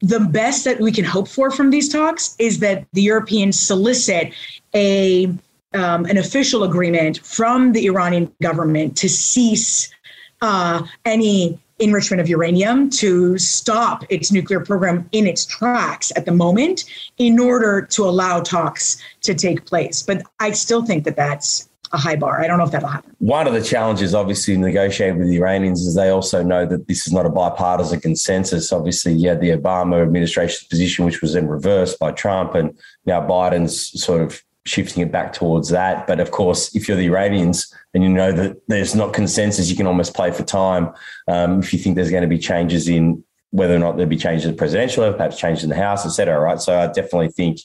the 0.00 0.20
best 0.20 0.64
that 0.64 0.80
we 0.80 0.90
can 0.90 1.04
hope 1.04 1.28
for 1.28 1.50
from 1.50 1.70
these 1.70 1.88
talks 1.88 2.34
is 2.38 2.58
that 2.58 2.84
the 2.92 3.02
Europeans 3.02 3.58
solicit 3.60 4.32
a 4.74 5.32
um, 5.74 6.04
an 6.06 6.18
official 6.18 6.64
agreement 6.64 7.18
from 7.18 7.72
the 7.72 7.86
Iranian 7.86 8.32
government 8.40 8.96
to 8.98 9.08
cease 9.08 9.92
uh, 10.40 10.82
any 11.04 11.58
enrichment 11.78 12.20
of 12.20 12.28
uranium 12.28 12.88
to 12.90 13.36
stop 13.38 14.04
its 14.08 14.30
nuclear 14.30 14.60
program 14.60 15.08
in 15.12 15.26
its 15.26 15.44
tracks 15.44 16.12
at 16.16 16.24
the 16.24 16.32
moment 16.32 16.84
in 17.18 17.40
order 17.40 17.82
to 17.82 18.04
allow 18.04 18.40
talks 18.40 19.02
to 19.20 19.34
take 19.34 19.64
place. 19.66 20.02
But 20.02 20.22
I 20.38 20.52
still 20.52 20.84
think 20.84 21.04
that 21.04 21.16
that's 21.16 21.68
a 21.92 21.98
high 21.98 22.16
bar. 22.16 22.40
I 22.40 22.46
don't 22.46 22.58
know 22.58 22.64
if 22.64 22.70
that'll 22.70 22.88
happen. 22.88 23.14
One 23.18 23.46
of 23.46 23.52
the 23.52 23.62
challenges, 23.62 24.14
obviously, 24.14 24.56
negotiating 24.56 25.18
with 25.18 25.28
the 25.28 25.36
Iranians 25.36 25.82
is 25.82 25.94
they 25.94 26.08
also 26.08 26.42
know 26.42 26.64
that 26.64 26.88
this 26.88 27.06
is 27.06 27.12
not 27.12 27.26
a 27.26 27.28
bipartisan 27.28 28.00
consensus. 28.00 28.72
Obviously, 28.72 29.12
you 29.12 29.28
had 29.28 29.40
the 29.40 29.50
Obama 29.50 30.02
administration's 30.02 30.66
position, 30.68 31.04
which 31.04 31.20
was 31.20 31.34
then 31.34 31.48
reversed 31.48 31.98
by 31.98 32.10
Trump, 32.12 32.54
and 32.54 32.78
now 33.04 33.20
Biden's 33.20 34.00
sort 34.00 34.22
of 34.22 34.42
shifting 34.64 35.02
it 35.02 35.10
back 35.10 35.32
towards 35.32 35.68
that. 35.70 36.06
But 36.06 36.20
of 36.20 36.30
course, 36.30 36.74
if 36.74 36.86
you're 36.86 36.96
the 36.96 37.06
Iranians 37.06 37.74
and 37.94 38.02
you 38.02 38.08
know 38.08 38.32
that 38.32 38.56
there's 38.68 38.94
not 38.94 39.12
consensus, 39.12 39.68
you 39.70 39.76
can 39.76 39.86
almost 39.86 40.14
play 40.14 40.30
for 40.30 40.44
time. 40.44 40.92
Um, 41.28 41.60
if 41.60 41.72
you 41.72 41.78
think 41.78 41.96
there's 41.96 42.10
going 42.10 42.22
to 42.22 42.28
be 42.28 42.38
changes 42.38 42.88
in 42.88 43.24
whether 43.50 43.74
or 43.74 43.78
not 43.78 43.96
there'll 43.96 44.08
be 44.08 44.16
changes 44.16 44.46
at 44.46 44.52
the 44.52 44.56
presidential 44.56 45.02
level, 45.02 45.16
perhaps 45.16 45.36
changes 45.36 45.64
in 45.64 45.70
the 45.70 45.76
House, 45.76 46.06
et 46.06 46.10
cetera, 46.10 46.38
right? 46.40 46.60
So 46.60 46.78
I 46.78 46.86
definitely 46.86 47.28
think 47.28 47.58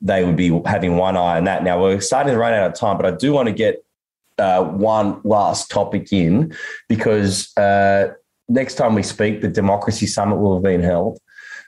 they 0.00 0.24
would 0.24 0.36
be 0.36 0.48
having 0.64 0.96
one 0.96 1.16
eye 1.16 1.38
on 1.38 1.44
that. 1.44 1.64
Now 1.64 1.82
we're 1.82 2.00
starting 2.00 2.32
to 2.32 2.38
run 2.38 2.54
out 2.54 2.70
of 2.70 2.78
time, 2.78 2.96
but 2.96 3.06
I 3.06 3.10
do 3.10 3.32
want 3.32 3.48
to 3.48 3.54
get 3.54 3.84
uh, 4.38 4.62
one 4.62 5.20
last 5.24 5.70
topic 5.70 6.12
in 6.12 6.54
because 6.88 7.54
uh, 7.56 8.14
next 8.48 8.76
time 8.76 8.94
we 8.94 9.02
speak, 9.02 9.40
the 9.40 9.48
Democracy 9.48 10.06
Summit 10.06 10.36
will 10.36 10.54
have 10.54 10.62
been 10.62 10.82
held. 10.82 11.18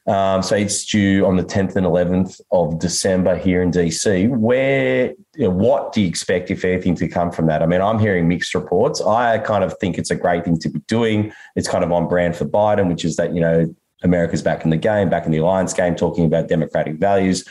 Um, 0.07 0.43
so 0.43 0.57
it's 0.57 0.85
due 0.85 1.27
on 1.27 1.37
the 1.37 1.45
10th 1.45 1.77
and 1.77 1.87
11th 1.87 2.41
of 2.51 2.79
December 2.79 3.37
here 3.37 3.63
in 3.63 3.71
DC. 3.71 4.29
Where, 4.31 5.13
you 5.35 5.45
know, 5.45 5.51
what 5.51 5.93
do 5.93 6.01
you 6.01 6.09
expect, 6.09 6.51
if 6.51 6.65
anything, 6.65 6.95
to 6.97 7.09
come 7.09 7.31
from 7.31 7.47
that? 7.47 7.63
I 7.63 7.67
mean, 7.67 7.81
I'm 7.81 7.99
hearing 7.99 8.27
mixed 8.27 8.55
reports. 8.55 9.01
I 9.01 9.39
kind 9.39 9.63
of 9.63 9.77
think 9.79 9.99
it's 9.99 10.11
a 10.11 10.17
great 10.17 10.45
thing 10.45 10.59
to 10.59 10.69
be 10.69 10.81
doing. 10.81 11.33
It's 11.55 11.69
kind 11.69 11.85
of 11.85 11.93
on 11.93 12.09
brand 12.09 12.35
for 12.35 12.45
Biden, 12.47 12.89
which 12.89 13.05
is 13.05 13.17
that, 13.17 13.35
you 13.35 13.41
know, 13.41 13.73
America's 14.03 14.43
back 14.43 14.65
in 14.65 14.71
the 14.71 14.77
game, 14.77 15.11
back 15.11 15.27
in 15.27 15.33
the 15.33 15.39
alliance 15.39 15.75
game, 15.75 15.95
talking 15.95 16.25
about 16.25 16.49
democratic 16.49 16.97
values. 16.97 17.47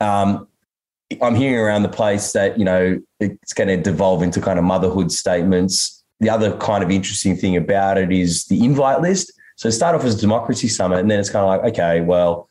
Um, 0.00 0.48
I'm 1.22 1.34
hearing 1.34 1.58
around 1.58 1.84
the 1.84 1.88
place 1.88 2.32
that, 2.32 2.58
you 2.58 2.64
know, 2.64 3.00
it's 3.20 3.54
going 3.54 3.68
to 3.68 3.76
devolve 3.76 4.22
into 4.22 4.40
kind 4.40 4.58
of 4.58 4.64
motherhood 4.64 5.10
statements. 5.10 6.02
The 6.20 6.28
other 6.28 6.56
kind 6.58 6.82
of 6.82 6.90
interesting 6.90 7.36
thing 7.36 7.56
about 7.56 7.96
it 7.96 8.12
is 8.12 8.44
the 8.46 8.64
invite 8.64 9.00
list. 9.00 9.32
So 9.58 9.70
start 9.70 9.96
off 9.96 10.04
as 10.04 10.14
a 10.14 10.20
democracy 10.20 10.68
summit, 10.68 11.00
and 11.00 11.10
then 11.10 11.18
it's 11.18 11.30
kind 11.30 11.44
of 11.44 11.48
like, 11.48 11.72
okay, 11.72 12.00
well, 12.00 12.48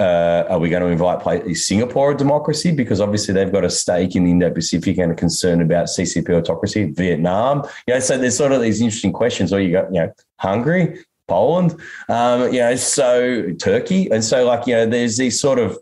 uh, 0.00 0.44
are 0.50 0.58
we 0.58 0.70
going 0.70 0.82
to 0.82 0.88
invite 0.88 1.56
Singapore 1.56 2.10
a 2.10 2.16
democracy? 2.16 2.72
Because 2.72 3.00
obviously 3.00 3.32
they've 3.32 3.52
got 3.52 3.64
a 3.64 3.70
stake 3.70 4.16
in 4.16 4.24
the 4.24 4.32
Indo-Pacific 4.32 4.98
and 4.98 5.12
a 5.12 5.14
concern 5.14 5.62
about 5.62 5.86
CCP 5.86 6.28
autocracy. 6.30 6.90
Vietnam, 6.90 7.62
you 7.86 7.94
know, 7.94 8.00
so 8.00 8.18
there's 8.18 8.36
sort 8.36 8.50
of 8.50 8.60
these 8.60 8.80
interesting 8.80 9.12
questions. 9.12 9.52
Or 9.52 9.60
you 9.60 9.70
got, 9.70 9.94
you 9.94 10.00
know, 10.00 10.12
Hungary, 10.40 11.04
Poland, 11.28 11.80
um, 12.08 12.52
you 12.52 12.58
know, 12.58 12.74
so 12.74 13.52
Turkey, 13.60 14.10
and 14.10 14.24
so 14.24 14.44
like 14.44 14.66
you 14.66 14.74
know, 14.74 14.86
there's 14.86 15.18
these 15.18 15.40
sort 15.40 15.60
of 15.60 15.78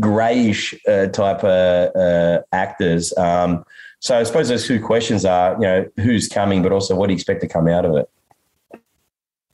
grayish 0.00 0.74
uh, 0.88 1.08
type 1.08 1.44
of 1.44 1.94
uh, 1.94 2.40
actors. 2.52 3.14
Um, 3.18 3.64
so 3.98 4.18
I 4.18 4.22
suppose 4.22 4.48
those 4.48 4.66
two 4.66 4.82
questions 4.82 5.26
are, 5.26 5.52
you 5.56 5.66
know, 5.66 5.86
who's 5.96 6.28
coming, 6.28 6.62
but 6.62 6.72
also 6.72 6.96
what 6.96 7.08
do 7.08 7.12
you 7.12 7.16
expect 7.16 7.42
to 7.42 7.48
come 7.48 7.68
out 7.68 7.84
of 7.84 7.94
it? 7.96 8.08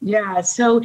Yeah. 0.00 0.40
So, 0.42 0.82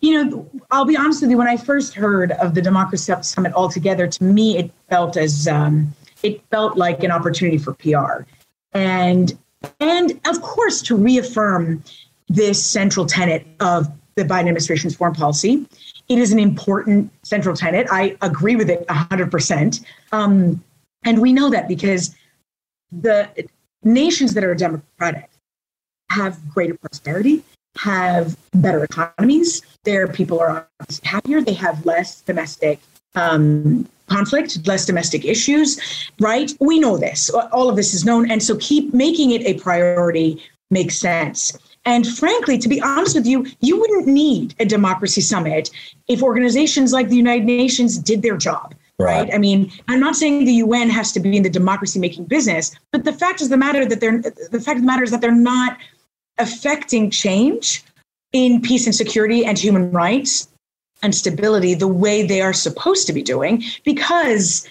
you 0.00 0.24
know, 0.24 0.50
I'll 0.70 0.84
be 0.84 0.96
honest 0.96 1.22
with 1.22 1.30
you. 1.30 1.38
When 1.38 1.48
I 1.48 1.56
first 1.56 1.94
heard 1.94 2.32
of 2.32 2.54
the 2.54 2.62
Democracy 2.62 3.12
Summit 3.22 3.52
altogether, 3.52 4.06
to 4.06 4.24
me, 4.24 4.58
it 4.58 4.70
felt 4.90 5.16
as 5.16 5.46
um, 5.46 5.94
it 6.22 6.42
felt 6.50 6.76
like 6.76 7.02
an 7.04 7.10
opportunity 7.10 7.58
for 7.58 7.74
PR, 7.74 8.24
and 8.72 9.38
and 9.80 10.20
of 10.26 10.42
course 10.42 10.82
to 10.82 10.96
reaffirm 10.96 11.82
this 12.28 12.64
central 12.64 13.06
tenet 13.06 13.46
of 13.60 13.88
the 14.16 14.24
Biden 14.24 14.40
administration's 14.40 14.96
foreign 14.96 15.14
policy. 15.14 15.66
It 16.08 16.18
is 16.18 16.32
an 16.32 16.38
important 16.38 17.10
central 17.22 17.54
tenet. 17.54 17.86
I 17.90 18.16
agree 18.22 18.56
with 18.56 18.68
it 18.68 18.86
100%. 18.88 19.84
Um, 20.12 20.62
and 21.04 21.20
we 21.20 21.32
know 21.32 21.50
that 21.50 21.68
because 21.68 22.14
the 22.90 23.28
nations 23.84 24.34
that 24.34 24.42
are 24.42 24.54
democratic 24.54 25.30
have 26.10 26.38
greater 26.48 26.74
prosperity, 26.74 27.44
have 27.78 28.36
better 28.54 28.82
economies. 28.84 29.62
Their 29.84 30.08
people 30.08 30.40
are 30.40 30.68
happier. 31.04 31.40
They 31.40 31.54
have 31.54 31.84
less 31.86 32.20
domestic 32.22 32.80
um, 33.14 33.88
conflict, 34.08 34.66
less 34.66 34.84
domestic 34.84 35.24
issues, 35.24 36.10
right? 36.20 36.52
We 36.60 36.78
know 36.78 36.96
this. 36.96 37.30
All 37.30 37.68
of 37.68 37.76
this 37.76 37.94
is 37.94 38.04
known. 38.04 38.30
And 38.30 38.42
so 38.42 38.56
keep 38.56 38.92
making 38.92 39.30
it 39.30 39.42
a 39.42 39.54
priority 39.54 40.42
makes 40.70 40.98
sense. 40.98 41.56
And 41.84 42.06
frankly, 42.06 42.58
to 42.58 42.68
be 42.68 42.80
honest 42.82 43.14
with 43.14 43.26
you, 43.26 43.46
you 43.60 43.78
wouldn't 43.78 44.06
need 44.06 44.54
a 44.58 44.64
democracy 44.64 45.20
summit 45.20 45.70
if 46.08 46.22
organizations 46.22 46.92
like 46.92 47.08
the 47.08 47.16
United 47.16 47.44
Nations 47.44 47.96
did 47.96 48.22
their 48.22 48.36
job. 48.36 48.74
Right. 48.98 49.22
right. 49.22 49.34
I 49.34 49.38
mean, 49.38 49.70
I'm 49.86 50.00
not 50.00 50.16
saying 50.16 50.44
the 50.44 50.54
UN 50.54 50.90
has 50.90 51.12
to 51.12 51.20
be 51.20 51.36
in 51.36 51.44
the 51.44 51.50
democracy 51.50 52.00
making 52.00 52.24
business, 52.24 52.74
but 52.90 53.04
the 53.04 53.12
fact 53.12 53.40
is 53.40 53.48
the 53.48 53.56
matter 53.56 53.86
that 53.86 54.00
they're 54.00 54.20
the 54.20 54.60
fact 54.60 54.76
of 54.76 54.82
the 54.82 54.86
matter 54.86 55.04
is 55.04 55.12
that 55.12 55.20
they're 55.20 55.30
not 55.30 55.78
affecting 56.38 57.10
change 57.10 57.84
in 58.32 58.60
peace 58.60 58.86
and 58.86 58.94
security 58.94 59.44
and 59.44 59.58
human 59.58 59.90
rights 59.90 60.48
and 61.02 61.14
stability 61.14 61.74
the 61.74 61.88
way 61.88 62.22
they 62.22 62.40
are 62.40 62.52
supposed 62.52 63.06
to 63.06 63.12
be 63.12 63.22
doing 63.22 63.62
because 63.84 64.68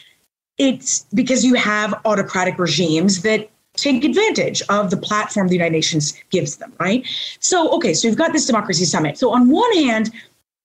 it's 0.58 1.06
because 1.14 1.46
you 1.46 1.54
have 1.54 1.94
autocratic 2.06 2.58
regimes 2.58 3.22
that 3.22 3.50
take 3.76 4.04
advantage 4.04 4.62
of 4.70 4.90
the 4.90 4.98
platform 4.98 5.48
the 5.48 5.54
United 5.54 5.74
Nations 5.74 6.14
gives 6.32 6.58
them, 6.58 6.74
right? 6.80 7.06
So, 7.40 7.70
okay, 7.72 7.94
so 7.94 8.08
you've 8.08 8.18
got 8.18 8.34
this 8.34 8.46
democracy 8.46 8.86
summit. 8.86 9.18
So, 9.18 9.32
on 9.32 9.50
one 9.50 9.72
hand, 9.74 10.12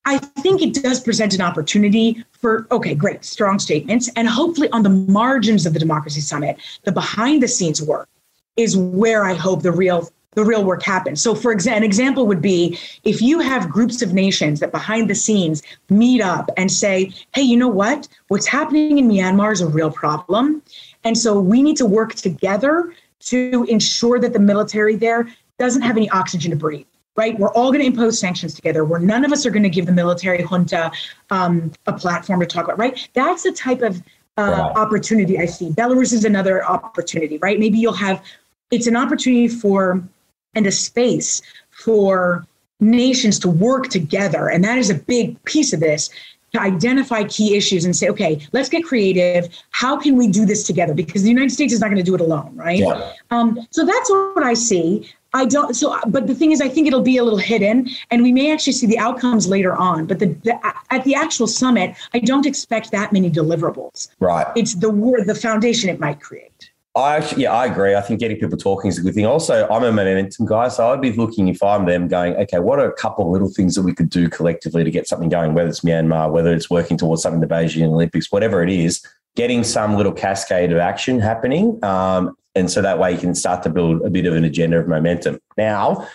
I 0.05 0.19
think 0.19 0.63
it 0.63 0.75
does 0.75 0.99
present 0.99 1.35
an 1.35 1.43
opportunity 1.43 2.25
for, 2.33 2.67
okay, 2.73 2.95
great, 2.95 3.25
strong 3.25 3.59
statements. 3.59 4.11
And 4.17 4.29
hopefully, 4.29 4.69
on 4.71 4.83
the 4.83 4.89
margins 4.89 5.67
of 5.67 5.75
the 5.75 5.79
democracy 5.79 6.21
summit, 6.21 6.57
the 6.85 6.93
behind 6.93 7.43
the 7.43 7.49
scenes 7.49 7.81
work 7.81 8.09
is 8.57 8.77
where 8.77 9.25
I 9.25 9.35
hope 9.35 9.63
the 9.63 9.73
real 9.73 10.09
the 10.35 10.45
real 10.45 10.65
work 10.65 10.83
happens. 10.83 11.21
So, 11.21 11.35
for 11.35 11.53
example, 11.53 11.79
an 11.79 11.85
example 11.85 12.27
would 12.27 12.43
be 12.43 12.79
if 13.05 13.21
you 13.21 13.41
have 13.41 13.69
groups 13.69 14.03
of 14.03 14.15
nations 14.15 14.61
that 14.61 14.73
behind 14.73 15.11
the 15.11 15.15
scenes 15.15 15.63
meet 15.91 16.23
up 16.23 16.51
and 16.57 16.71
say, 16.71 17.13
hey, 17.35 17.43
you 17.43 17.57
know 17.57 17.69
what? 17.69 18.09
What's 18.29 18.47
happening 18.47 18.99
in 18.99 19.09
Myanmar 19.09 19.53
is 19.53 19.61
a 19.61 19.69
real 19.69 19.91
problem. 19.91 20.63
And 21.05 21.17
so 21.17 21.39
we 21.39 21.63
need 21.63 21.77
to 21.79 21.87
work 21.87 22.15
together 22.15 22.95
to 23.21 23.67
ensure 23.69 24.19
that 24.21 24.33
the 24.33 24.39
military 24.39 24.97
there 24.97 25.29
doesn't 25.59 25.83
have 25.83 25.97
any 25.97 26.09
oxygen 26.11 26.51
to 26.51 26.57
breathe 26.57 26.87
right? 27.17 27.39
We're 27.39 27.53
all 27.53 27.71
going 27.71 27.81
to 27.81 27.87
impose 27.87 28.19
sanctions 28.19 28.55
together 28.55 28.85
where 28.85 29.01
none 29.01 29.25
of 29.25 29.33
us 29.33 29.45
are 29.45 29.51
going 29.51 29.63
to 29.65 29.71
give 29.71 29.87
the 29.87 29.93
military 29.93 30.43
junta 30.43 30.91
um, 31.31 31.73
a 31.87 31.93
platform 31.93 32.41
to 32.41 32.47
talk 32.47 32.65
about, 32.65 32.79
right? 32.79 33.09
That's 33.13 33.43
the 33.43 33.53
type 33.53 33.83
of 33.83 34.03
uh, 34.39 34.73
opportunity 34.77 35.39
I 35.39 35.47
see. 35.47 35.71
Belarus 35.71 36.13
is 36.13 36.25
another 36.25 36.65
opportunity, 36.65 37.39
right? 37.39 37.59
Maybe 37.59 37.79
you'll 37.79 37.93
have, 37.93 38.25
it's 38.71 38.87
an 38.87 38.97
opportunity 38.97 39.49
for, 39.49 40.03
and 40.55 40.67
a 40.67 40.73
space 40.73 41.43
for 41.71 42.47
nations 42.81 43.39
to 43.41 43.49
work 43.49 43.89
together. 43.89 44.49
And 44.49 44.65
that 44.65 44.79
is 44.79 44.91
a 44.91 44.95
big 44.95 45.43
piece 45.45 45.73
of 45.73 45.81
this 45.81 46.11
to 46.53 46.61
identify 46.61 47.25
key 47.25 47.57
issues 47.57 47.85
and 47.85 47.97
say, 47.97 48.09
okay, 48.11 48.39
let's 48.53 48.69
get 48.69 48.85
creative. 48.85 49.49
How 49.71 49.97
can 49.99 50.17
we 50.17 50.29
do 50.29 50.45
this 50.45 50.67
together? 50.67 50.93
Because 50.93 51.23
the 51.23 51.31
United 51.31 51.51
States 51.51 51.73
is 51.73 51.81
not 51.81 51.87
going 51.87 51.97
to 51.97 52.03
do 52.03 52.15
it 52.15 52.21
alone, 52.21 52.55
right? 52.55 52.79
Yeah. 52.79 53.13
Um, 53.31 53.67
so 53.71 53.87
that's 53.87 54.11
what 54.11 54.43
I 54.43 54.55
see. 54.55 55.11
I 55.35 55.47
don't. 55.47 55.75
So, 55.75 55.99
but 56.09 56.27
the 56.27 56.35
thing 56.35 56.53
is, 56.53 56.61
I 56.61 56.69
think 56.69 56.87
it'll 56.87 57.01
be 57.01 57.17
a 57.17 57.25
little 57.25 57.39
hidden, 57.39 57.89
and 58.11 58.23
we 58.23 58.33
may 58.33 58.53
actually 58.53 58.75
see 58.75 58.87
the 58.87 58.99
outcomes 58.99 59.49
later 59.49 59.75
on. 59.75 60.05
But 60.05 60.19
the, 60.19 60.27
the 60.27 60.61
at 60.91 61.05
the 61.05 61.15
actual 61.15 61.47
summit, 61.47 61.97
I 62.13 62.19
don't 62.19 62.45
expect 62.45 62.91
that 62.91 63.15
many 63.15 63.31
deliverables. 63.31 64.09
Right. 64.21 64.47
It's 64.57 64.75
the 64.75 64.93
the 65.25 65.35
foundation 65.35 65.89
it 65.89 65.99
might 65.99 66.21
create. 66.21 66.71
I 66.95 67.17
actually, 67.17 67.45
yeah, 67.45 67.53
I 67.53 67.67
agree. 67.67 67.95
I 67.95 68.03
think 68.03 68.21
getting 68.21 68.37
people 68.37 68.59
talking 68.59 68.89
is 68.89 68.99
a 68.99 69.03
good 69.03 69.15
thing. 69.15 69.25
Also, 69.25 69.67
I'm 69.69 69.83
a 69.83 69.91
momentum 69.91 70.45
guy, 70.45 70.69
so 70.69 70.93
I'd 70.93 71.01
be 71.01 71.13
looking 71.13 71.49
if 71.49 71.63
I'm 71.63 71.87
them, 71.87 72.07
going, 72.07 72.35
okay, 72.37 72.59
what 72.59 72.79
are 72.79 72.87
a 72.87 72.93
couple 72.93 73.25
of 73.25 73.33
little 73.33 73.49
things 73.49 73.75
that 73.77 73.83
we 73.83 73.95
could 73.95 74.11
do 74.11 74.29
collectively 74.29 74.85
to 74.85 74.91
get 74.91 75.09
something 75.09 75.31
going? 75.31 75.55
Whether 75.55 75.71
it's 75.71 75.81
Myanmar, 75.81 76.31
whether 76.31 76.53
it's 76.53 76.69
working 76.69 76.99
towards 76.99 77.23
something 77.23 77.41
the 77.41 77.47
Beijing 77.47 77.87
Olympics, 77.87 78.31
whatever 78.31 78.63
it 78.63 78.69
is, 78.69 79.03
getting 79.37 79.65
some 79.65 79.97
little 79.97 80.13
cascade 80.13 80.71
of 80.71 80.79
action 80.79 81.19
happening, 81.19 81.83
um, 81.83 82.37
and 82.55 82.71
so 82.71 82.83
that 82.83 82.99
way 82.99 83.13
you 83.13 83.19
can 83.19 83.35
start 83.35 83.63
to 83.63 83.71
build 83.71 84.03
a 84.03 84.11
bit 84.11 84.27
of 84.27 84.35
an 84.35 84.45
agenda 84.45 84.79
of 84.79 84.87
momentum. 84.87 85.39
Now, 85.57 86.07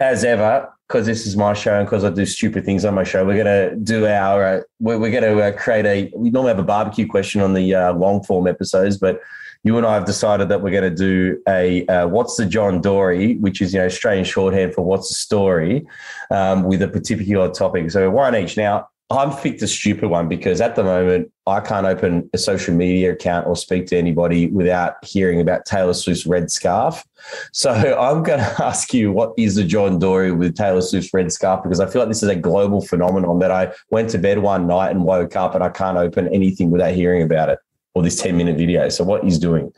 as 0.00 0.24
ever, 0.24 0.72
because 0.86 1.04
this 1.04 1.26
is 1.26 1.36
my 1.36 1.52
show 1.52 1.78
and 1.78 1.86
because 1.86 2.04
I 2.04 2.10
do 2.10 2.24
stupid 2.24 2.64
things 2.64 2.86
on 2.86 2.94
my 2.94 3.04
show, 3.04 3.26
we're 3.26 3.44
going 3.44 3.70
to 3.70 3.76
do 3.76 4.06
our, 4.06 4.42
uh, 4.42 4.60
we're, 4.80 4.98
we're 4.98 5.10
going 5.10 5.24
to 5.24 5.42
uh, 5.42 5.52
create 5.52 5.84
a, 5.84 6.10
we 6.16 6.30
normally 6.30 6.48
have 6.48 6.58
a 6.58 6.62
barbecue 6.62 7.06
question 7.06 7.42
on 7.42 7.52
the 7.52 7.74
uh, 7.74 7.92
long 7.92 8.22
form 8.22 8.46
episodes, 8.46 8.96
but 8.96 9.20
you 9.68 9.76
and 9.76 9.86
I 9.86 9.92
have 9.92 10.06
decided 10.06 10.48
that 10.48 10.62
we're 10.62 10.70
going 10.70 10.94
to 10.94 11.02
do 11.10 11.42
a 11.46 11.86
uh, 11.88 12.06
"What's 12.08 12.36
the 12.36 12.46
John 12.46 12.80
Dory," 12.80 13.36
which 13.36 13.60
is 13.60 13.74
you 13.74 13.80
know 13.80 13.84
Australian 13.84 14.24
shorthand 14.24 14.72
for 14.72 14.82
"What's 14.82 15.10
the 15.10 15.14
story," 15.14 15.86
um, 16.30 16.62
with 16.62 16.80
a 16.80 16.88
particular 16.88 17.50
topic. 17.50 17.90
So 17.90 18.08
one 18.08 18.34
each. 18.34 18.56
Now, 18.56 18.88
I'm 19.10 19.36
picked 19.36 19.60
a 19.60 19.66
stupid 19.66 20.08
one 20.08 20.26
because 20.26 20.62
at 20.62 20.74
the 20.74 20.84
moment 20.84 21.30
I 21.46 21.60
can't 21.60 21.84
open 21.84 22.30
a 22.32 22.38
social 22.38 22.74
media 22.74 23.12
account 23.12 23.46
or 23.46 23.56
speak 23.56 23.86
to 23.88 23.98
anybody 23.98 24.46
without 24.46 25.04
hearing 25.04 25.38
about 25.38 25.66
Taylor 25.66 25.92
Swift's 25.92 26.24
red 26.24 26.50
scarf. 26.50 27.04
So 27.52 27.70
I'm 28.06 28.22
going 28.22 28.40
to 28.40 28.64
ask 28.64 28.94
you, 28.94 29.12
what 29.12 29.34
is 29.36 29.56
the 29.56 29.64
John 29.64 29.98
Dory 29.98 30.32
with 30.32 30.56
Taylor 30.56 30.80
Swift's 30.80 31.12
red 31.12 31.30
scarf? 31.30 31.62
Because 31.62 31.80
I 31.80 31.86
feel 31.86 32.00
like 32.00 32.08
this 32.08 32.22
is 32.22 32.30
a 32.30 32.36
global 32.36 32.80
phenomenon 32.80 33.38
that 33.40 33.50
I 33.50 33.72
went 33.90 34.08
to 34.10 34.18
bed 34.18 34.38
one 34.38 34.66
night 34.66 34.92
and 34.92 35.04
woke 35.04 35.36
up 35.36 35.54
and 35.54 35.62
I 35.62 35.68
can't 35.68 35.98
open 35.98 36.28
anything 36.28 36.70
without 36.70 36.94
hearing 36.94 37.22
about 37.22 37.50
it 37.50 37.58
or 37.98 38.02
this 38.02 38.20
10 38.20 38.36
minute 38.36 38.56
video. 38.56 38.88
So 38.88 39.02
what 39.02 39.24
he's 39.24 39.38
doing? 39.38 39.72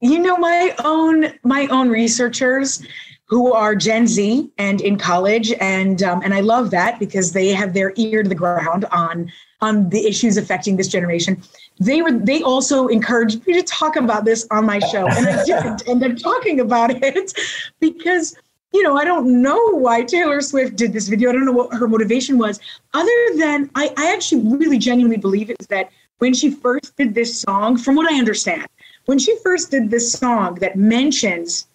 You 0.00 0.20
know, 0.20 0.36
my 0.36 0.74
own 0.84 1.32
my 1.42 1.66
own 1.68 1.88
researchers 1.88 2.86
who 3.24 3.52
are 3.52 3.74
Gen 3.74 4.06
Z 4.06 4.50
and 4.56 4.80
in 4.80 4.96
college, 4.96 5.52
and 5.60 6.02
um, 6.02 6.22
and 6.22 6.32
I 6.32 6.40
love 6.40 6.70
that 6.70 7.00
because 7.00 7.32
they 7.32 7.48
have 7.48 7.74
their 7.74 7.92
ear 7.96 8.22
to 8.22 8.28
the 8.28 8.34
ground 8.34 8.84
on 8.92 9.32
on 9.60 9.88
the 9.88 10.06
issues 10.06 10.36
affecting 10.36 10.76
this 10.76 10.86
generation. 10.86 11.42
They 11.80 12.00
were 12.02 12.12
they 12.12 12.42
also 12.42 12.86
encouraged 12.88 13.44
me 13.46 13.54
to 13.54 13.62
talk 13.62 13.96
about 13.96 14.24
this 14.24 14.46
on 14.50 14.66
my 14.66 14.78
show, 14.78 15.08
and 15.08 15.26
I 15.26 15.44
didn't 15.46 15.88
end 15.88 16.04
up 16.04 16.16
talking 16.18 16.60
about 16.60 16.90
it 16.92 17.32
because 17.80 18.36
you 18.72 18.82
know 18.84 18.96
I 18.96 19.04
don't 19.04 19.42
know 19.42 19.60
why 19.72 20.02
Taylor 20.02 20.40
Swift 20.40 20.76
did 20.76 20.92
this 20.92 21.08
video. 21.08 21.30
I 21.30 21.32
don't 21.32 21.44
know 21.44 21.52
what 21.52 21.74
her 21.74 21.88
motivation 21.88 22.38
was, 22.38 22.60
other 22.94 23.18
than 23.36 23.68
I, 23.74 23.92
I 23.96 24.12
actually 24.12 24.42
really 24.56 24.78
genuinely 24.78 25.18
believe 25.18 25.50
it's 25.50 25.66
that 25.66 25.90
when 26.18 26.34
she 26.34 26.50
first 26.50 26.96
did 26.96 27.14
this 27.14 27.40
song, 27.40 27.76
from 27.76 27.96
what 27.96 28.10
I 28.12 28.18
understand, 28.18 28.66
when 29.06 29.18
she 29.18 29.36
first 29.42 29.70
did 29.70 29.90
this 29.90 30.12
song 30.12 30.56
that 30.56 30.76
mentions 30.76 31.66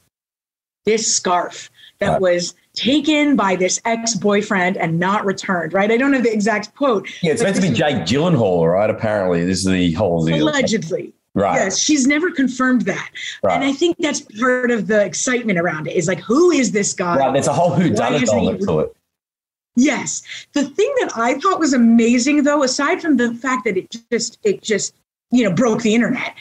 this 0.86 1.14
scarf 1.14 1.70
that 2.00 2.20
was 2.20 2.56
taken 2.74 3.36
by 3.36 3.56
this 3.56 3.80
ex-boyfriend 3.86 4.78
and 4.78 5.00
not 5.00 5.26
returned, 5.26 5.74
right? 5.74 5.90
I 5.92 5.98
don't 5.98 6.12
know 6.12 6.20
the 6.20 6.34
exact 6.34 6.76
quote. 6.76 7.08
Yeah, 7.22 7.32
it's 7.32 7.42
meant 7.42 7.56
to 7.56 7.62
be 7.62 7.70
Jake 7.70 7.98
Gyllenhaal, 7.98 8.72
right? 8.72 8.90
Apparently, 8.90 9.46
this 9.46 9.60
is 9.60 9.66
the 9.66 9.94
whole 9.94 10.26
deal. 10.26 10.44
Allegedly. 10.44 11.14
Right. 11.36 11.56
Yes, 11.56 11.80
she's 11.80 12.06
never 12.06 12.30
confirmed 12.30 12.84
that. 12.84 13.10
Right. 13.42 13.56
And 13.56 13.64
I 13.64 13.72
think 13.72 13.98
that's 13.98 14.22
part 14.22 14.70
of 14.70 14.86
the 14.86 15.04
excitement 15.04 15.58
around 15.58 15.88
it 15.88 15.96
is 15.96 16.08
like, 16.08 16.20
who 16.20 16.52
is 16.52 16.72
this 16.72 16.94
guy? 16.94 17.18
Right, 17.18 17.34
there's 17.34 17.48
a 17.48 17.54
whole 17.54 17.72
who 17.72 17.90
done 17.90 18.14
it 18.14 18.28
element 18.28 18.62
to 18.68 18.82
it. 18.82 18.96
Yes. 19.76 20.22
The 20.54 20.64
thing 20.66 20.94
that 21.00 21.12
I 21.16 21.40
thought 21.40 21.60
was 21.60 21.74
amazing 21.74 22.44
though, 22.44 22.64
aside 22.64 23.02
from 23.02 23.18
the 23.18 23.34
fact 23.34 23.66
that 23.66 23.78
it 23.78 23.96
just 24.10 24.38
it 24.44 24.62
just, 24.62 24.94
you 25.32 25.44
know, 25.44 25.54
broke 25.54 25.82
the 25.82 25.96
internet, 25.96 26.36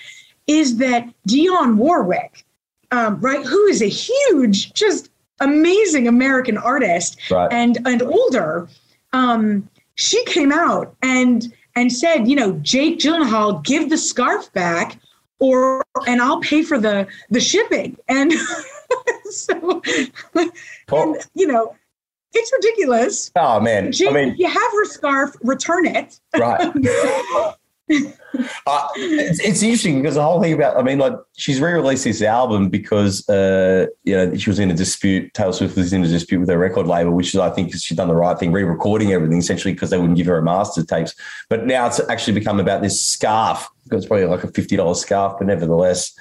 is 0.47 0.77
that 0.79 1.09
Dionne 1.29 1.77
Warwick, 1.77 2.45
um, 2.91 3.21
right, 3.21 3.45
who 3.45 3.67
is 3.67 3.81
a 3.81 3.89
huge, 3.89 4.75
just 4.75 5.11
amazing 5.41 6.07
American 6.07 6.59
artist 6.59 7.19
Right. 7.31 7.51
and 7.53 7.79
and 7.87 8.03
older, 8.03 8.69
um, 9.13 9.69
she 9.95 10.23
came 10.27 10.53
out 10.53 10.95
and 11.03 11.53
and 11.75 11.91
said, 11.91 12.29
you 12.29 12.37
know, 12.37 12.53
Jake 12.63 12.99
Gyllenhaal, 12.99 13.65
give 13.65 13.89
the 13.89 13.97
scarf 13.97 14.53
back, 14.53 14.99
or 15.39 15.83
and 16.07 16.21
I'll 16.21 16.41
pay 16.41 16.63
for 16.63 16.79
the 16.79 17.07
the 17.31 17.41
shipping. 17.41 17.97
And 18.09 18.33
so, 19.31 19.81
and, 20.35 21.17
you 21.35 21.47
know, 21.47 21.75
it's 22.35 22.53
ridiculous. 22.53 23.31
Oh 23.37 23.61
man, 23.61 23.93
I 24.07 24.11
mean, 24.11 24.35
you 24.37 24.49
have 24.49 24.73
her 24.73 24.85
scarf, 24.87 25.37
return 25.43 25.87
it. 25.87 26.21
right. 26.37 26.73
Uh, 28.67 28.89
it's, 28.97 29.41
it's 29.41 29.63
interesting 29.63 30.01
because 30.01 30.15
the 30.15 30.23
whole 30.23 30.41
thing 30.41 30.55
about, 30.55 30.79
I 30.79 30.83
mean, 30.83 30.99
like 30.99 31.13
she's 31.37 31.61
re-released 31.61 32.05
this 32.05 32.23
album 32.23 32.71
because, 32.71 33.29
uh, 33.29 33.87
you 34.05 34.15
know, 34.15 34.35
she 34.35 34.49
was 34.49 34.59
in 34.59 34.71
a 34.71 34.75
dispute. 34.75 35.35
Taylor 35.35 35.53
Swift 35.53 35.77
was 35.77 35.93
in 35.93 36.03
a 36.03 36.09
dispute 36.09 36.39
with 36.39 36.49
her 36.49 36.57
record 36.57 36.87
label, 36.87 37.13
which 37.13 37.35
is, 37.35 37.41
I 37.41 37.51
think, 37.51 37.75
she's 37.75 37.97
done 37.97 38.09
the 38.09 38.15
right 38.15 38.39
thing, 38.39 38.53
re-recording 38.53 39.13
everything 39.13 39.37
essentially 39.37 39.75
because 39.75 39.91
they 39.91 39.99
wouldn't 39.99 40.17
give 40.17 40.27
her 40.27 40.39
a 40.39 40.43
master 40.43 40.83
tapes. 40.83 41.15
But 41.51 41.67
now 41.67 41.87
it's 41.87 42.01
actually 42.09 42.33
become 42.33 42.59
about 42.59 42.81
this 42.81 43.05
scarf. 43.05 43.69
It's 43.91 44.07
probably 44.07 44.25
like 44.27 44.45
a 44.45 44.49
fifty 44.49 44.77
dollars 44.77 45.01
scarf, 45.01 45.35
but 45.39 45.47
nevertheless, 45.47 46.13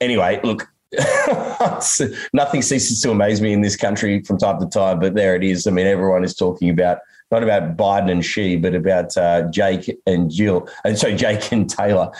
anyway, 0.00 0.40
look. 0.42 0.68
nothing 2.32 2.62
ceases 2.62 3.00
to 3.02 3.10
amaze 3.10 3.40
me 3.40 3.52
in 3.52 3.60
this 3.60 3.76
country 3.76 4.22
from 4.22 4.38
time 4.38 4.60
to 4.60 4.66
time, 4.66 5.00
but 5.00 5.14
there 5.14 5.34
it 5.34 5.44
is. 5.44 5.66
I 5.66 5.70
mean, 5.70 5.86
everyone 5.86 6.24
is 6.24 6.34
talking 6.34 6.70
about 6.70 6.98
not 7.30 7.42
about 7.42 7.76
Biden 7.76 8.10
and 8.10 8.24
Xi, 8.24 8.56
but 8.56 8.74
about 8.74 9.16
uh, 9.16 9.42
Jake 9.50 9.98
and 10.06 10.30
Jill, 10.30 10.68
and 10.84 10.98
so 10.98 11.14
Jake 11.14 11.52
and 11.52 11.68
Taylor. 11.68 12.10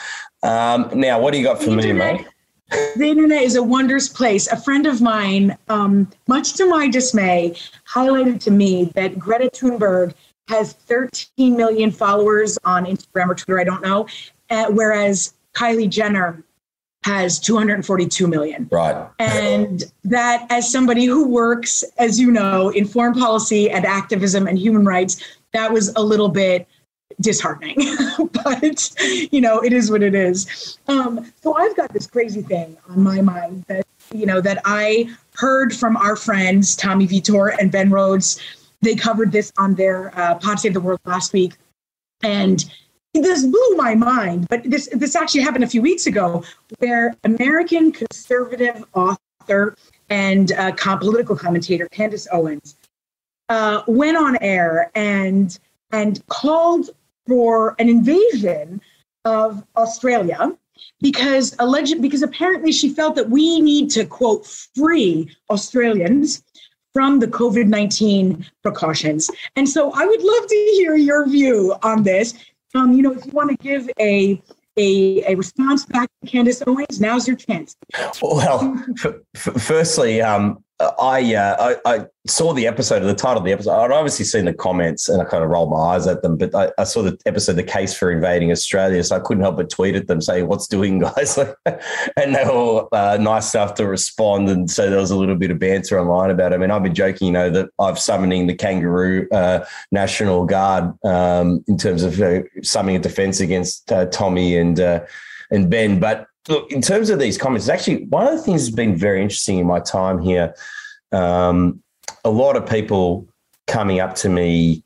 Um, 0.42 0.90
now, 0.94 1.20
what 1.20 1.32
do 1.32 1.38
you 1.38 1.44
got 1.44 1.62
for 1.62 1.70
me, 1.70 1.92
mate? 1.92 2.26
the 2.96 3.04
internet 3.04 3.42
is 3.42 3.56
a 3.56 3.62
wondrous 3.62 4.08
place. 4.08 4.46
A 4.48 4.56
friend 4.56 4.86
of 4.86 5.00
mine, 5.00 5.56
um, 5.68 6.10
much 6.28 6.54
to 6.54 6.66
my 6.66 6.88
dismay, 6.88 7.54
highlighted 7.88 8.40
to 8.40 8.50
me 8.50 8.86
that 8.94 9.18
Greta 9.18 9.50
Thunberg 9.50 10.14
has 10.48 10.72
13 10.72 11.56
million 11.56 11.90
followers 11.90 12.58
on 12.64 12.84
Instagram 12.84 13.28
or 13.28 13.34
Twitter, 13.34 13.60
I 13.60 13.64
don't 13.64 13.82
know, 13.82 14.06
uh, 14.50 14.66
whereas 14.70 15.34
Kylie 15.54 15.88
Jenner 15.88 16.42
has 17.04 17.38
242 17.38 18.26
million. 18.26 18.66
Right. 18.72 19.06
And 19.18 19.84
that, 20.04 20.46
as 20.48 20.72
somebody 20.72 21.04
who 21.04 21.28
works, 21.28 21.84
as 21.98 22.18
you 22.18 22.30
know, 22.30 22.70
in 22.70 22.86
foreign 22.86 23.12
policy 23.12 23.70
and 23.70 23.84
activism 23.84 24.46
and 24.46 24.58
human 24.58 24.86
rights, 24.86 25.22
that 25.52 25.70
was 25.70 25.92
a 25.96 26.02
little 26.02 26.30
bit 26.30 26.66
disheartening. 27.20 27.76
but, 28.32 28.90
you 29.30 29.42
know, 29.42 29.60
it 29.60 29.74
is 29.74 29.90
what 29.90 30.02
it 30.02 30.14
is. 30.14 30.78
Um, 30.88 31.30
so 31.42 31.54
I've 31.54 31.76
got 31.76 31.92
this 31.92 32.06
crazy 32.06 32.40
thing 32.40 32.74
on 32.88 33.02
my 33.02 33.20
mind 33.20 33.66
that, 33.68 33.86
you 34.14 34.24
know, 34.24 34.40
that 34.40 34.62
I 34.64 35.14
heard 35.34 35.74
from 35.74 35.98
our 35.98 36.16
friends, 36.16 36.74
Tommy 36.74 37.06
Vietor 37.06 37.48
and 37.48 37.70
Ben 37.70 37.90
Rhodes. 37.90 38.40
They 38.80 38.94
covered 38.94 39.30
this 39.30 39.52
on 39.58 39.74
their 39.74 40.18
uh, 40.18 40.36
Pod 40.36 40.58
Save 40.58 40.72
the 40.72 40.80
World 40.80 41.00
last 41.04 41.34
week. 41.34 41.54
And 42.22 42.64
this 43.22 43.44
blew 43.44 43.76
my 43.76 43.94
mind, 43.94 44.48
but 44.48 44.62
this 44.64 44.88
this 44.92 45.14
actually 45.14 45.42
happened 45.42 45.64
a 45.64 45.68
few 45.68 45.82
weeks 45.82 46.06
ago, 46.06 46.42
where 46.78 47.14
American 47.24 47.92
conservative 47.92 48.84
author 48.94 49.76
and 50.10 50.52
uh, 50.52 50.72
political 50.72 51.36
commentator 51.36 51.88
Candace 51.90 52.26
Owens 52.32 52.76
uh, 53.48 53.82
went 53.86 54.16
on 54.16 54.36
air 54.40 54.90
and 54.94 55.58
and 55.92 56.26
called 56.26 56.90
for 57.26 57.76
an 57.78 57.88
invasion 57.88 58.80
of 59.24 59.64
Australia 59.76 60.52
because 61.00 61.54
alleged 61.58 62.02
because 62.02 62.22
apparently 62.22 62.72
she 62.72 62.88
felt 62.88 63.14
that 63.14 63.30
we 63.30 63.60
need 63.60 63.90
to 63.90 64.04
quote 64.04 64.46
free 64.46 65.30
Australians 65.50 66.42
from 66.92 67.18
the 67.18 67.26
COVID 67.26 67.66
19 67.66 68.46
precautions. 68.62 69.30
And 69.56 69.68
so 69.68 69.92
I 69.92 70.06
would 70.06 70.22
love 70.22 70.46
to 70.46 70.54
hear 70.76 70.96
your 70.96 71.28
view 71.28 71.74
on 71.82 72.02
this. 72.02 72.34
Um, 72.74 72.92
you 72.92 73.02
know, 73.02 73.12
if 73.12 73.24
you 73.24 73.32
want 73.32 73.50
to 73.50 73.56
give 73.56 73.88
a, 74.00 74.42
a, 74.76 75.32
a 75.32 75.34
response 75.36 75.86
back 75.86 76.08
to 76.22 76.30
Candace 76.30 76.62
Owens, 76.66 77.00
now's 77.00 77.28
your 77.28 77.36
chance. 77.36 77.76
Well, 78.20 78.84
f- 79.04 79.14
f- 79.34 79.62
firstly, 79.62 80.20
um, 80.20 80.63
I, 80.80 81.34
uh, 81.34 81.76
I 81.84 81.94
I 81.94 82.06
saw 82.26 82.52
the 82.52 82.66
episode, 82.66 83.02
of 83.02 83.08
the 83.08 83.14
title 83.14 83.38
of 83.38 83.44
the 83.44 83.52
episode. 83.52 83.70
I'd 83.70 83.92
obviously 83.92 84.24
seen 84.24 84.46
the 84.46 84.54
comments 84.54 85.08
and 85.08 85.22
I 85.22 85.24
kind 85.24 85.44
of 85.44 85.50
rolled 85.50 85.70
my 85.70 85.76
eyes 85.76 86.06
at 86.06 86.22
them, 86.22 86.36
but 86.36 86.54
I, 86.54 86.72
I 86.78 86.84
saw 86.84 87.02
the 87.02 87.16
episode, 87.26 87.54
The 87.54 87.62
Case 87.62 87.94
for 87.94 88.10
Invading 88.10 88.50
Australia. 88.50 89.04
So 89.04 89.16
I 89.16 89.20
couldn't 89.20 89.42
help 89.42 89.56
but 89.56 89.70
tweet 89.70 89.94
at 89.94 90.08
them, 90.08 90.20
say, 90.20 90.42
What's 90.42 90.66
doing, 90.66 90.98
guys? 91.00 91.38
and 92.16 92.34
they 92.34 92.44
were 92.44 92.88
uh, 92.92 93.18
nice 93.20 93.54
enough 93.54 93.74
to 93.74 93.86
respond. 93.86 94.48
And 94.48 94.68
so 94.70 94.90
there 94.90 94.98
was 94.98 95.10
a 95.10 95.16
little 95.16 95.36
bit 95.36 95.50
of 95.50 95.58
banter 95.58 96.00
online 96.00 96.30
about 96.30 96.52
it. 96.52 96.56
I 96.56 96.58
mean, 96.58 96.70
I've 96.70 96.82
been 96.82 96.94
joking, 96.94 97.28
you 97.28 97.32
know, 97.32 97.50
that 97.50 97.68
I've 97.78 97.98
summoning 97.98 98.46
the 98.46 98.54
Kangaroo 98.54 99.28
uh, 99.30 99.64
National 99.92 100.44
Guard 100.44 100.92
um, 101.04 101.62
in 101.68 101.78
terms 101.78 102.02
of 102.02 102.20
uh, 102.20 102.40
summoning 102.62 102.96
a 102.96 103.00
defense 103.00 103.40
against 103.40 103.92
uh, 103.92 104.06
Tommy 104.06 104.56
and, 104.56 104.80
uh, 104.80 105.00
and 105.50 105.70
Ben. 105.70 106.00
But 106.00 106.26
look, 106.48 106.70
in 106.70 106.82
terms 106.82 107.10
of 107.10 107.18
these 107.18 107.38
comments, 107.38 107.68
actually 107.68 108.04
one 108.06 108.26
of 108.26 108.32
the 108.32 108.42
things 108.42 108.64
that's 108.64 108.74
been 108.74 108.96
very 108.96 109.22
interesting 109.22 109.58
in 109.58 109.66
my 109.66 109.80
time 109.80 110.20
here. 110.20 110.54
Um, 111.12 111.82
a 112.24 112.30
lot 112.30 112.56
of 112.56 112.68
people 112.68 113.28
coming 113.66 114.00
up 114.00 114.14
to 114.16 114.28
me, 114.28 114.82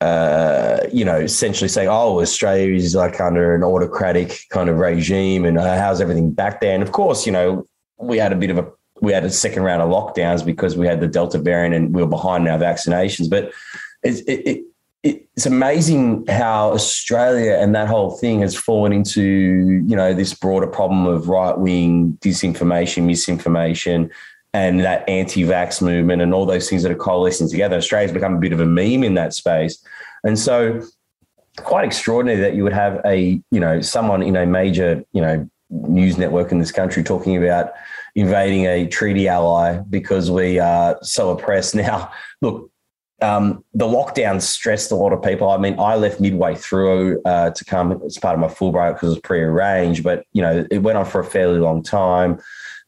uh, 0.00 0.80
you 0.92 1.04
know, 1.04 1.18
essentially 1.18 1.68
saying, 1.68 1.88
"Oh, 1.88 2.20
Australia 2.20 2.74
is 2.74 2.94
like 2.94 3.20
under 3.20 3.54
an 3.54 3.62
autocratic 3.62 4.40
kind 4.50 4.68
of 4.68 4.76
regime, 4.76 5.44
and 5.44 5.58
uh, 5.58 5.78
how's 5.78 6.00
everything 6.00 6.32
back 6.32 6.60
there?" 6.60 6.74
And 6.74 6.82
of 6.82 6.92
course, 6.92 7.26
you 7.26 7.32
know, 7.32 7.66
we 7.98 8.18
had 8.18 8.32
a 8.32 8.36
bit 8.36 8.50
of 8.50 8.58
a 8.58 8.70
we 9.00 9.12
had 9.12 9.24
a 9.24 9.30
second 9.30 9.62
round 9.62 9.82
of 9.82 9.90
lockdowns 9.90 10.44
because 10.44 10.76
we 10.76 10.86
had 10.86 11.00
the 11.00 11.06
Delta 11.06 11.38
variant 11.38 11.74
and 11.74 11.94
we 11.94 12.02
were 12.02 12.08
behind 12.08 12.46
in 12.46 12.52
our 12.52 12.58
vaccinations. 12.58 13.28
But 13.28 13.52
it, 14.02 14.26
it, 14.28 14.64
it's 15.06 15.46
amazing 15.46 16.26
how 16.26 16.72
Australia 16.72 17.54
and 17.54 17.74
that 17.74 17.88
whole 17.88 18.10
thing 18.10 18.40
has 18.40 18.54
fallen 18.54 18.92
into 18.92 19.22
you 19.22 19.96
know 19.96 20.14
this 20.14 20.34
broader 20.34 20.66
problem 20.66 21.06
of 21.06 21.28
right 21.28 21.56
wing 21.56 22.18
disinformation, 22.20 23.04
misinformation, 23.04 24.10
and 24.52 24.80
that 24.80 25.08
anti-vax 25.08 25.82
movement 25.82 26.22
and 26.22 26.32
all 26.32 26.46
those 26.46 26.68
things 26.68 26.82
that 26.82 26.92
are 26.92 26.96
coalescing 26.96 27.48
together. 27.48 27.76
Australia's 27.76 28.12
become 28.12 28.34
a 28.34 28.40
bit 28.40 28.52
of 28.52 28.60
a 28.60 28.66
meme 28.66 29.04
in 29.04 29.14
that 29.14 29.34
space, 29.34 29.84
and 30.24 30.38
so 30.38 30.82
quite 31.58 31.84
extraordinary 31.84 32.40
that 32.40 32.54
you 32.54 32.62
would 32.62 32.72
have 32.72 33.00
a 33.04 33.40
you 33.50 33.60
know 33.60 33.80
someone 33.80 34.22
in 34.22 34.36
a 34.36 34.46
major 34.46 35.04
you 35.12 35.20
know 35.20 35.48
news 35.70 36.16
network 36.16 36.52
in 36.52 36.58
this 36.58 36.72
country 36.72 37.02
talking 37.02 37.36
about 37.36 37.72
invading 38.14 38.64
a 38.66 38.86
treaty 38.86 39.28
ally 39.28 39.78
because 39.90 40.30
we 40.30 40.58
are 40.58 40.98
so 41.02 41.30
oppressed. 41.30 41.74
Now, 41.86 42.10
look, 42.40 42.70
um, 43.22 43.64
the 43.72 43.86
lockdown 43.86 44.42
stressed 44.42 44.90
a 44.90 44.94
lot 44.94 45.12
of 45.12 45.22
people. 45.22 45.50
I 45.50 45.56
mean, 45.56 45.78
I 45.78 45.96
left 45.96 46.20
midway 46.20 46.54
through 46.54 47.22
uh, 47.24 47.50
to 47.50 47.64
come 47.64 48.00
as 48.04 48.18
part 48.18 48.34
of 48.34 48.40
my 48.40 48.48
Fulbright 48.48 48.94
because 48.94 49.08
it 49.08 49.12
was 49.12 49.20
pre-arranged, 49.20 50.04
but 50.04 50.24
you 50.32 50.42
know, 50.42 50.66
it 50.70 50.78
went 50.78 50.98
on 50.98 51.06
for 51.06 51.20
a 51.20 51.24
fairly 51.24 51.58
long 51.58 51.82
time, 51.82 52.38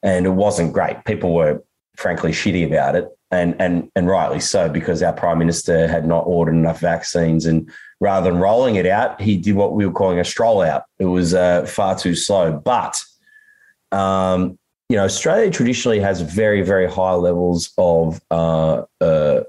and 0.02 0.26
it 0.26 0.30
wasn't 0.30 0.72
great. 0.72 1.04
People 1.04 1.34
were 1.34 1.62
frankly 1.96 2.32
shitty 2.32 2.66
about 2.66 2.94
it, 2.94 3.08
and 3.30 3.56
and 3.58 3.90
and 3.96 4.06
rightly 4.06 4.40
so 4.40 4.68
because 4.68 5.02
our 5.02 5.14
prime 5.14 5.38
minister 5.38 5.88
had 5.88 6.06
not 6.06 6.24
ordered 6.26 6.54
enough 6.54 6.80
vaccines, 6.80 7.46
and 7.46 7.70
rather 8.00 8.30
than 8.30 8.38
rolling 8.38 8.74
it 8.74 8.86
out, 8.86 9.18
he 9.20 9.38
did 9.38 9.56
what 9.56 9.72
we 9.72 9.86
were 9.86 9.92
calling 9.92 10.18
a 10.18 10.24
stroll 10.24 10.60
out. 10.60 10.84
It 10.98 11.06
was 11.06 11.32
uh, 11.34 11.64
far 11.66 11.98
too 11.98 12.14
slow, 12.14 12.52
but. 12.52 13.00
Um, 13.90 14.58
you 14.90 14.96
know, 14.96 15.04
Australia 15.04 15.50
traditionally 15.50 16.00
has 16.00 16.22
very, 16.22 16.62
very 16.62 16.90
high 16.90 17.12
levels 17.12 17.72
of 17.76 18.22
uh, 18.30 18.84
uh, 19.02 19.42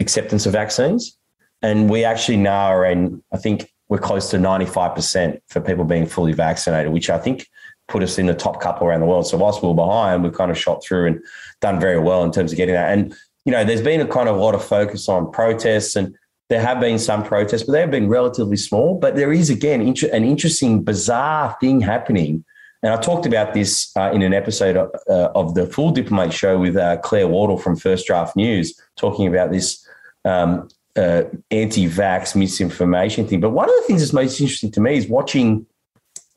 acceptance 0.00 0.46
of 0.46 0.52
vaccines. 0.52 1.16
And 1.62 1.90
we 1.90 2.04
actually 2.04 2.38
now 2.38 2.66
are 2.66 2.86
in, 2.86 3.22
I 3.32 3.36
think 3.36 3.70
we're 3.88 3.98
close 3.98 4.30
to 4.30 4.38
95% 4.38 5.40
for 5.48 5.60
people 5.60 5.84
being 5.84 6.06
fully 6.06 6.32
vaccinated, 6.32 6.92
which 6.92 7.10
I 7.10 7.18
think 7.18 7.48
put 7.88 8.02
us 8.02 8.18
in 8.18 8.26
the 8.26 8.34
top 8.34 8.60
couple 8.60 8.86
around 8.86 9.00
the 9.00 9.06
world. 9.06 9.26
So 9.26 9.36
whilst 9.36 9.62
we 9.62 9.68
were 9.68 9.74
behind, 9.74 10.22
we've 10.22 10.32
kind 10.32 10.50
of 10.50 10.58
shot 10.58 10.82
through 10.82 11.06
and 11.06 11.20
done 11.60 11.80
very 11.80 11.98
well 11.98 12.24
in 12.24 12.32
terms 12.32 12.52
of 12.52 12.56
getting 12.56 12.74
that. 12.74 12.96
And, 12.96 13.14
you 13.44 13.52
know, 13.52 13.64
there's 13.64 13.82
been 13.82 14.00
a 14.00 14.06
kind 14.06 14.28
of 14.28 14.36
a 14.36 14.38
lot 14.38 14.54
of 14.54 14.64
focus 14.64 15.08
on 15.08 15.30
protests 15.30 15.96
and 15.96 16.16
there 16.48 16.60
have 16.60 16.80
been 16.80 16.98
some 16.98 17.22
protests, 17.22 17.62
but 17.62 17.72
they 17.72 17.80
have 17.80 17.92
been 17.92 18.08
relatively 18.08 18.56
small. 18.56 18.98
But 18.98 19.14
there 19.14 19.32
is, 19.32 19.50
again, 19.50 19.80
an 19.80 20.24
interesting, 20.24 20.82
bizarre 20.82 21.56
thing 21.60 21.80
happening. 21.80 22.44
And 22.82 22.92
I 22.92 22.96
talked 22.96 23.24
about 23.24 23.54
this 23.54 23.94
uh, 23.96 24.10
in 24.12 24.22
an 24.22 24.34
episode 24.34 24.76
of, 24.76 24.90
uh, 25.08 25.30
of, 25.34 25.54
the 25.54 25.66
Full 25.66 25.92
Diplomat 25.92 26.32
show 26.32 26.58
with 26.58 26.76
uh, 26.76 26.96
Claire 26.98 27.28
Wardle 27.28 27.58
from 27.58 27.76
First 27.76 28.06
Draft 28.06 28.36
News, 28.36 28.78
talking 28.96 29.28
about 29.28 29.52
this 29.52 29.86
um, 30.24 30.68
uh, 30.96 31.22
anti-vax 31.50 32.34
misinformation 32.34 33.26
thing. 33.26 33.40
But 33.40 33.50
one 33.50 33.68
of 33.68 33.74
the 33.76 33.82
things 33.86 34.00
that's 34.00 34.12
most 34.12 34.40
interesting 34.40 34.70
to 34.72 34.80
me 34.80 34.96
is 34.96 35.08
watching 35.08 35.66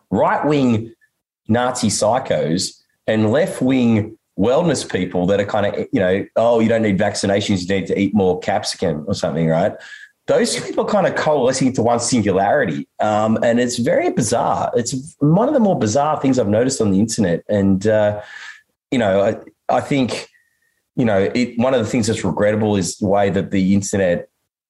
right-wing 0.09 0.93
Nazi 1.47 1.87
psychos 1.87 2.81
and 3.07 3.31
left-wing 3.31 4.17
wellness 4.39 4.89
people 4.89 5.27
that 5.27 5.39
are 5.39 5.45
kind 5.45 5.65
of, 5.65 5.87
you 5.91 5.99
know, 5.99 6.25
oh, 6.35 6.59
you 6.59 6.69
don't 6.69 6.81
need 6.81 6.97
vaccinations, 6.97 7.61
you 7.61 7.75
need 7.75 7.87
to 7.87 7.99
eat 7.99 8.13
more 8.13 8.39
capsicum 8.39 9.03
or 9.07 9.13
something, 9.13 9.47
right? 9.47 9.73
Those 10.25 10.57
people 10.61 10.85
kind 10.85 11.05
of 11.05 11.15
coalescing 11.15 11.67
into 11.67 11.83
one 11.83 11.99
singularity. 11.99 12.87
Um, 12.99 13.37
and 13.43 13.59
it's 13.59 13.77
very 13.77 14.09
bizarre. 14.09 14.71
It's 14.75 15.15
one 15.19 15.49
of 15.49 15.53
the 15.53 15.59
more 15.59 15.77
bizarre 15.77 16.19
things 16.21 16.39
I've 16.39 16.47
noticed 16.47 16.79
on 16.79 16.91
the 16.91 16.99
internet. 16.99 17.43
And, 17.49 17.85
uh, 17.85 18.21
you 18.89 18.97
know, 18.97 19.21
I, 19.21 19.35
I 19.67 19.81
think 19.81 20.29
you 20.95 21.05
know, 21.05 21.31
it, 21.33 21.57
one 21.57 21.73
of 21.73 21.79
the 21.79 21.87
things 21.87 22.07
that's 22.07 22.23
regrettable 22.23 22.75
is 22.75 22.97
the 22.97 23.07
way 23.07 23.29
that 23.29 23.51
the 23.51 23.73
internet 23.73 24.29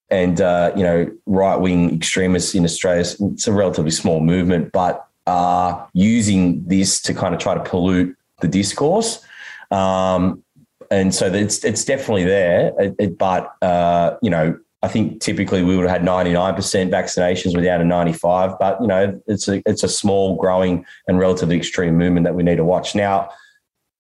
and 0.10 0.42
uh, 0.42 0.72
you 0.76 0.84
know 0.84 1.12
right 1.26 1.56
wing 1.56 1.94
extremists 1.94 2.56
in 2.56 2.64
Australia. 2.64 3.06
It's 3.20 3.48
a 3.48 3.52
relatively 3.52 3.92
small 3.92 4.20
movement, 4.20 4.72
but 4.72 5.08
are 5.26 5.90
using 5.94 6.66
this 6.68 7.02
to 7.02 7.14
kind 7.14 7.34
of 7.34 7.40
try 7.40 7.54
to 7.54 7.62
pollute 7.62 8.16
the 8.42 8.48
discourse. 8.48 9.26
Um, 9.72 10.44
and 10.92 11.16
so 11.16 11.28
it's 11.28 11.64
it's 11.64 11.84
definitely 11.84 12.26
there, 12.26 12.74
it, 12.80 12.96
it, 13.00 13.18
but 13.18 13.54
uh, 13.62 14.18
you 14.22 14.30
know. 14.30 14.60
I 14.82 14.90
think 14.90 15.22
typically 15.22 15.64
we 15.64 15.78
would 15.78 15.88
have 15.88 16.02
had 16.02 16.06
99% 16.06 16.58
vaccinations 16.92 17.56
without 17.56 17.80
a 17.80 17.86
95, 17.86 18.60
but 18.60 18.82
you 18.82 18.88
know 18.88 19.18
it's 19.28 19.48
a 19.48 19.64
it's 19.66 19.82
a 19.82 19.88
small, 19.88 20.36
growing, 20.36 20.86
and 21.08 21.18
relatively 21.18 21.56
extreme 21.56 21.98
movement 21.98 22.26
that 22.26 22.36
we 22.36 22.44
need 22.44 22.58
to 22.58 22.66
watch. 22.66 22.94
Now, 22.94 23.30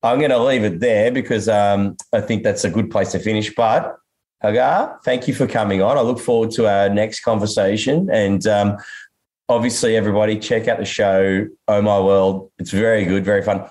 I'm 0.03 0.19
going 0.19 0.31
to 0.31 0.43
leave 0.43 0.65
it 0.65 0.81
there 0.81 1.11
because 1.11 1.47
um, 1.47 1.95
I 2.11 2.19
think 2.19 2.43
that's 2.43 2.65
a 2.65 2.69
good 2.69 2.91
place 2.91 3.13
to 3.13 3.19
finish. 3.19 3.55
But 3.55 3.97
Hagar, 4.41 4.99
thank 5.05 5.29
you 5.29 5.33
for 5.33 5.47
coming 5.47 5.81
on. 5.81 5.97
I 5.97 6.01
look 6.01 6.19
forward 6.19 6.51
to 6.51 6.67
our 6.67 6.89
next 6.89 7.21
conversation. 7.21 8.09
And 8.11 8.45
um, 8.45 8.77
obviously, 9.47 9.95
everybody, 9.95 10.37
check 10.37 10.67
out 10.67 10.77
the 10.77 10.85
show, 10.85 11.47
Oh 11.69 11.81
My 11.81 11.99
World. 12.01 12.51
It's 12.59 12.71
very 12.71 13.05
good, 13.05 13.23
very 13.23 13.41
fun. 13.41 13.63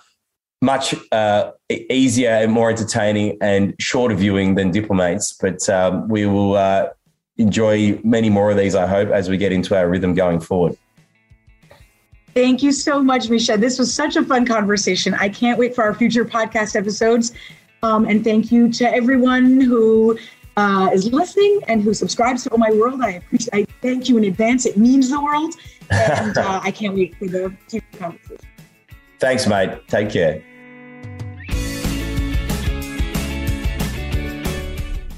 Much 0.63 0.95
uh, 1.13 1.51
easier 1.69 2.31
and 2.31 2.51
more 2.51 2.71
entertaining 2.71 3.37
and 3.43 3.75
shorter 3.79 4.15
viewing 4.15 4.55
than 4.55 4.71
Diplomates. 4.71 5.35
But 5.35 5.69
um, 5.69 6.09
we 6.09 6.25
will 6.25 6.55
uh, 6.55 6.89
enjoy 7.37 8.01
many 8.03 8.31
more 8.31 8.51
of 8.51 8.57
these, 8.57 8.75
I 8.75 8.87
hope, 8.87 9.11
as 9.11 9.29
we 9.29 9.37
get 9.37 9.53
into 9.53 9.77
our 9.77 9.87
rhythm 9.87 10.15
going 10.15 10.41
forward. 10.41 10.79
Thank 12.35 12.63
you 12.63 12.73
so 12.73 13.03
much, 13.03 13.29
Misha. 13.29 13.59
This 13.59 13.79
was 13.79 13.93
such 13.93 14.17
a 14.17 14.25
fun 14.25 14.47
conversation. 14.47 15.15
I 15.15 15.29
can't 15.29 15.59
wait 15.59 15.75
for 15.75 15.85
our 15.85 15.95
future 15.95 16.25
podcast 16.25 16.77
episodes. 16.77 17.33
Um, 17.83 18.07
and 18.07 18.25
thank 18.25 18.51
you 18.51 18.73
to 18.73 18.95
everyone 18.95 19.61
who 19.61 20.19
uh, 20.57 20.91
is 20.93 21.13
listening 21.13 21.61
and 21.69 21.83
who 21.83 21.93
subscribes 21.93 22.45
to 22.45 22.55
Oh 22.55 22.57
My 22.57 22.71
World. 22.71 23.03
I 23.03 23.13
appreciate. 23.13 23.51
I 23.53 23.67
thank 23.83 24.09
you 24.09 24.17
in 24.17 24.25
advance. 24.25 24.65
It 24.67 24.77
means 24.77 25.11
the 25.11 25.21
world, 25.21 25.55
and 25.91 26.39
uh, 26.39 26.61
I 26.63 26.71
can't 26.71 26.95
wait 26.95 27.17
for 27.17 27.27
the 27.27 27.55
future 27.69 27.85
conversation. 27.99 28.39
Thanks, 29.19 29.47
mate. 29.47 29.87
Take 29.89 30.11
care. 30.11 30.43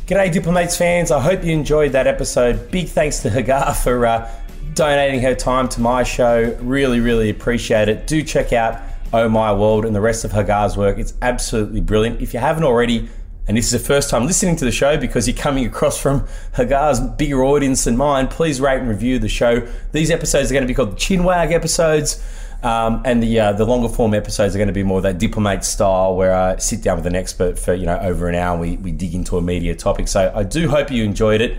G'day, 0.06 0.32
Diplomates 0.32 0.76
fans. 0.76 1.10
I 1.10 1.20
hope 1.20 1.44
you 1.44 1.52
enjoyed 1.52 1.92
that 1.92 2.06
episode. 2.06 2.70
Big 2.70 2.88
thanks 2.88 3.20
to 3.20 3.30
Hagar 3.30 3.72
for. 3.74 4.04
Uh, 4.04 4.30
donating 4.74 5.20
her 5.22 5.34
time 5.34 5.68
to 5.70 5.80
my 5.80 6.02
show. 6.02 6.56
Really, 6.60 7.00
really 7.00 7.30
appreciate 7.30 7.88
it. 7.88 8.06
Do 8.06 8.22
check 8.22 8.52
out 8.52 8.80
Oh 9.12 9.28
My 9.28 9.52
World 9.52 9.84
and 9.84 9.94
the 9.94 10.00
rest 10.00 10.24
of 10.24 10.32
Hagar's 10.32 10.76
work. 10.76 10.98
It's 10.98 11.14
absolutely 11.22 11.80
brilliant. 11.80 12.20
If 12.20 12.34
you 12.34 12.40
haven't 12.40 12.64
already, 12.64 13.08
and 13.46 13.56
this 13.56 13.66
is 13.66 13.72
the 13.72 13.78
first 13.78 14.10
time 14.10 14.26
listening 14.26 14.56
to 14.56 14.64
the 14.64 14.72
show 14.72 14.96
because 14.96 15.28
you're 15.28 15.36
coming 15.36 15.66
across 15.66 16.00
from 16.00 16.26
Hagar's 16.54 17.00
bigger 17.00 17.44
audience 17.44 17.84
than 17.84 17.96
mine, 17.96 18.28
please 18.28 18.60
rate 18.60 18.80
and 18.80 18.88
review 18.88 19.18
the 19.18 19.28
show. 19.28 19.66
These 19.92 20.10
episodes 20.10 20.50
are 20.50 20.54
going 20.54 20.64
to 20.64 20.68
be 20.68 20.74
called 20.74 20.92
the 20.92 20.96
Chinwag 20.96 21.52
episodes. 21.52 22.22
Um, 22.64 23.02
and 23.04 23.22
the 23.22 23.38
uh, 23.38 23.52
the 23.52 23.66
longer 23.66 23.90
form 23.90 24.14
episodes 24.14 24.54
are 24.54 24.58
going 24.58 24.68
to 24.68 24.74
be 24.74 24.82
more 24.82 25.02
that 25.02 25.18
diplomate 25.18 25.64
style, 25.64 26.16
where 26.16 26.34
I 26.34 26.56
sit 26.56 26.82
down 26.82 26.96
with 26.96 27.06
an 27.06 27.14
expert 27.14 27.58
for 27.58 27.74
you 27.74 27.84
know 27.84 27.98
over 27.98 28.26
an 28.26 28.34
hour. 28.34 28.52
And 28.52 28.60
we 28.60 28.78
we 28.78 28.90
dig 28.90 29.14
into 29.14 29.36
a 29.36 29.42
media 29.42 29.74
topic. 29.74 30.08
So 30.08 30.32
I 30.34 30.44
do 30.44 30.70
hope 30.70 30.90
you 30.90 31.04
enjoyed 31.04 31.42
it. 31.42 31.58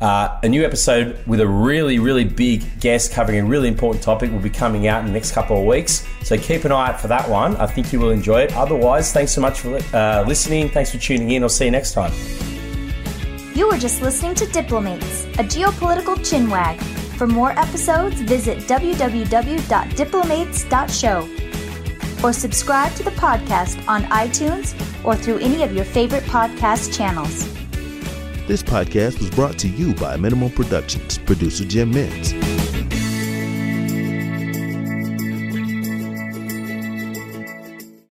Uh, 0.00 0.38
a 0.42 0.48
new 0.48 0.62
episode 0.62 1.18
with 1.26 1.40
a 1.40 1.46
really, 1.46 1.98
really 1.98 2.24
big 2.24 2.62
guest 2.80 3.12
covering 3.12 3.38
a 3.38 3.44
really 3.44 3.68
important 3.68 4.04
topic 4.04 4.30
will 4.30 4.38
be 4.38 4.50
coming 4.50 4.86
out 4.86 5.00
in 5.00 5.06
the 5.06 5.12
next 5.12 5.32
couple 5.32 5.58
of 5.58 5.64
weeks. 5.64 6.06
So 6.22 6.36
keep 6.36 6.66
an 6.66 6.72
eye 6.72 6.88
out 6.88 7.00
for 7.00 7.08
that 7.08 7.30
one. 7.30 7.56
I 7.56 7.64
think 7.66 7.94
you 7.94 8.00
will 8.00 8.10
enjoy 8.10 8.42
it. 8.42 8.54
Otherwise, 8.54 9.10
thanks 9.12 9.32
so 9.32 9.40
much 9.40 9.60
for 9.60 9.80
uh, 9.96 10.22
listening. 10.26 10.68
Thanks 10.68 10.90
for 10.92 10.98
tuning 10.98 11.30
in. 11.30 11.42
I'll 11.42 11.48
see 11.48 11.64
you 11.64 11.70
next 11.70 11.94
time. 11.94 12.12
You 13.54 13.68
were 13.68 13.78
just 13.78 14.02
listening 14.02 14.34
to 14.34 14.44
Diplomates, 14.46 15.24
a 15.38 15.44
geopolitical 15.44 16.16
chinwag. 16.16 16.78
For 17.16 17.26
more 17.26 17.58
episodes, 17.58 18.20
visit 18.20 18.58
www.diplomates.show 18.58 21.28
or 22.22 22.32
subscribe 22.32 22.94
to 22.94 23.02
the 23.02 23.10
podcast 23.12 23.88
on 23.88 24.04
iTunes 24.04 24.74
or 25.04 25.16
through 25.16 25.38
any 25.38 25.62
of 25.62 25.74
your 25.74 25.86
favorite 25.86 26.24
podcast 26.24 26.94
channels. 26.94 27.46
This 28.46 28.62
podcast 28.62 29.18
was 29.18 29.28
brought 29.30 29.58
to 29.58 29.68
you 29.68 29.92
by 29.94 30.16
Minimal 30.16 30.50
Productions, 30.50 31.18
producer 31.18 31.64
Jim 31.64 31.92
Mintz. 31.92 32.95